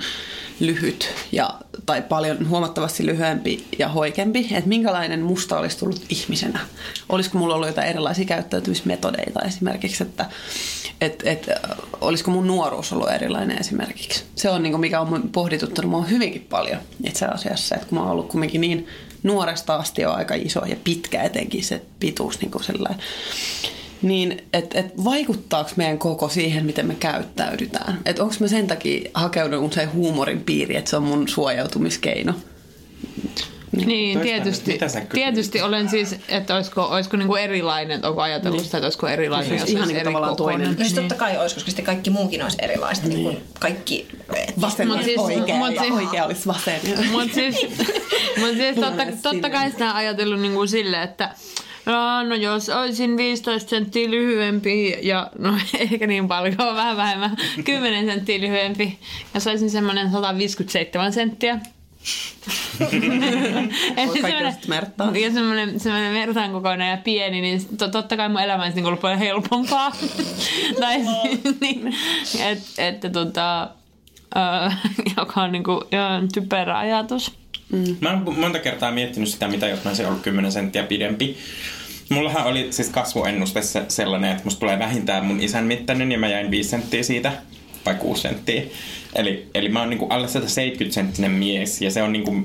lyhyt 0.61 1.09
ja, 1.33 1.55
tai 1.87 2.03
paljon 2.03 2.49
huomattavasti 2.49 3.07
lyhyempi 3.07 3.65
ja 3.79 3.89
hoikempi, 3.89 4.49
että 4.53 4.69
minkälainen 4.69 5.21
musta 5.21 5.59
olisi 5.59 5.79
tullut 5.79 6.03
ihmisenä? 6.09 6.61
Olisiko 7.09 7.39
mulla 7.39 7.55
ollut 7.55 7.69
jotain 7.69 7.89
erilaisia 7.89 8.25
käyttäytymismetodeita 8.25 9.41
esimerkiksi, 9.41 10.03
että 10.03 10.27
et, 11.01 11.23
et, 11.25 11.49
äh, 11.49 11.57
olisiko 12.01 12.31
mun 12.31 12.47
nuoruus 12.47 12.93
ollut 12.93 13.11
erilainen 13.11 13.61
esimerkiksi? 13.61 14.25
Se 14.35 14.51
on 14.51 14.63
niin 14.63 14.73
kuin, 14.73 14.81
mikä 14.81 15.01
on 15.01 15.29
pohdituttanut 15.33 15.91
mua 15.91 16.03
hyvinkin 16.03 16.47
paljon 16.51 16.81
itse 17.05 17.27
asiassa, 17.27 17.75
että 17.75 17.87
kun 17.87 17.99
mä 17.99 18.03
oon 18.03 18.13
ollut 18.13 18.29
kumminkin 18.29 18.61
niin 18.61 18.87
nuoresta 19.23 19.77
asti 19.77 20.05
on 20.05 20.15
aika 20.15 20.35
iso 20.35 20.65
ja 20.65 20.77
pitkä 20.85 21.23
etenkin 21.23 21.65
se 21.65 21.83
pituus 22.01 22.41
niin 22.41 22.51
kuin 22.51 22.65
sellainen. 22.65 23.01
Niin, 24.03 24.45
että 24.53 24.79
et 24.79 25.05
vaikuttaako 25.05 25.71
meidän 25.77 25.99
koko 25.99 26.29
siihen, 26.29 26.67
miten 26.67 26.87
me 26.87 26.95
käyttäydytään? 26.95 28.01
Että 28.05 28.23
onko 28.23 28.35
mä 28.41 28.49
sen 28.49 28.67
takia 28.67 29.11
hakeudun 29.15 29.65
usein 29.65 29.93
huumorin 29.93 30.41
piiriin, 30.41 30.79
että 30.79 30.91
se 30.91 30.97
on 30.97 31.03
mun 31.03 31.29
suojautumiskeino? 31.29 32.35
Niin, 33.73 34.19
Toista- 34.19 34.23
tietysti, 34.33 34.79
tietysti 35.15 35.63
olen 35.63 35.89
siis, 35.89 36.17
että 36.29 36.57
olisiko, 36.57 36.83
olisiko 36.85 37.17
niinku 37.17 37.35
erilainen, 37.37 37.95
että 37.95 38.09
onko 38.09 38.23
ajatellut 38.23 38.65
sitä, 38.65 38.79
että 38.79 38.87
olisiko 38.87 39.09
erilainen, 39.09 39.49
Siis 39.49 39.61
jos 39.61 39.71
ihan 39.71 39.81
olisi 39.83 39.93
niinku 39.95 40.01
eri 40.01 40.13
tavallaan 40.13 40.37
kokoinen. 40.37 40.67
toinen. 40.67 40.85
Siis 40.85 40.95
totta 40.95 41.15
kai 41.15 41.39
olisi, 41.39 41.55
koska 41.55 41.71
sitten 41.71 41.85
kaikki 41.85 42.11
muukin 42.11 42.43
olisi 42.43 42.59
erilaista. 42.63 43.09
Niin. 43.09 43.23
kuin 43.23 43.39
kaikki... 43.61 44.09
Vasen 44.61 44.87
Mut 44.89 44.97
olisi 44.97 45.09
siis- 45.09 45.21
oikea 45.21 45.57
mut 45.57 45.75
ja 45.75 45.83
siis- 45.83 45.95
oikea 45.95 46.25
olisi 46.25 46.47
vasen. 46.47 46.81
Mutta 47.11 47.35
siis, 47.35 47.57
mut 48.41 48.51
siis 48.57 48.77
totta, 48.77 49.03
totta 49.23 49.51
kai 49.51 49.71
sitä 49.71 49.89
on 49.91 49.97
ajatellut 49.97 50.41
niinku 50.41 50.67
silleen, 50.67 51.03
että 51.03 51.31
No, 51.87 52.23
no 52.23 52.35
jos 52.35 52.69
olisin 52.69 53.17
15 53.17 53.71
senttiä 53.71 54.11
lyhyempi 54.11 54.97
ja 55.03 55.31
no 55.39 55.55
ehkä 55.79 56.07
niin 56.07 56.29
paljon, 56.29 56.57
vähän 56.59 56.97
vähemmän, 56.97 57.37
10 57.65 58.07
senttiä 58.07 58.41
lyhyempi. 58.41 58.99
Jos 59.35 59.47
olisin 59.47 59.71
semmoinen 59.71 60.11
157 60.13 61.13
senttiä. 61.13 61.59
Mertaa. 64.69 65.17
Ja 65.17 65.33
semmoinen, 65.33 65.81
semmoinen 65.81 66.13
mertaan 66.13 66.53
kokoinen 66.53 66.91
ja 66.91 66.97
pieni, 66.97 67.41
niin 67.41 67.77
to, 67.79 67.89
totta 67.89 68.17
kai 68.17 68.29
mun 68.29 68.41
elämä 68.41 68.63
olisi 68.63 68.77
niin 68.77 68.87
ollut 68.87 69.01
paljon 69.01 69.19
helpompaa. 69.19 69.93
tai 70.81 70.97
niin, 71.61 71.95
et, 72.41 72.59
että 72.79 73.11
tota, 73.11 73.71
ö, 74.37 74.71
joka 75.17 75.43
on 75.43 75.53
niinku, 75.53 75.85
ihan 75.93 76.29
typerä 76.33 76.79
ajatus. 76.79 77.33
Mä 78.01 78.11
oon 78.11 78.39
monta 78.39 78.59
kertaa 78.59 78.91
miettinyt 78.93 79.29
sitä, 79.29 79.49
mitä 79.49 79.69
jos 79.69 79.85
mä 79.85 79.91
olisin 79.91 80.07
ollut 80.07 80.23
10 80.23 80.53
senttiä 80.53 80.83
pidempi. 80.83 81.37
Mullahan 82.09 82.47
oli 82.47 82.67
siis 82.71 82.89
kasvuennuste 82.89 83.63
se- 83.63 83.85
sellainen, 83.89 84.31
että 84.31 84.45
musta 84.45 84.61
tulee 84.61 84.79
vähintään 84.79 85.25
mun 85.25 85.41
isän 85.41 85.65
mittainen 85.65 86.13
ja 86.13 86.19
mä 86.19 86.29
jäin 86.29 86.51
5 86.51 86.69
senttiä 86.71 87.03
siitä, 87.03 87.33
vai 87.87 87.95
6 87.95 88.23
senttiä. 88.23 88.63
Eli, 89.15 89.47
eli 89.55 89.69
mä 89.69 89.81
oon 89.81 89.91
niinku 89.91 90.07
alle 90.07 90.29
170 90.29 90.95
senttinen 90.95 91.31
mies 91.31 91.83
ja 91.83 91.91
se 91.91 92.03
on 92.03 92.13
niinku, 92.13 92.37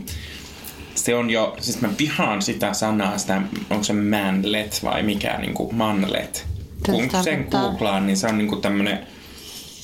se 0.95 1.15
on 1.15 1.29
jo, 1.29 1.55
siis 1.59 1.81
mä 1.81 1.89
vihaan 1.99 2.41
sitä 2.41 2.73
sanaa, 2.73 3.17
sitä, 3.17 3.41
onko 3.69 3.83
se 3.83 3.93
manlet 3.93 4.79
vai 4.83 5.03
mikä, 5.03 5.37
niinku 5.37 5.71
manlet. 5.71 6.45
Kun 6.85 7.09
sen 7.23 7.47
googlaan, 7.51 8.07
niin 8.07 8.17
se 8.17 8.27
on 8.27 8.37
niinku 8.37 8.55
tämmönen, 8.55 9.07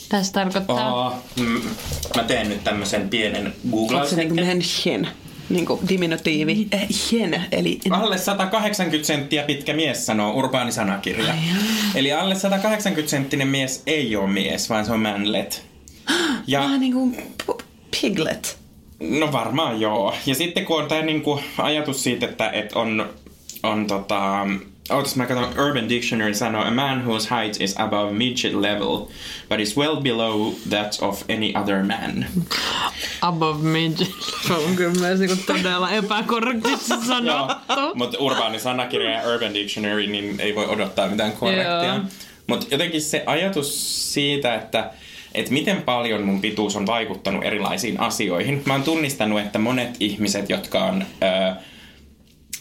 Tässä 0.09 0.33
tarkoittaa... 0.33 1.07
oh, 1.07 1.13
mm, 1.39 1.61
mä 2.15 2.23
teen 2.23 2.49
nyt 2.49 2.63
tämmösen 2.63 3.09
pienen 3.09 3.45
Onko 3.45 3.57
se 3.61 3.69
googlauksen. 3.71 4.17
niinku 4.17 4.35
menchen? 4.35 5.07
Niinku 5.49 5.79
diminutiivi. 5.89 6.67
Eh, 6.71 6.87
hen, 7.11 7.45
eli... 7.51 7.79
Alle 7.89 8.17
180 8.17 9.07
senttiä 9.07 9.43
pitkä 9.43 9.73
mies, 9.73 10.05
sanoo 10.05 10.33
urbaani 10.33 10.71
sanakirja. 10.71 11.33
Eli 11.95 12.13
alle 12.13 12.35
180 12.35 13.09
senttinen 13.09 13.47
mies 13.47 13.83
ei 13.87 14.15
ole 14.15 14.29
mies, 14.29 14.69
vaan 14.69 14.85
se 14.85 14.91
on 14.91 14.99
manlet. 14.99 15.70
Ja, 16.47 16.61
Ah, 16.63 16.79
niinku 16.79 17.09
p- 17.47 17.63
piglet. 18.01 18.57
no 18.99 19.31
varmaan 19.31 19.81
joo. 19.81 20.15
Ja 20.25 20.35
sitten 20.35 20.65
kun 20.65 20.81
on 20.81 20.87
tämä 20.87 21.01
niinku 21.01 21.39
ajatus 21.57 22.03
siitä, 22.03 22.25
että 22.25 22.49
et 22.49 22.73
on, 22.73 23.09
on 23.63 23.87
tota... 23.87 24.47
Ootas 24.89 25.15
mä 25.15 25.25
katson, 25.25 25.59
Urban 25.67 25.89
Dictionary 25.89 26.33
sanoo, 26.33 26.61
a 26.63 26.71
man 26.71 27.05
whose 27.05 27.29
height 27.35 27.61
is 27.61 27.75
above 27.79 28.11
midget 28.13 28.53
level, 28.53 28.97
but 29.49 29.59
is 29.59 29.77
well 29.77 29.95
below 30.01 30.53
that 30.69 30.97
of 31.01 31.21
any 31.29 31.53
other 31.61 31.83
man. 31.83 32.25
Above 33.21 33.63
midget. 33.63 34.11
Se 34.47 34.53
on 34.53 34.75
kyllä 34.75 34.93
myös 34.99 35.19
niinku 35.19 35.35
todella 35.47 35.91
epäkorrektisti 35.91 36.93
sanottu. 37.07 37.95
Mutta 37.95 38.17
urbaani 38.19 38.59
sanakirja 38.59 39.09
ja 39.11 39.33
Urban 39.33 39.53
Dictionary, 39.53 40.07
niin 40.07 40.39
ei 40.39 40.55
voi 40.55 40.65
odottaa 40.65 41.07
mitään 41.07 41.31
korrektia. 41.31 41.99
Mutta 42.47 42.65
jotenkin 42.71 43.01
se 43.01 43.23
ajatus 43.25 44.13
siitä, 44.13 44.55
että 44.55 44.91
et 45.33 45.49
miten 45.49 45.81
paljon 45.81 46.21
mun 46.23 46.41
pituus 46.41 46.75
on 46.75 46.87
vaikuttanut 46.87 47.43
erilaisiin 47.43 47.99
asioihin. 47.99 48.61
Mä 48.65 48.73
oon 48.73 48.83
tunnistanut, 48.83 49.39
että 49.39 49.59
monet 49.59 49.95
ihmiset, 49.99 50.49
jotka 50.49 50.83
on... 50.85 51.05
Ö, 51.23 51.55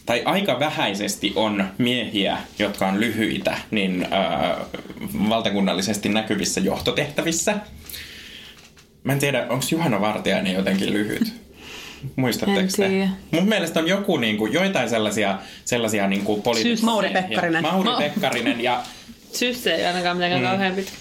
tai 0.07 0.23
aika 0.25 0.61
vähäisesti 0.61 1.33
on 1.37 1.65
miehiä, 1.79 2.37
jotka 2.59 2.87
on 2.87 3.01
lyhyitä, 3.01 3.59
niin 3.71 4.07
ö, 4.07 4.65
valtakunnallisesti 5.29 6.09
näkyvissä 6.09 6.61
johtotehtävissä. 6.61 7.57
Mä 9.05 9.13
en 9.13 9.19
tiedä, 9.19 9.47
onko 9.49 9.65
Juhana 9.71 10.01
Vartiainen 10.01 10.55
jotenkin 10.55 10.93
lyhyt? 10.93 11.33
Muistatteko 12.17 12.69
te? 12.77 13.09
Mun 13.31 13.49
mielestä 13.49 13.81
on 13.81 13.89
joku 13.89 14.17
niinku, 14.17 14.47
joitain 14.47 14.91
sellaisia, 14.91 15.39
sellaisia 15.65 16.07
niinku 16.07 16.41
poliitikkoja. 16.43 16.85
Mauri 16.85 17.11
Pekkarinen. 17.11 17.63
Mauri 17.63 17.91
Ma- 17.91 17.99
Pekkarinen 17.99 18.61
ja 18.61 18.83
Sysse 19.33 19.75
ei 19.75 19.87
ainakaan 19.87 20.17
mitenkään 20.17 20.43
kauhean 20.43 20.75
pitkä. 20.75 20.93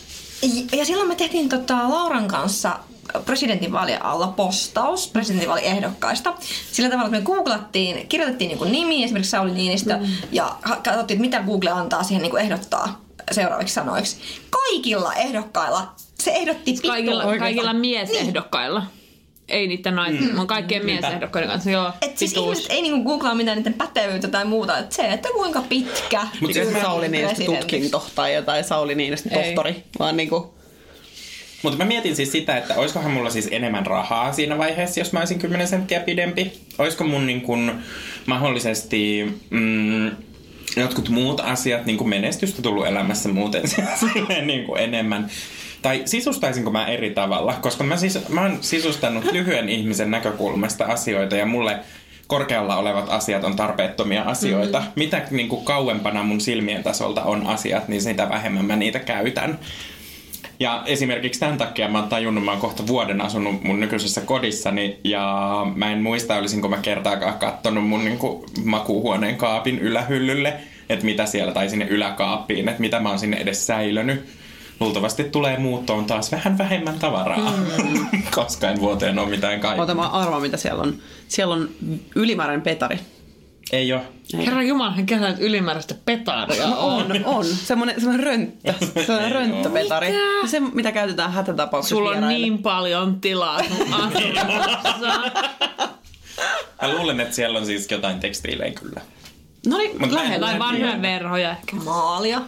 Ja 0.77 0.85
silloin 0.85 1.07
me 1.07 1.15
tehtiin 1.15 1.49
tota 1.49 1.89
Lauran 1.89 2.27
kanssa 2.27 2.79
presidentinvaalien 3.25 4.05
alla 4.05 4.27
postaus 4.27 5.07
presidentinvaaliehdokkaista. 5.07 6.33
Sillä 6.71 6.89
tavalla, 6.89 7.07
että 7.07 7.19
me 7.19 7.25
googlattiin, 7.25 8.07
kirjoitettiin 8.07 8.59
niin 8.59 8.71
nimi, 8.71 9.03
esimerkiksi 9.03 9.31
Sauli 9.31 9.51
Niinistö, 9.51 9.97
mm. 9.97 10.05
ja 10.31 10.55
katsottiin, 10.61 11.01
että 11.01 11.21
mitä 11.21 11.43
Google 11.43 11.69
antaa 11.69 12.03
siihen 12.03 12.23
niin 12.23 12.37
ehdottaa 12.37 13.01
seuraaviksi 13.31 13.73
sanoiksi. 13.73 14.17
Kaikilla 14.49 15.13
ehdokkailla 15.13 15.93
se 16.19 16.31
ehdotti 16.31 16.71
pituutta. 16.71 16.87
Kaikilla, 16.87 17.37
kaikilla 17.39 17.73
miesehdokkailla. 17.73 18.83
Ei 19.49 19.67
niiden 19.67 19.95
naisten, 19.95 20.35
mm. 20.35 20.47
kaikkien 20.47 20.85
miesehdokkaiden 20.85 21.49
kanssa. 21.49 21.71
Joo, 21.71 21.91
Et 22.01 22.17
siis 22.17 22.31
pituus. 22.31 22.57
ihmiset 22.57 22.71
ei 22.71 22.81
niinku 22.81 23.09
googlaa 23.09 23.35
mitään 23.35 23.57
niiden 23.57 23.73
pätevyyttä 23.73 24.27
tai 24.27 24.45
muuta. 24.45 24.77
Et 24.77 24.91
se, 24.91 25.03
että 25.03 25.29
kuinka 25.33 25.61
pitkä. 25.69 26.27
Mut 26.41 26.53
se 26.53 26.65
mä- 26.65 26.81
Sauli 26.81 27.07
Niinistö 27.07 27.43
tutkinto 27.45 28.07
tai 28.15 28.35
jotain 28.35 28.63
Sauli 28.63 28.95
Niinistö 28.95 29.29
Ei. 29.29 29.43
tohtori, 29.43 29.83
vaan 29.99 30.17
niinku... 30.17 30.53
Mutta 31.63 31.77
mä 31.77 31.85
mietin 31.85 32.15
siis 32.15 32.31
sitä, 32.31 32.57
että 32.57 32.75
olisikohan 32.75 33.11
mulla 33.11 33.29
siis 33.29 33.47
enemmän 33.51 33.85
rahaa 33.85 34.33
siinä 34.33 34.57
vaiheessa, 34.57 34.99
jos 34.99 35.13
mä 35.13 35.19
olisin 35.19 35.39
10 35.39 35.67
senttiä 35.67 35.99
pidempi. 35.99 36.51
Olisiko 36.77 37.03
mun 37.03 37.25
niin 37.27 37.41
kun 37.41 37.71
mahdollisesti 38.25 39.25
mm, 39.49 40.11
jotkut 40.77 41.09
muut 41.09 41.39
asiat, 41.39 41.85
niin 41.85 41.97
kuin 41.97 42.09
menestystä 42.09 42.61
tullut 42.61 42.87
elämässä 42.87 43.29
muuten 43.29 43.61
silleen 44.13 44.47
niin 44.47 44.63
kuin 44.65 44.81
enemmän. 44.81 45.29
Tai 45.81 46.01
sisustaisinko 46.05 46.71
mä 46.71 46.87
eri 46.87 47.09
tavalla, 47.09 47.53
koska 47.53 47.83
mä, 47.83 47.97
siis, 47.97 48.29
mä 48.29 48.41
oon 48.41 48.57
sisustanut 48.61 49.31
lyhyen 49.33 49.69
ihmisen 49.69 50.11
näkökulmasta 50.11 50.85
asioita 50.85 51.35
ja 51.35 51.45
mulle 51.45 51.79
korkealla 52.27 52.77
olevat 52.77 53.09
asiat 53.09 53.43
on 53.43 53.55
tarpeettomia 53.55 54.23
asioita. 54.23 54.79
Mm-hmm. 54.79 54.93
Mitä 54.95 55.21
niin 55.31 55.49
kuin 55.49 55.65
kauempana 55.65 56.23
mun 56.23 56.41
silmien 56.41 56.83
tasolta 56.83 57.23
on 57.23 57.47
asiat, 57.47 57.87
niin 57.87 58.01
sitä 58.01 58.29
vähemmän 58.29 58.65
mä 58.65 58.75
niitä 58.75 58.99
käytän. 58.99 59.59
Ja 60.59 60.83
esimerkiksi 60.85 61.39
tämän 61.39 61.57
takia 61.57 61.87
mä 61.87 61.99
oon 61.99 62.09
tajunnut, 62.09 62.45
mä 62.45 62.51
oon 62.51 62.59
kohta 62.59 62.87
vuoden 62.87 63.21
asunut 63.21 63.63
mun 63.63 63.79
nykyisessä 63.79 64.21
kodissani 64.21 64.99
ja 65.03 65.65
mä 65.75 65.91
en 65.91 66.01
muista, 66.01 66.35
olisinko 66.35 66.67
mä 66.67 66.77
kertaakaan 66.77 67.33
kattonut 67.33 67.87
mun 67.87 68.05
niinku 68.05 68.45
makuuhuoneen 68.63 69.35
kaapin 69.35 69.79
ylähyllylle, 69.79 70.53
että 70.89 71.05
mitä 71.05 71.25
siellä, 71.25 71.53
tai 71.53 71.69
sinne 71.69 71.85
yläkaappiin, 71.85 72.69
että 72.69 72.81
mitä 72.81 72.99
mä 72.99 73.09
oon 73.09 73.19
sinne 73.19 73.37
edes 73.37 73.67
säilönyt. 73.67 74.38
Luultavasti 74.79 75.23
tulee 75.23 75.57
muuttoon 75.59 76.05
taas 76.05 76.31
vähän 76.31 76.57
vähemmän 76.57 76.99
tavaraa, 76.99 77.51
mm. 77.51 78.07
koska 78.35 78.69
en 78.69 78.79
vuoteen 78.79 79.19
ole 79.19 79.29
mitään 79.29 79.59
Ota 79.59 79.67
kaikkea. 79.67 79.95
mä 79.95 80.07
arvaan, 80.07 80.41
mitä 80.41 80.57
siellä 80.57 80.83
on. 80.83 80.95
Siellä 81.27 81.53
on 81.55 81.69
ylimääräinen 82.15 82.61
petari. 82.63 82.99
Ei 83.71 83.93
ole. 83.93 84.01
Herra 84.37 84.63
Jumala, 84.63 84.91
hän 84.91 85.05
kerää 85.05 85.35
ylimääräistä 85.39 85.95
petaria 86.05 86.67
No 86.67 86.79
on, 86.79 87.05
on. 87.25 87.45
Semmoinen, 87.45 87.95
semmoinen 87.95 88.25
rönttö. 88.25 88.73
Semmoinen 89.05 89.31
rönttöpetari. 89.31 90.07
Mitä? 90.07 90.19
Ja 90.41 90.47
Se, 90.47 90.59
mitä 90.59 90.91
käytetään 90.91 91.31
hätätapauksessa 91.33 91.95
Sulla 91.95 92.09
on 92.09 92.15
vieraille. 92.15 92.39
niin 92.47 92.57
paljon 92.57 93.21
tilaa 93.21 93.59
sun 93.63 93.93
asunnossa. 93.93 95.21
Mä 96.81 96.93
luulen, 96.93 97.19
että 97.19 97.35
siellä 97.35 97.59
on 97.59 97.65
siis 97.65 97.91
jotain 97.91 98.19
tekstiilejä 98.19 98.71
kyllä. 98.71 99.01
No 99.67 99.77
niin, 99.77 100.15
lähellä. 100.15 100.47
Tai 100.47 100.59
vanhoja 100.59 101.01
verhoja 101.01 101.51
ehkä. 101.51 101.75
Maalia. 101.75 102.41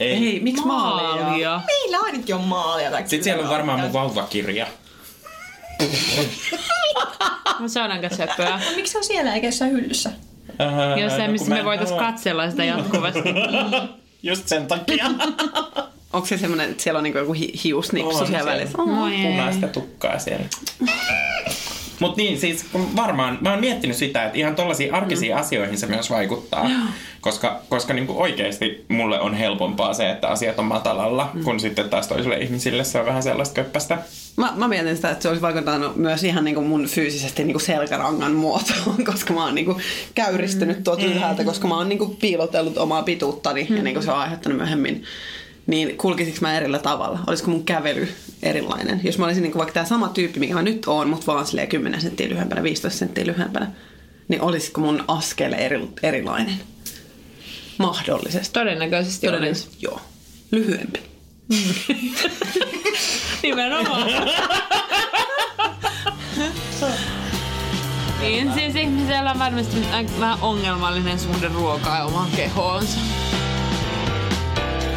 Ei. 0.00 0.12
Ei, 0.28 0.40
miksi 0.40 0.64
maalia? 0.64 1.24
Maalia. 1.24 1.60
Meillä 1.66 1.98
ainakin 1.98 2.34
on 2.34 2.44
maalia. 2.44 2.90
Sitten 2.98 3.24
siellä 3.24 3.42
on 3.42 3.50
varmaan 3.50 3.80
mun 3.80 3.92
vauvakirja. 3.92 4.66
No 7.60 7.68
Se 7.68 7.82
on 7.82 7.90
aika 7.92 8.08
söpöä. 8.08 8.50
No, 8.50 8.76
miksi 8.76 8.92
se 8.92 8.98
on 8.98 9.04
siellä 9.04 9.34
eikä 9.34 9.46
jossain 9.46 9.70
hyllyssä? 9.72 10.10
Äh, 10.60 10.98
Jossain, 10.98 11.26
no, 11.26 11.32
missä 11.32 11.48
mä 11.48 11.54
me 11.54 11.64
voitais 11.64 11.92
katsella 11.92 12.50
sitä 12.50 12.64
jatkuvasti. 12.64 13.22
Just 14.22 14.48
sen 14.48 14.66
takia. 14.66 15.06
Onko 16.12 16.26
se 16.26 16.38
semmoinen, 16.38 16.70
että 16.70 16.82
siellä 16.82 16.98
on 16.98 17.04
niinku 17.04 17.18
joku 17.18 17.32
hi- 17.32 17.52
hiusnipsu 17.64 18.16
On 18.18 18.26
siellä 18.26 18.44
välissä? 18.52 18.78
Ei. 19.12 19.22
punaista 19.32 19.68
tukkaa 19.68 20.18
siellä. 20.18 20.44
Mut 22.00 22.16
niin, 22.16 22.40
siis 22.40 22.64
kun 22.72 22.96
varmaan, 22.96 23.38
mä 23.40 23.50
oon 23.50 23.60
miettinyt 23.60 23.96
sitä, 23.96 24.24
että 24.24 24.38
ihan 24.38 24.54
tollaisiin 24.54 24.94
arkisiin 24.94 25.32
mm. 25.32 25.40
asioihin 25.40 25.78
se 25.78 25.86
myös 25.86 26.10
vaikuttaa. 26.10 26.70
Koska, 27.20 27.60
koska 27.68 27.94
niinku 27.94 28.22
oikeasti 28.22 28.84
mulle 28.88 29.20
on 29.20 29.34
helpompaa 29.34 29.94
se, 29.94 30.10
että 30.10 30.28
asiat 30.28 30.58
on 30.58 30.64
matalalla, 30.64 31.30
mm. 31.34 31.44
kun 31.44 31.60
sitten 31.60 31.90
taas 31.90 32.08
toisille 32.08 32.36
ihmisille 32.36 32.84
se 32.84 33.00
on 33.00 33.06
vähän 33.06 33.22
sellaista 33.22 33.54
köppästä. 33.54 33.98
Mä, 34.36 34.52
mä 34.56 34.68
mietin 34.68 34.96
sitä, 34.96 35.10
että 35.10 35.22
se 35.22 35.28
olisi 35.28 35.42
vaikuttanut 35.42 35.96
myös 35.96 36.24
ihan 36.24 36.44
niin 36.44 36.54
kuin 36.54 36.66
mun 36.66 36.86
fyysisesti 36.86 37.44
niin 37.44 37.54
kuin 37.54 37.62
selkärangan 37.62 38.32
muotoon, 38.32 39.04
koska 39.12 39.34
mä 39.34 39.44
oon 39.44 39.54
niin 39.54 39.64
kuin 39.64 39.78
käyristynyt 40.14 40.84
tuolta 40.84 41.04
ylhäältä, 41.04 41.44
koska 41.44 41.68
mä 41.68 41.76
oon 41.76 41.88
niin 41.88 41.98
kuin 41.98 42.16
piilotellut 42.16 42.78
omaa 42.78 43.02
pituuttani 43.02 43.66
ja 43.70 43.82
niin 43.82 43.94
kuin 43.94 44.04
se 44.04 44.10
on 44.10 44.18
aiheuttanut 44.18 44.58
myöhemmin. 44.58 45.04
Niin 45.66 45.98
kulkisiko 45.98 46.38
mä 46.40 46.56
erillä 46.56 46.78
tavalla? 46.78 47.18
Olisiko 47.26 47.50
mun 47.50 47.64
kävely 47.64 48.08
erilainen? 48.42 49.00
Jos 49.04 49.18
mä 49.18 49.24
olisin 49.24 49.42
niin 49.42 49.52
kuin 49.52 49.58
vaikka 49.58 49.74
tämä 49.74 49.86
sama 49.86 50.08
tyyppi, 50.08 50.40
mikä 50.40 50.54
mä 50.54 50.62
nyt 50.62 50.86
oon, 50.86 51.08
mutta 51.08 51.26
vaan 51.26 51.46
silleen 51.46 51.68
10 51.68 52.00
senttiä 52.00 52.28
lyhyempänä, 52.28 52.62
15 52.62 52.98
senttiä 52.98 53.26
lyhyempänä. 53.26 53.72
niin 54.28 54.42
olisiko 54.42 54.80
mun 54.80 55.04
askel 55.08 55.52
eri, 55.52 55.88
erilainen? 56.02 56.54
Mahdollisesti. 57.78 58.52
Todennäköisesti 58.52 59.28
olisi. 59.28 59.68
Joo. 59.80 60.00
Lyhyempi. 60.50 61.00
Nimenomaan. 63.42 64.08
niin, 68.20 68.52
siis 68.54 68.74
ihmisellä 68.74 69.30
on 69.30 69.38
varmasti 69.38 69.76
vähän 70.20 70.38
ongelmallinen 70.42 71.18
suhde 71.18 71.48
ruokaa 71.48 71.98
ja 71.98 72.04
omaan 72.04 72.30
kehoonsa. 72.30 73.00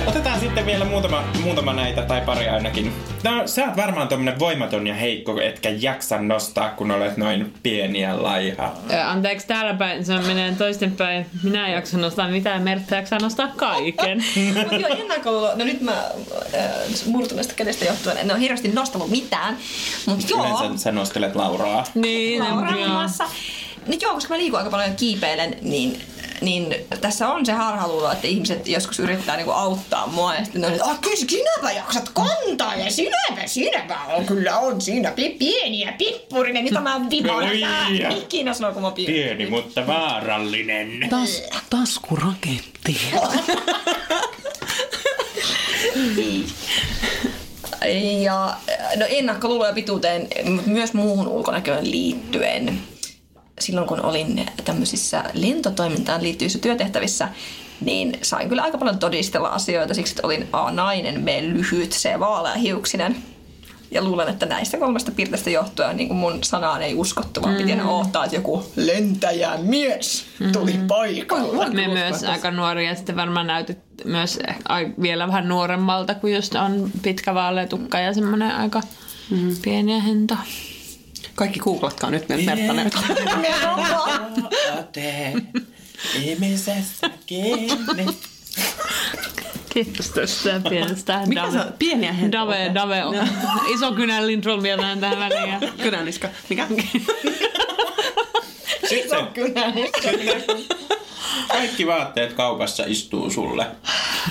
Otetaan 0.08 0.40
sitten 0.40 0.66
vielä 0.66 0.86
muutama, 0.86 1.24
muutama 1.44 1.74
näitä, 1.74 2.02
tai 2.02 2.22
pari 2.22 2.50
ainakin. 2.50 2.94
No, 3.24 3.48
sä 3.48 3.66
oot 3.66 3.78
varmaan 3.78 4.08
tommonen 4.08 4.40
voimaton 4.40 4.88
ja 4.88 4.94
heikko, 4.94 5.42
etkä 5.42 5.70
jaksa 5.70 6.22
nostaa, 6.22 6.70
kun 6.70 6.92
olet 6.92 7.18
noin 7.18 7.54
pieni 7.64 8.02
ja 8.02 8.24
laiha. 8.24 8.74
Ö, 8.92 9.04
Anteeksi, 9.04 9.48
täällä 9.48 9.74
päin 9.74 10.06
se 10.06 10.14
menee 10.18 10.56
toistenpäin. 10.58 11.26
Minä 11.44 11.68
en 11.68 11.74
jaksa 11.74 11.98
nostaa 11.98 12.28
mitään, 12.28 12.62
Mertta 12.62 12.96
jaksaa 12.96 13.20
nostaa 13.20 13.48
kaiken. 13.56 14.24
Joo. 15.26 15.56
No 15.56 15.66
nyt 15.66 15.82
mä 15.82 15.92
äh, 15.92 16.70
murtuneesta 17.06 17.54
kädestä 17.54 17.86
johtuen 17.86 18.18
en 18.18 18.32
ole 18.32 18.40
hirveästi 18.40 18.68
nostanut 18.68 19.10
mitään. 19.10 19.58
Mutta 20.06 20.26
joo, 20.30 20.46
Yleensä 20.60 20.84
sä 20.84 20.92
nostelet 20.92 21.36
Lauraa. 21.36 21.84
niin, 21.96 22.44
Laura 22.44 22.72
muun 22.72 22.84
joo. 22.84 23.02
No 23.88 23.94
joo, 24.02 24.14
koska 24.14 24.34
mä 24.34 24.38
liikun 24.38 24.60
aika 24.60 24.72
paljon 24.72 24.90
ja 24.90 24.96
kiipeilen, 24.96 25.58
niin, 25.62 26.02
niin 26.42 26.76
tässä 27.02 27.30
on 27.30 27.46
se 27.46 27.52
harhaluulo, 27.52 28.12
että 28.12 28.28
ihmiset 28.28 28.68
joskus 28.68 29.00
yrittää 29.00 29.36
niinku 29.36 29.52
auttaa 29.52 30.08
mua 30.08 30.36
ja 30.36 30.44
sitten 30.44 30.62
ne 30.62 30.68
on, 30.68 30.74
että 30.74 30.86
ah, 30.86 31.02
kyllä 31.02 31.16
sinäpä 31.16 31.72
jaksat 31.72 32.10
kantaa 32.10 32.76
ja 32.76 32.92
sinäpä, 32.92 33.48
sinäpä 33.48 34.00
on, 34.16 34.26
kyllä 34.26 34.60
on 34.60 34.82
siinä 34.82 35.12
pi- 35.12 35.36
pieni 35.40 35.80
ja 35.80 35.94
pippurinen, 35.98 36.64
mitä 36.64 36.80
mä 36.80 37.02
vipolla 37.10 37.48
Oi, 37.48 37.60
ja. 37.60 38.10
ikinä 38.18 38.54
silloin, 38.54 38.74
kun 38.74 38.84
mä 38.84 38.92
pieni. 38.92 39.14
Pieni, 39.14 39.50
mutta 39.50 39.88
vaarallinen. 39.88 41.08
Tas, 41.10 41.44
taskuraketti. 41.70 43.02
Ja 48.22 48.58
no 48.96 49.06
ennakkoluuloja 49.10 49.74
pituuteen, 49.74 50.28
mutta 50.46 50.70
myös 50.70 50.94
muuhun 50.94 51.28
ulkonäköön 51.28 51.92
liittyen. 51.92 52.80
Silloin 53.60 53.88
kun 53.88 54.02
olin 54.06 54.46
tämmöisissä 54.66 55.24
lentotoimintaan 55.34 56.24
liittyvissä 56.24 56.60
työtehtävissä, 56.60 57.30
niin 57.82 58.20
sain 58.22 58.50
kyllä 58.50 58.62
aika 58.62 58.78
paljon 58.78 59.00
todistella 59.00 59.48
asioita 59.48 59.94
siksi, 59.94 60.12
että 60.12 60.28
olin 60.28 60.48
A 60.54 60.72
nainen, 60.72 61.24
B 61.24 61.28
lyhyt, 61.42 61.92
C 61.92 62.20
vaaleahiuksinen. 62.20 63.16
Ja 63.92 64.04
luulen, 64.04 64.30
että 64.30 64.46
näistä 64.46 64.78
kolmesta 64.78 65.12
piirteestä 65.12 65.50
johtuen 65.50 65.98
niin 65.98 66.08
kuin 66.08 66.18
mun 66.18 66.44
sanaan 66.44 66.82
ei 66.82 66.96
uskottu, 66.96 67.42
vaan 67.42 67.56
piti 67.56 67.72
aina 67.72 67.92
odottaa, 67.92 68.24
että 68.26 68.36
joku 68.36 68.72
lentäjä 68.76 69.58
mies 69.58 70.26
tuli 70.54 70.80
paikalle. 70.88 71.70
Me 71.70 71.88
myös 71.88 72.24
aika 72.24 72.52
nuoria 72.52 72.96
sitten 72.96 73.16
varmaan 73.16 73.48
näytit 73.48 73.78
myös 74.06 74.40
vielä 75.02 75.28
vähän 75.28 75.48
nuoremmalta, 75.48 76.16
kun 76.16 76.34
just 76.34 76.56
on 76.56 76.92
pitkä 77.02 77.34
vaalea 77.34 77.68
tukka 77.68 78.00
ja 78.00 78.14
semmoinen 78.14 78.56
aika 78.56 78.82
pieni 79.62 79.94
ja 79.94 80.02
hento. 80.02 80.36
Kaikki 81.38 81.60
googlatkaa 81.60 82.10
nyt, 82.10 82.26
ihmisessä 86.16 87.10
kiinni. 87.26 88.06
Kiitos 89.70 90.10
tästä 90.10 90.62
pienestä 90.70 91.22
Mikä 91.26 91.52
se 91.52 91.60
on? 91.60 91.74
Pieniä 91.80 92.14
hentoja. 92.14 92.42
Dave, 92.42 92.72
Dave 92.74 93.04
on 93.04 93.16
iso 93.74 93.92
kynän 93.92 94.28
Lindroll 94.28 94.62
vielä 94.64 94.98
tähän 95.00 95.20
väliin. 95.20 95.74
Kynäniska. 95.84 96.30
Mikä? 96.50 96.68
Sitten 98.90 99.28
kaikki 101.48 101.88
vaatteet 101.88 102.34
kaupassa 102.34 102.84
istuu 102.88 103.30
sulle. 103.30 103.66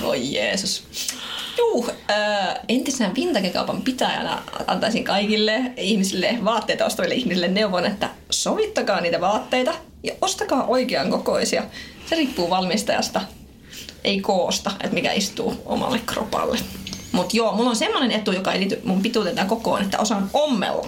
Oi 0.01 0.33
Jeesus. 0.33 0.83
Juu, 1.57 1.89
äh, 2.11 2.59
entisenä 2.69 3.11
vintage-kaupan 3.15 3.81
pitäjänä 3.81 4.41
antaisin 4.67 5.03
kaikille 5.03 5.61
ihmisille, 5.77 6.37
vaatteita 6.45 6.85
ostaville 6.85 7.15
ihmisille 7.15 7.47
neuvon, 7.47 7.85
että 7.85 8.09
sovittakaa 8.29 9.01
niitä 9.01 9.21
vaatteita 9.21 9.73
ja 10.03 10.13
ostakaa 10.21 10.65
oikean 10.65 11.09
kokoisia. 11.09 11.63
Se 12.09 12.15
riippuu 12.15 12.49
valmistajasta, 12.49 13.21
ei 14.03 14.19
koosta, 14.19 14.71
että 14.83 14.93
mikä 14.93 15.11
istuu 15.11 15.61
omalle 15.65 15.99
kropalle. 16.05 16.59
Mutta 17.11 17.37
joo, 17.37 17.55
mulla 17.55 17.69
on 17.69 17.75
semmoinen 17.75 18.11
etu, 18.11 18.31
joka 18.31 18.51
ei 18.51 18.59
liity 18.59 18.81
mun 18.83 19.01
pituuteen 19.01 19.47
kokoon, 19.47 19.81
että 19.81 19.99
osaan 19.99 20.29
ommella 20.33 20.87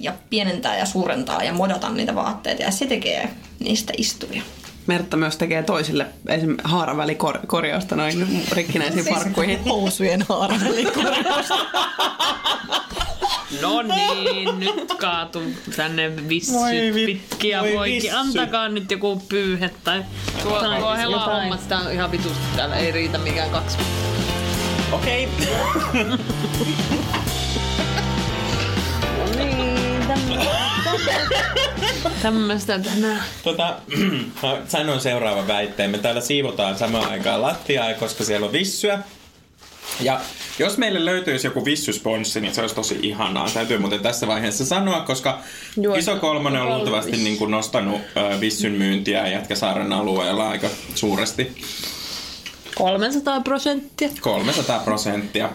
ja 0.00 0.12
pienentää 0.30 0.78
ja 0.78 0.86
suurentaa 0.86 1.44
ja 1.44 1.52
modata 1.52 1.90
niitä 1.90 2.14
vaatteita 2.14 2.62
ja 2.62 2.70
se 2.70 2.86
tekee 2.86 3.30
niistä 3.58 3.92
istuvia. 3.98 4.42
Mertta 4.90 5.16
myös 5.16 5.36
tekee 5.36 5.62
toisille 5.62 6.06
esim. 6.28 6.56
haaravälikorjausta 6.64 7.96
noin 7.96 8.44
rikkinäisiin 8.52 9.04
farkkuihin. 9.04 9.64
Housujen 9.64 10.24
haaravälikorjaus. 10.28 11.48
No 13.62 13.82
niin, 13.82 14.58
nyt 14.60 14.92
kaatu 15.00 15.42
tänne 15.76 16.28
vissyt 16.28 16.54
Voi 16.54 16.72
vi- 16.94 17.06
pitkiä 17.06 17.60
voi 17.62 17.72
poikki. 17.72 17.94
vissy. 18.02 18.10
Antakaa 18.16 18.68
nyt 18.68 18.90
joku 18.90 19.22
pyyhe 19.28 19.70
tai 19.84 20.04
tuo, 20.42 20.62
tuo 20.78 20.94
hela 20.96 21.18
hommat, 21.24 21.60
sitä 21.60 21.78
on 21.78 21.92
ihan 21.92 22.10
vitusti 22.10 22.38
täällä. 22.56 22.76
Ei 22.76 22.92
riitä 22.92 23.18
mikään 23.18 23.50
kaksi. 23.50 23.78
Okei. 24.92 25.28
Tämmöistä 32.22 32.78
tänään. 32.78 33.22
Tota, 33.42 33.76
mä 34.42 34.56
sanon 34.68 35.00
seuraavan 35.00 35.46
väitteen. 35.48 35.90
Me 35.90 35.98
täällä 35.98 36.20
siivotaan 36.20 36.78
samaan 36.78 37.10
aikaan 37.10 37.42
lattiaa, 37.42 37.94
koska 37.94 38.24
siellä 38.24 38.46
on 38.46 38.52
vissyä. 38.52 38.98
Ja 40.00 40.20
jos 40.58 40.78
meille 40.78 41.04
löytyisi 41.04 41.46
joku 41.46 41.64
vissysponssi, 41.64 42.40
niin 42.40 42.54
se 42.54 42.60
olisi 42.60 42.74
tosi 42.74 42.98
ihanaa. 43.02 43.50
Täytyy 43.54 43.78
muuten 43.78 44.00
tässä 44.00 44.26
vaiheessa 44.26 44.64
sanoa, 44.66 45.00
koska 45.00 45.38
Joo, 45.76 45.94
Iso 45.94 46.16
Kolmonen 46.16 46.62
on 46.62 46.68
luultavasti 46.68 47.16
niin 47.16 47.36
kuin 47.38 47.50
nostanut 47.50 48.00
ö, 48.16 48.40
vissyn 48.40 48.72
myyntiä 48.72 49.28
Jätkäsaaren 49.28 49.92
alueella 49.92 50.48
aika 50.48 50.68
suuresti. 50.94 51.56
300 52.80 53.40
prosenttia. 53.40 54.08
300 54.20 54.78
prosenttia. 54.78 55.50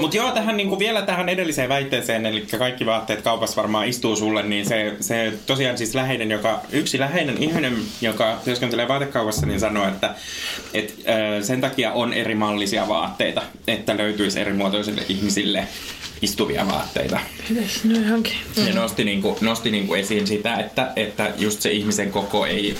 Mutta 0.00 0.16
joo, 0.16 0.30
tähän 0.30 0.56
niinku 0.56 0.78
vielä 0.78 1.02
tähän 1.02 1.28
edelliseen 1.28 1.68
väitteeseen, 1.68 2.26
eli 2.26 2.46
kaikki 2.58 2.86
vaatteet 2.86 3.22
kaupassa 3.22 3.56
varmaan 3.56 3.88
istuu 3.88 4.16
sulle, 4.16 4.42
niin 4.42 4.66
se, 4.66 4.96
se 5.00 5.32
tosiaan 5.46 5.78
siis 5.78 5.94
läheinen, 5.94 6.30
joka, 6.30 6.60
yksi 6.72 6.98
läheinen 6.98 7.42
ihminen, 7.42 7.76
joka 8.00 8.38
työskentelee 8.44 8.88
vaatekaupassa, 8.88 9.46
niin 9.46 9.60
sanoo, 9.60 9.88
että 9.88 10.14
et, 10.74 10.94
ö, 11.38 11.42
sen 11.42 11.60
takia 11.60 11.92
on 11.92 12.12
eri 12.12 12.34
mallisia 12.34 12.88
vaatteita, 12.88 13.42
että 13.66 13.96
löytyisi 13.96 14.40
eri 14.40 14.52
muotoisille 14.52 15.02
ihmisille 15.08 15.68
istuvia 16.22 16.66
vaatteita. 16.66 17.20
No 17.84 18.00
johonkin. 18.00 18.36
Ja 18.66 18.74
nosti, 18.74 19.04
niinku, 19.04 19.38
nosti 19.40 19.70
niinku 19.70 19.94
esiin 19.94 20.26
sitä, 20.26 20.54
että, 20.54 20.92
että 20.96 21.32
just 21.38 21.60
se 21.62 21.70
ihmisen 21.70 22.10
koko 22.10 22.46
ei... 22.46 22.76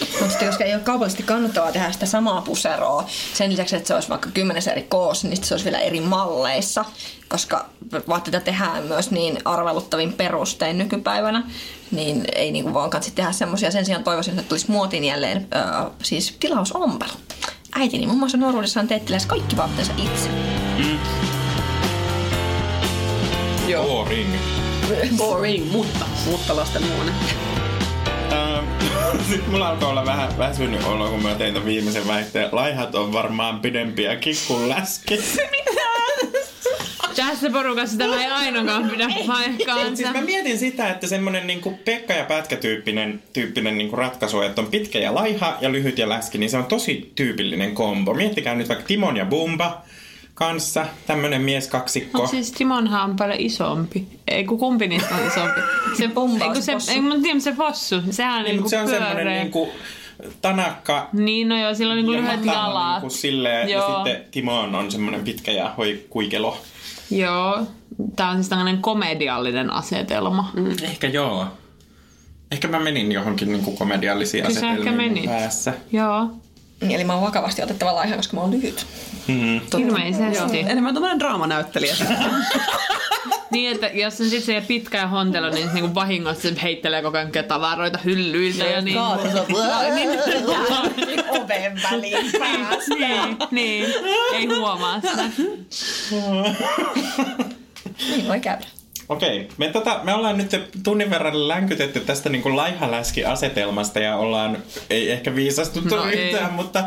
Mutta 0.00 0.28
sitten 0.28 0.48
koska 0.48 0.64
ei 0.64 0.74
ole 0.74 0.82
kaupallisesti 0.82 1.22
kannattavaa 1.22 1.72
tehdä 1.72 1.92
sitä 1.92 2.06
samaa 2.06 2.42
puseroa, 2.42 3.08
sen 3.34 3.52
lisäksi, 3.52 3.76
että 3.76 3.88
se 3.88 3.94
olisi 3.94 4.08
vaikka 4.08 4.30
kymmenessä 4.34 4.72
eri 4.72 4.82
koossa, 4.82 5.28
niin 5.28 5.44
se 5.44 5.54
olisi 5.54 5.64
vielä 5.64 5.78
eri 5.78 6.00
malleissa, 6.00 6.84
koska 7.28 7.66
vaatteita 8.08 8.40
tehdään 8.40 8.84
myös 8.84 9.10
niin 9.10 9.38
arveluttavin 9.44 10.12
perustein 10.12 10.78
nykypäivänä, 10.78 11.42
niin 11.90 12.24
ei 12.34 12.52
niinku 12.52 12.74
vaan 12.74 12.90
kansi 12.90 13.10
tehdä 13.10 13.32
semmoisia. 13.32 13.70
Sen 13.70 13.84
sijaan 13.84 14.04
toivoisin, 14.04 14.38
että 14.38 14.48
tulisi 14.48 14.70
muotiin 14.70 15.04
jälleen 15.04 15.46
äh, 15.56 15.90
siis 16.02 16.36
tilausompelu. 16.40 17.12
Äitini 17.74 18.06
muun 18.06 18.18
muassa 18.18 18.38
nuoruudessaan 18.38 18.88
teetti 18.88 19.10
lähes 19.10 19.26
kaikki 19.26 19.56
vaatteensa 19.56 19.92
itse. 19.98 20.28
Boring. 23.72 24.28
Boring, 25.16 25.72
mutta, 25.72 26.06
mutta 26.30 26.56
lasten 26.56 26.82
huone. 26.94 27.12
Sitten 29.28 29.50
mulla 29.50 29.68
alkoi 29.68 29.88
olla 29.88 30.06
vähän 30.06 30.38
väsynyt 30.38 30.84
olo, 30.84 31.08
kun 31.08 31.22
mä 31.22 31.34
tein 31.34 31.64
viimeisen 31.64 32.08
väitteen. 32.08 32.48
Laihat 32.52 32.94
on 32.94 33.12
varmaan 33.12 33.60
pidempiäkin 33.60 34.36
kuin 34.48 34.68
läski. 34.68 35.18
Tässä 37.16 37.50
porukassa 37.50 37.98
tämä 37.98 38.24
ei 38.24 38.30
ainakaan 38.30 38.90
pidä 38.90 39.08
paikkaansa. 39.26 39.96
siis 39.96 40.12
mä 40.12 40.20
mietin 40.20 40.58
sitä, 40.58 40.90
että 40.90 41.06
semmonen 41.06 41.46
niinku 41.46 41.78
Pekka 41.84 42.12
ja 42.12 42.24
Pätkä 42.24 42.56
tyyppinen, 42.56 43.22
tyyppinen 43.32 43.78
niinku 43.78 43.96
ratkaisu, 43.96 44.40
että 44.40 44.60
on 44.60 44.66
pitkä 44.66 44.98
ja 44.98 45.14
laiha 45.14 45.58
ja 45.60 45.72
lyhyt 45.72 45.98
ja 45.98 46.08
läski, 46.08 46.38
niin 46.38 46.50
se 46.50 46.56
on 46.56 46.66
tosi 46.66 47.12
tyypillinen 47.14 47.74
kombo. 47.74 48.14
Miettikää 48.14 48.54
nyt 48.54 48.68
vaikka 48.68 48.86
Timon 48.86 49.16
ja 49.16 49.24
Bumba 49.24 49.82
kanssa, 50.34 50.86
tämmönen 51.06 51.42
mies 51.42 51.68
kaksikko. 51.68 52.18
Mutta 52.18 52.30
siis 52.30 52.52
Timonhan 52.52 53.10
on 53.10 53.16
paljon 53.16 53.40
isompi. 53.40 54.06
Ei 54.28 54.44
kun 54.44 54.58
kumpi 54.58 54.88
niistä 54.88 55.14
on 55.14 55.26
isompi. 55.26 55.60
Se 55.98 56.08
Pumba 56.08 56.44
ei, 56.44 56.62
se 56.62 56.72
ei, 56.92 57.00
mä 57.00 57.14
tiedän, 57.22 57.40
se 57.40 57.52
possu. 57.52 57.96
Sehän 58.10 58.38
on 58.38 58.44
niin, 58.44 58.52
niinku 58.52 58.68
se 58.68 58.78
on 58.80 58.86
pyöreä. 58.86 59.08
semmonen 59.08 59.40
niinku 59.40 59.68
tanakka 60.42 61.08
Niin, 61.12 61.48
no 61.48 61.60
joo, 61.60 61.74
sillä 61.74 61.92
on 61.92 61.96
niinku 61.96 62.12
ja 62.12 62.20
lyhyet 62.20 62.44
matala 62.44 62.68
jalat. 62.68 63.02
Niinku 63.02 63.16
silleen, 63.16 63.68
ja 63.68 63.78
Joo. 63.78 63.94
sitten 64.04 64.24
Timon 64.30 64.74
on 64.74 64.90
semmonen 64.90 65.20
pitkä 65.24 65.52
ja 65.52 65.74
hoi 65.78 66.04
kuikelo. 66.10 66.58
Joo. 67.10 67.66
Tää 68.16 68.28
on 68.28 68.36
siis 68.36 68.48
tämmönen 68.48 68.78
komediallinen 68.78 69.70
asetelma. 69.70 70.50
Mm. 70.54 70.70
Ehkä 70.82 71.08
joo. 71.08 71.46
Ehkä 72.50 72.68
mä 72.68 72.78
menin 72.80 73.12
johonkin 73.12 73.52
niin 73.52 73.64
kuin 73.64 73.76
komediallisiin 73.76 74.44
Kyllä 74.46 74.58
ehkä 74.60 74.70
asetelmiin 74.72 75.12
menit. 75.12 75.24
päässä. 75.30 75.72
Joo. 75.92 76.28
Eli 76.80 77.04
mä 77.04 77.14
oon 77.14 77.22
vakavasti 77.22 77.62
otettava 77.62 77.94
laiha, 77.94 78.16
koska 78.16 78.36
mä 78.36 78.40
oon 78.40 78.50
lyhyt. 78.50 78.86
Mm. 79.28 79.60
Ilmeisesti. 79.78 80.60
Enemmän 80.60 80.94
tämmöinen 80.94 81.18
draamanäyttelijä. 81.18 81.96
Niin, 83.50 83.72
että 83.72 83.86
jos 83.86 84.20
on 84.20 84.28
sitten 84.28 84.62
se 84.62 84.66
pitkä 84.68 84.98
ja 84.98 85.06
hontelo, 85.06 85.50
niin 85.50 85.68
se 85.68 85.74
niinku 85.74 85.94
vahingossa 85.94 86.42
se 86.42 86.54
heittelee 86.62 87.02
koko 87.02 87.18
ajan 87.18 87.30
tavaroita 87.48 87.98
hyllyiltä 88.04 88.64
ja 88.64 88.80
niin. 88.80 88.98
Oven 91.40 91.80
väliin 91.90 92.32
päästä. 92.38 92.94
niin, 92.98 93.36
niin, 93.50 93.86
ei 94.32 94.46
huomaa 94.46 95.00
sitä. 95.00 95.22
Niin 98.10 98.28
voi 98.28 98.40
käydä. 98.40 98.66
Okei, 99.08 99.48
me, 99.58 99.68
tota, 99.68 100.00
me 100.02 100.14
ollaan 100.14 100.36
nyt 100.36 100.70
tunnin 100.82 101.10
verran 101.10 101.48
länkytetty 101.48 102.00
tästä 102.00 102.28
niin 102.28 102.42
kuin 102.42 102.56
laihaläski-asetelmasta 102.56 103.98
ja 103.98 104.16
ollaan, 104.16 104.58
ei 104.90 105.10
ehkä 105.10 105.34
viisastuttu 105.34 105.96
No 105.96 106.04
no, 106.04 106.10
ei. 106.10 106.30
yhtään, 106.30 106.52
mutta, 106.52 106.84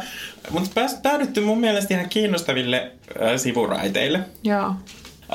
mutta 0.49 0.69
pääs, 0.75 0.99
päädytty 1.03 1.41
mun 1.41 1.59
mielestä 1.59 1.93
ihan 1.93 2.09
kiinnostaville 2.09 2.91
äh, 3.21 3.37
sivuraiteille. 3.37 4.19
Joo. 4.43 4.75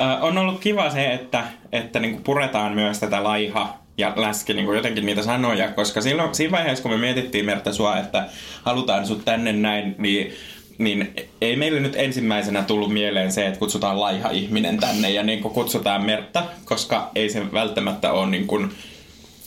Äh, 0.01 0.23
on 0.23 0.37
ollut 0.37 0.59
kiva 0.59 0.89
se, 0.89 1.13
että, 1.13 1.43
että 1.71 1.99
niin 1.99 2.11
kuin 2.11 2.23
puretaan 2.23 2.73
myös 2.73 2.99
tätä 2.99 3.23
laiha 3.23 3.77
ja 3.97 4.13
läski 4.15 4.53
niin 4.53 4.65
kuin 4.65 4.75
jotenkin 4.75 5.05
niitä 5.05 5.23
sanoja, 5.23 5.71
koska 5.71 6.01
silloin, 6.01 6.35
siinä 6.35 6.51
vaiheessa, 6.51 6.81
kun 6.81 6.91
me 6.91 6.97
mietittiin 6.97 7.45
Merta 7.45 7.73
sua, 7.73 7.97
että 7.97 8.25
halutaan 8.63 9.07
sut 9.07 9.25
tänne 9.25 9.53
näin, 9.53 9.95
niin 9.97 10.33
niin 10.77 11.13
ei 11.41 11.55
meille 11.55 11.79
nyt 11.79 11.95
ensimmäisenä 11.95 12.63
tullut 12.63 12.93
mieleen 12.93 13.31
se, 13.31 13.47
että 13.47 13.59
kutsutaan 13.59 13.99
laiha 13.99 14.29
ihminen 14.29 14.77
tänne 14.77 15.09
ja 15.09 15.23
niin 15.23 15.39
kuin 15.41 15.53
kutsutaan 15.53 16.05
Mertta, 16.05 16.43
koska 16.65 17.11
ei 17.15 17.29
se 17.29 17.53
välttämättä 17.53 18.11
ole 18.11 18.29
niin 18.29 18.47
kuin, 18.47 18.71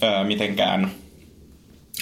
ö, 0.03 0.25
mitenkään... 0.25 0.91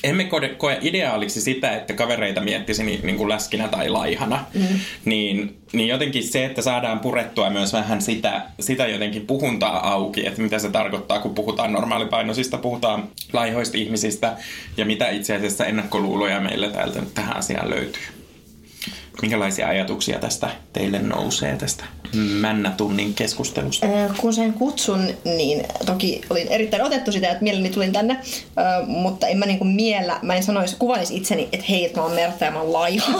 Emme 0.05 0.25
koe, 0.25 0.49
koe 0.49 0.79
ideaaliksi 0.81 1.41
sitä, 1.41 1.71
että 1.71 1.95
kavereita 1.95 2.41
miettisi 2.41 2.85
niin, 2.85 3.01
niin 3.03 3.17
kuin 3.17 3.29
läskinä 3.29 3.69
tai 3.69 3.89
laihana. 3.89 4.45
Mm. 4.55 4.67
Niin, 5.05 5.57
niin 5.73 5.89
jotenkin 5.89 6.25
se, 6.25 6.45
että 6.45 6.63
saadaan 6.63 7.01
purettua 7.01 7.51
myös 7.51 7.73
vähän 7.73 8.03
sitä, 8.03 8.43
sitä 8.61 8.87
jotenkin 8.87 9.27
puhuntaa 9.27 9.93
auki, 9.93 10.27
että 10.27 10.43
mitä 10.43 10.59
se 10.59 10.71
tarkoittaa, 10.71 11.19
kun 11.21 11.35
puhutaan 11.35 11.73
normaalipainoisista, 11.73 12.59
puhutaan 12.59 13.09
laihoista 13.33 13.79
ihmisistä 13.79 14.37
ja 14.77 14.85
mitä 14.85 15.09
itse 15.09 15.37
asiassa 15.37 15.67
ennakkoluuloja 15.67 16.41
meille 16.41 16.71
täältä 16.71 17.03
tähän 17.15 17.37
asiaan 17.37 17.71
löytyy. 17.71 18.03
Minkälaisia 19.23 19.69
ajatuksia 19.69 20.19
tästä 20.19 20.49
teille 20.73 20.99
nousee 20.99 21.57
tästä 21.57 21.85
männätunnin 22.41 23.15
keskustelusta? 23.15 23.87
Ö, 23.87 24.11
Kun 24.17 24.35
sen 24.35 24.53
kutsun, 24.53 25.09
niin 25.25 25.67
toki 25.87 26.21
olin 26.31 26.49
erittäin 26.49 26.83
otettu 26.83 27.13
sitä, 27.13 27.31
että 27.31 27.43
mielelläni 27.43 27.75
tulin 27.75 27.93
tänne, 27.93 28.21
ö, 28.23 28.87
mutta 28.87 29.27
en 29.27 29.39
mä 29.39 29.47
niinku 29.47 29.65
miellä, 29.65 30.19
mä 30.23 30.35
en 30.35 30.43
sanoisi, 30.43 30.77
kuvailisi 30.79 31.17
itseni, 31.17 31.49
että 31.53 31.67
hei, 31.69 31.85
että 31.85 32.01
mä 32.01 32.07
oon 32.07 32.15
Mertta 32.15 32.45
ja 32.45 32.51
mä 32.51 32.61
oon 32.61 32.73
laiha. 32.73 33.13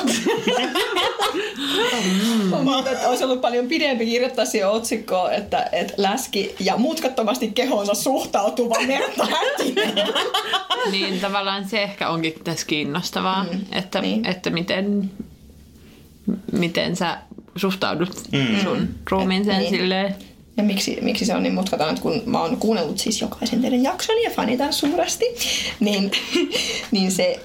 Mutta 2.65 2.91
että 2.91 3.09
olisi 3.09 3.25
ollut 3.25 3.41
paljon 3.41 3.67
pidempi 3.67 4.07
kirjoittaa 4.07 4.45
siihen 4.45 4.69
otsikkoon, 4.69 5.33
että, 5.33 5.69
että 5.73 5.95
läski 5.97 6.55
ja 6.61 6.77
mutkattomasti 6.77 7.51
kehoonsa 7.51 7.95
suhtautuva 7.95 8.77
Mertta. 8.87 9.27
Niin 10.91 11.21
tavallaan 11.21 11.69
se 11.69 11.83
ehkä 11.83 12.09
onkin 12.09 12.35
tässä 12.45 12.67
kiinnostavaa, 12.67 13.45
mm, 13.45 13.61
että, 13.73 14.01
niin. 14.01 14.27
että 14.27 14.51
miten, 14.51 15.11
miten 16.53 16.97
sä 16.97 17.19
suhtaudut 17.57 18.23
mm. 18.33 18.61
sun 18.63 18.89
ruumiin 19.11 19.47
Niin. 19.47 19.71
silleen. 19.71 20.15
Ja 20.57 20.63
miksi, 20.63 20.99
miksi 21.03 21.25
se 21.25 21.35
on 21.35 21.43
niin 21.43 21.55
mutkaton, 21.55 21.89
että 21.89 22.03
kun 22.03 22.23
mä 22.27 22.41
oon 22.41 22.57
kuunnellut 22.57 22.99
siis 22.99 23.21
jokaisen 23.21 23.61
teidän 23.61 23.83
jakson 23.83 24.23
ja 24.25 24.31
fanitan 24.31 24.73
suuresti, 24.73 25.25
niin, 25.81 26.11
niin 26.93 27.13
se, 27.13 27.41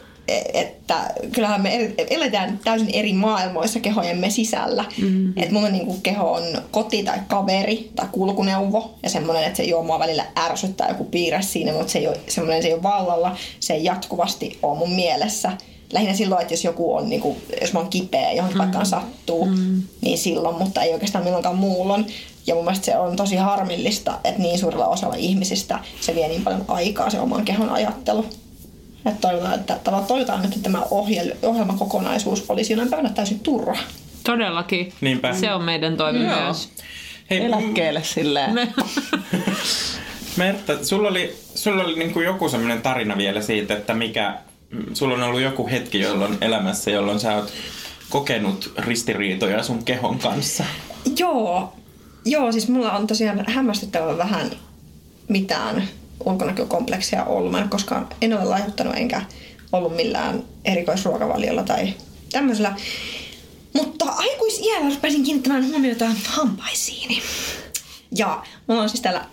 että 0.54 1.14
kyllähän 1.32 1.62
me 1.62 1.94
eletään 2.10 2.60
täysin 2.64 2.90
eri 2.94 3.14
maailmoissa 3.14 3.80
kehojemme 3.80 4.30
sisällä. 4.30 4.86
Mm-hmm. 5.02 5.34
Että 5.38 5.54
mun 5.54 5.72
niin 5.72 5.86
kuin 5.86 6.02
keho 6.02 6.32
on 6.32 6.44
koti 6.72 7.04
tai 7.04 7.20
kaveri 7.28 7.92
tai 7.96 8.08
kulkuneuvo 8.12 8.98
ja 9.04 9.10
semmoinen, 9.10 9.44
että 9.44 9.58
se 9.58 9.64
juo 9.64 9.84
mua 9.84 10.00
välillä 10.00 10.26
ärsyttää 10.38 10.90
joku 10.90 11.06
piirre 11.06 11.42
siinä, 11.42 11.74
mutta 11.74 11.92
se 11.92 12.00
ei 12.00 12.08
ole, 12.08 12.20
semmoinen, 12.28 12.62
se 12.62 12.68
ei 12.68 12.74
ole 12.74 12.84
vallalla, 12.84 13.38
se 13.60 13.74
ei 13.74 13.84
jatkuvasti 13.84 14.60
ole 14.64 14.78
mun 14.78 14.92
mielessä. 14.92 15.52
Lähinnä 15.94 16.14
silloin, 16.14 16.42
että 16.42 16.54
jos 16.54 16.64
joku 16.64 16.96
on, 16.96 17.10
niin 17.10 17.22
kuin, 17.22 17.38
jos 17.62 17.74
mä 17.74 17.80
oon 17.80 17.90
kipeä, 17.90 18.32
johonkin 18.32 18.58
mm. 18.58 18.62
paikkaan 18.62 18.86
sattuu, 18.86 19.46
mm. 19.46 19.84
niin 20.02 20.18
silloin, 20.18 20.56
mutta 20.56 20.82
ei 20.82 20.94
oikeastaan 20.94 21.24
milloinkaan 21.24 21.56
muulloin. 21.56 22.08
Ja 22.48 22.56
mun 22.56 22.64
mielestä 22.64 22.86
se 22.86 22.98
on 22.98 23.16
tosi 23.16 23.36
harmillista, 23.36 24.20
että 24.24 24.42
niin 24.42 24.60
suurella 24.60 24.88
osalla 24.88 25.16
ihmisistä 25.16 25.80
se 26.02 26.16
vie 26.16 26.28
niin 26.28 26.44
paljon 26.44 26.66
aikaa 26.68 27.10
se 27.10 27.20
oman 27.20 27.46
kehon 27.46 27.70
ajattelu. 27.70 28.26
Että 29.06 29.22
toivotaan, 29.22 29.60
että, 29.60 29.80
tavallaan 29.84 30.08
toivotaan, 30.08 30.46
että 30.46 30.60
tämä 30.64 30.82
ohjel, 30.92 31.32
ohjelmakokonaisuus 31.44 32.46
olisi 32.50 32.74
jonain 32.74 32.90
päivänä 32.90 33.10
täysin 33.10 33.40
turha. 33.40 33.78
Todellakin. 34.24 34.94
Niinpä. 35.02 35.34
Se 35.34 35.54
on 35.54 35.64
meidän 35.64 35.98
toive 35.98 36.20
Joo. 36.20 36.42
myös. 36.42 36.70
Hei, 37.30 37.46
Eläkkeelle 37.46 38.04
silleen. 38.04 38.52
Mertta, 40.38 40.86
sulla 40.86 41.08
oli, 41.08 41.36
sulla 41.56 41.84
oli 41.84 42.00
niin 42.00 42.14
kuin 42.14 42.26
joku 42.26 42.50
semmoinen 42.50 42.82
tarina 42.82 43.18
vielä 43.18 43.42
siitä, 43.42 43.74
että 43.74 43.94
mikä, 43.94 44.38
sulla 44.94 45.14
on 45.16 45.24
ollut 45.24 45.42
joku 45.42 45.68
hetki 45.68 46.00
jolloin 46.00 46.38
elämässä, 46.42 46.92
jolloin 46.92 47.20
sä 47.20 47.36
oot 47.36 47.54
kokenut 48.10 48.74
ristiriitoja 48.78 49.64
sun 49.64 49.84
kehon 49.84 50.20
kanssa. 50.20 50.64
Joo, 51.18 51.74
joo, 52.26 52.52
siis 52.52 52.68
mulla 52.68 52.92
on 52.92 53.08
tosiaan 53.08 53.44
hämmästyttävän 53.48 54.18
vähän 54.18 54.52
mitään 55.28 55.88
ulkonäkökompleksia 56.26 57.26
ollut. 57.26 57.52
Mä 57.52 57.58
en 57.58 57.64
ole 57.64 57.70
koskaan 57.70 58.08
en 58.22 58.34
ole 58.34 58.46
laihuttanut 58.46 58.96
enkä 58.96 59.22
ollut 59.72 59.96
millään 59.96 60.44
erikoisruokavaliolla 60.66 61.64
tai 61.64 61.94
tämmöisellä. 62.32 62.76
Mutta 63.74 64.06
aikuisiällä 64.06 64.90
rupesin 64.96 65.24
kiinnittämään 65.24 65.68
huomiota 65.68 66.06
hampaisiini. 66.26 67.22
Ja 68.16 68.44
mulla 68.68 68.82
on 68.82 68.90
siis 68.90 69.02
täällä 69.02 69.26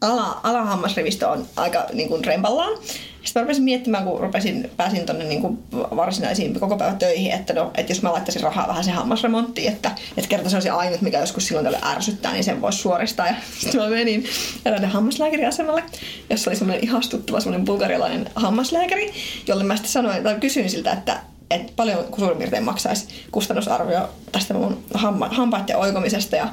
ala, 0.00 0.40
alahammasrivistö 0.42 1.28
on 1.28 1.46
aika 1.56 1.86
niin 1.92 2.08
kuin 2.08 2.24
rempallaan. 2.24 2.78
Sitten 3.24 3.40
mä 3.40 3.44
rupesin 3.44 3.64
miettimään, 3.64 4.04
kun 4.04 4.20
rupesin, 4.20 4.70
pääsin 4.76 5.06
tonne 5.06 5.24
niin 5.24 5.58
varsinaisiin 5.70 6.60
koko 6.60 6.76
päivän 6.76 6.98
töihin, 6.98 7.32
että, 7.32 7.52
no, 7.52 7.70
että 7.74 7.92
jos 7.92 8.02
mä 8.02 8.12
laittaisin 8.12 8.42
rahaa 8.42 8.68
vähän 8.68 8.84
se 8.84 8.90
hammasremonttiin, 8.90 9.72
että, 9.72 9.90
että 10.16 10.28
kerta 10.28 10.50
se 10.50 10.56
olisi 10.56 10.68
ainut, 10.68 11.00
mikä 11.00 11.20
joskus 11.20 11.46
silloin 11.46 11.64
tälle 11.64 11.78
ärsyttää, 11.82 12.32
niin 12.32 12.44
sen 12.44 12.60
voisi 12.60 12.78
suoristaa. 12.78 13.26
Ja 13.26 13.34
sitten 13.60 13.80
mä 13.80 13.88
menin 13.88 14.24
eräiden 14.64 14.90
hammaslääkäriasemalle, 14.90 15.82
jossa 16.30 16.50
oli 16.50 16.56
semmoinen 16.56 16.84
ihastuttava 16.84 17.40
semmoinen 17.40 17.64
bulgarialainen 17.64 18.30
hammaslääkäri, 18.34 19.12
jolle 19.46 19.64
mä 19.64 19.76
sitten 19.76 19.92
sanoin, 19.92 20.22
tai 20.22 20.36
kysyin 20.40 20.70
siltä, 20.70 20.92
että, 20.92 21.20
että 21.50 21.72
paljon 21.76 22.04
suurin 22.18 22.38
piirtein 22.38 22.64
maksaisi 22.64 23.06
kustannusarvio 23.30 24.08
tästä 24.32 24.54
mun 24.54 24.84
hamma, 24.94 25.28
hampaiden 25.28 25.76
oikomisesta. 25.76 26.36
Ja 26.36 26.48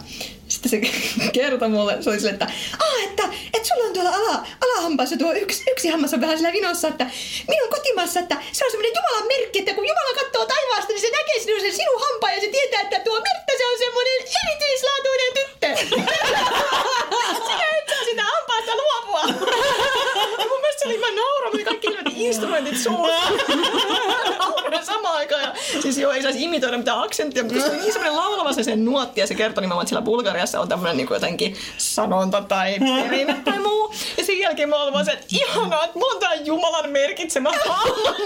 sitten 0.47 0.69
se 0.69 0.81
kertoi 1.37 1.69
mulle, 1.69 1.97
se 2.01 2.09
oli 2.09 2.19
sille, 2.19 2.31
että, 2.31 2.45
ah, 2.79 3.03
että, 3.03 3.23
että 3.53 3.67
sulla 3.67 3.83
on 3.87 3.93
tuolla 3.93 4.09
ala, 4.09 4.47
alahampaassa 4.65 5.17
tuo 5.17 5.33
yksi, 5.33 5.63
yksi 5.71 5.87
hammas 5.89 6.13
on 6.13 6.21
vähän 6.21 6.37
sillä 6.37 6.53
vinossa, 6.53 6.87
että 6.87 7.05
minun 7.47 7.69
kotimaassa, 7.69 8.19
että 8.19 8.37
se 8.51 8.65
on 8.65 8.71
semmoinen 8.71 8.91
Jumalan 8.95 9.27
merkki, 9.27 9.59
että 9.59 9.73
kun 9.73 9.87
Jumala 9.87 10.19
katsoo 10.19 10.45
taivaasta, 10.45 10.93
niin 10.93 11.01
se 11.01 11.09
näkee 11.17 11.39
sinun 11.39 11.61
sen 11.61 11.73
sinun 11.73 12.01
hampaan 12.05 12.33
ja 12.33 12.41
se 12.41 12.47
tietää, 12.47 12.81
että 12.81 12.99
tuo 12.99 13.19
Mertta 13.25 13.53
se 13.57 13.65
on 13.71 13.77
semmoinen 13.85 14.19
erityislaatuinen 14.41 15.31
tyttö. 15.37 15.69
Sinä 17.47 17.67
et 17.77 17.87
saa 17.89 18.03
sitä 18.05 18.23
hampaasta 18.23 18.71
luopua. 18.81 19.21
Ja 20.41 20.45
mun 20.49 20.59
mielestä 20.61 20.81
se 20.81 20.87
oli, 20.87 20.97
mä 20.97 21.11
nauroin, 21.21 21.65
kaikki 21.65 21.87
instrumentit 22.15 22.77
suussa. 22.77 23.31
Samaan 24.81 25.15
aikaan. 25.15 25.41
Ja, 25.41 25.53
siis 25.81 25.97
joo, 25.97 26.11
ei 26.11 26.21
saisi 26.21 26.43
imitoida 26.43 26.77
mitään 26.77 26.99
aksenttia, 26.99 27.43
mutta 27.43 27.59
se 27.59 27.69
oli 27.69 27.77
niin 27.77 27.93
semmoinen 27.93 28.15
laulava 28.15 28.53
se 28.53 28.63
sen 28.63 28.85
nuotti 28.85 29.21
ja 29.21 29.27
se 29.27 29.35
kertoi 29.35 29.61
nimenomaan, 29.61 29.83
että 29.83 29.89
siellä 29.89 30.05
Bulgariassa 30.38 30.59
on 30.59 30.69
tämmöinen 30.69 30.97
niin 30.97 31.07
jotenkin 31.11 31.55
sanonta 31.77 32.41
tai 32.41 32.79
perinne 32.79 33.33
tai 33.33 33.59
muu. 33.59 33.93
Ja 34.17 34.25
sen 34.25 34.39
jälkeen 34.39 34.69
mä 34.69 34.75
olin 34.75 34.93
vaan 34.93 35.05
se, 35.05 35.11
että 35.11 35.25
ihanaa, 35.29 35.83
että 35.83 35.99
mulla 35.99 36.13
on 36.13 36.19
tää 36.19 36.33
Jumalan 36.33 36.89
merkitsemä 36.89 37.51
hammas. 37.67 38.17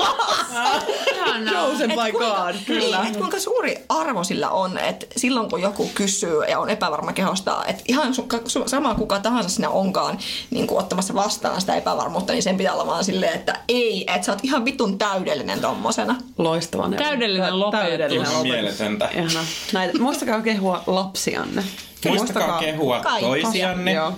Chosen 1.51 1.89
by 1.89 2.11
God, 2.11 2.55
kyllä. 2.65 2.97
Niin, 2.97 3.07
että 3.07 3.19
kuinka 3.19 3.39
suuri 3.39 3.85
arvo 3.89 4.23
sillä 4.23 4.49
on, 4.49 4.77
että 4.77 5.05
silloin 5.17 5.49
kun 5.49 5.61
joku 5.61 5.91
kysyy 5.95 6.43
ja 6.43 6.59
on 6.59 6.69
epävarma 6.69 7.13
kehostaan, 7.13 7.69
että 7.69 7.83
ihan 7.87 8.13
su, 8.13 8.27
su, 8.47 8.63
sama 8.67 8.95
kuka 8.95 9.19
tahansa 9.19 9.49
sinä 9.49 9.69
onkaan 9.69 10.19
niin 10.49 10.67
kuin 10.67 10.79
ottamassa 10.79 11.13
vastaan 11.13 11.61
sitä 11.61 11.75
epävarmuutta, 11.75 12.33
niin 12.33 12.43
sen 12.43 12.57
pitää 12.57 12.73
olla 12.73 12.87
vaan 12.87 13.03
silleen, 13.03 13.33
että 13.33 13.59
ei, 13.67 14.05
että 14.07 14.25
sä 14.25 14.31
oot 14.31 14.39
ihan 14.43 14.65
vitun 14.65 14.97
täydellinen 14.97 15.59
tommosena. 15.59 16.15
Loistava. 16.37 16.89
Täydellinen 16.89 17.59
lopetus. 17.59 17.87
Täydellinen 17.87 18.33
lopetus. 18.33 18.43
mieletöntä. 18.43 19.09
Ihana. 19.13 19.45
Näitä, 19.73 19.99
muistakaa 19.99 20.41
kehua 20.41 20.83
lapsianne. 20.87 21.63
Muistakaa 22.07 22.59
kehua 22.59 22.99
Kaikki. 22.99 23.25
toisianne. 23.25 23.93
Joo. 23.93 24.13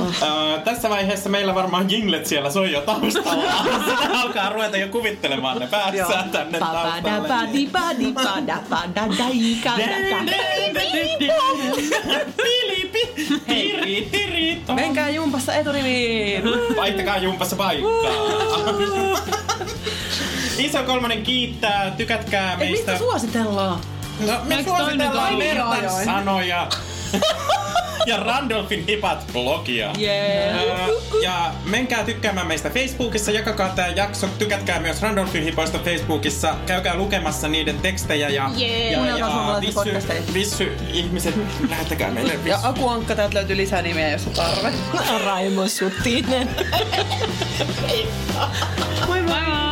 Uh, 0.00 0.08
tässä 0.64 0.90
vaiheessa 0.90 1.28
meillä 1.28 1.54
varmaan 1.54 1.90
jinglet 1.90 2.26
siellä 2.26 2.50
soi 2.50 2.72
jo 2.72 2.80
taustalla. 2.80 3.52
Sitä 3.90 4.20
alkaa 4.20 4.50
ruveta 4.50 4.76
jo 4.76 4.88
kuvittelemaan 4.88 5.58
ne 5.58 5.66
päässään 5.66 6.30
tänne 6.30 6.58
taustalle. 6.58 7.02
Menkää 14.74 15.10
jumpassa 15.10 15.54
eturiviin! 15.54 16.42
Vaihtakaa 16.76 17.18
jumpassa 17.18 17.56
paikkaa. 17.56 18.12
Iso 20.58 20.82
kolmonen 20.82 21.22
kiittää, 21.22 21.90
tykätkää 21.96 22.52
Ei, 22.52 22.56
meistä. 22.58 22.92
mistä 22.92 22.98
suositellaan? 22.98 23.80
No, 24.26 24.40
me 24.44 24.62
suositellaan? 24.62 25.34
Mertan 25.38 26.04
sanoja. 26.04 26.68
ja 28.06 28.16
Randolphin 28.16 28.86
hipat 28.86 29.26
blogia. 29.32 29.90
Yeah. 30.00 30.88
Ja 31.22 31.52
menkää 31.64 32.04
tykkäämään 32.04 32.46
meistä 32.46 32.70
Facebookissa, 32.70 33.30
jakakaa 33.30 33.68
tää 33.68 33.88
jakso, 33.88 34.26
tykätkää 34.38 34.80
myös 34.80 35.02
Randolphin 35.02 35.44
hipoista 35.44 35.78
Facebookissa, 35.78 36.54
käykää 36.66 36.94
lukemassa 36.94 37.48
niiden 37.48 37.78
tekstejä 37.78 38.28
ja, 38.28 38.50
Yeah. 38.60 39.06
ja, 39.08 39.18
ja 39.18 39.26
suomalaisia 39.26 39.84
vissy, 39.84 40.34
vissy, 40.34 40.72
ihmiset, 40.92 41.34
lähettäkää 41.68 42.10
meille 42.10 42.32
Ja 42.32 42.44
vissy. 42.44 42.60
Aku 42.62 42.88
Ankka, 42.88 43.14
täältä 43.14 43.34
löytyy 43.34 43.56
lisää 43.56 43.82
nimiä, 43.82 44.10
jos 44.10 44.26
on 44.26 44.32
tarve. 44.32 44.72
Raimo 45.24 45.68
Sutinen. 45.68 46.48
Bye 49.06 49.22
bye! 49.22 49.71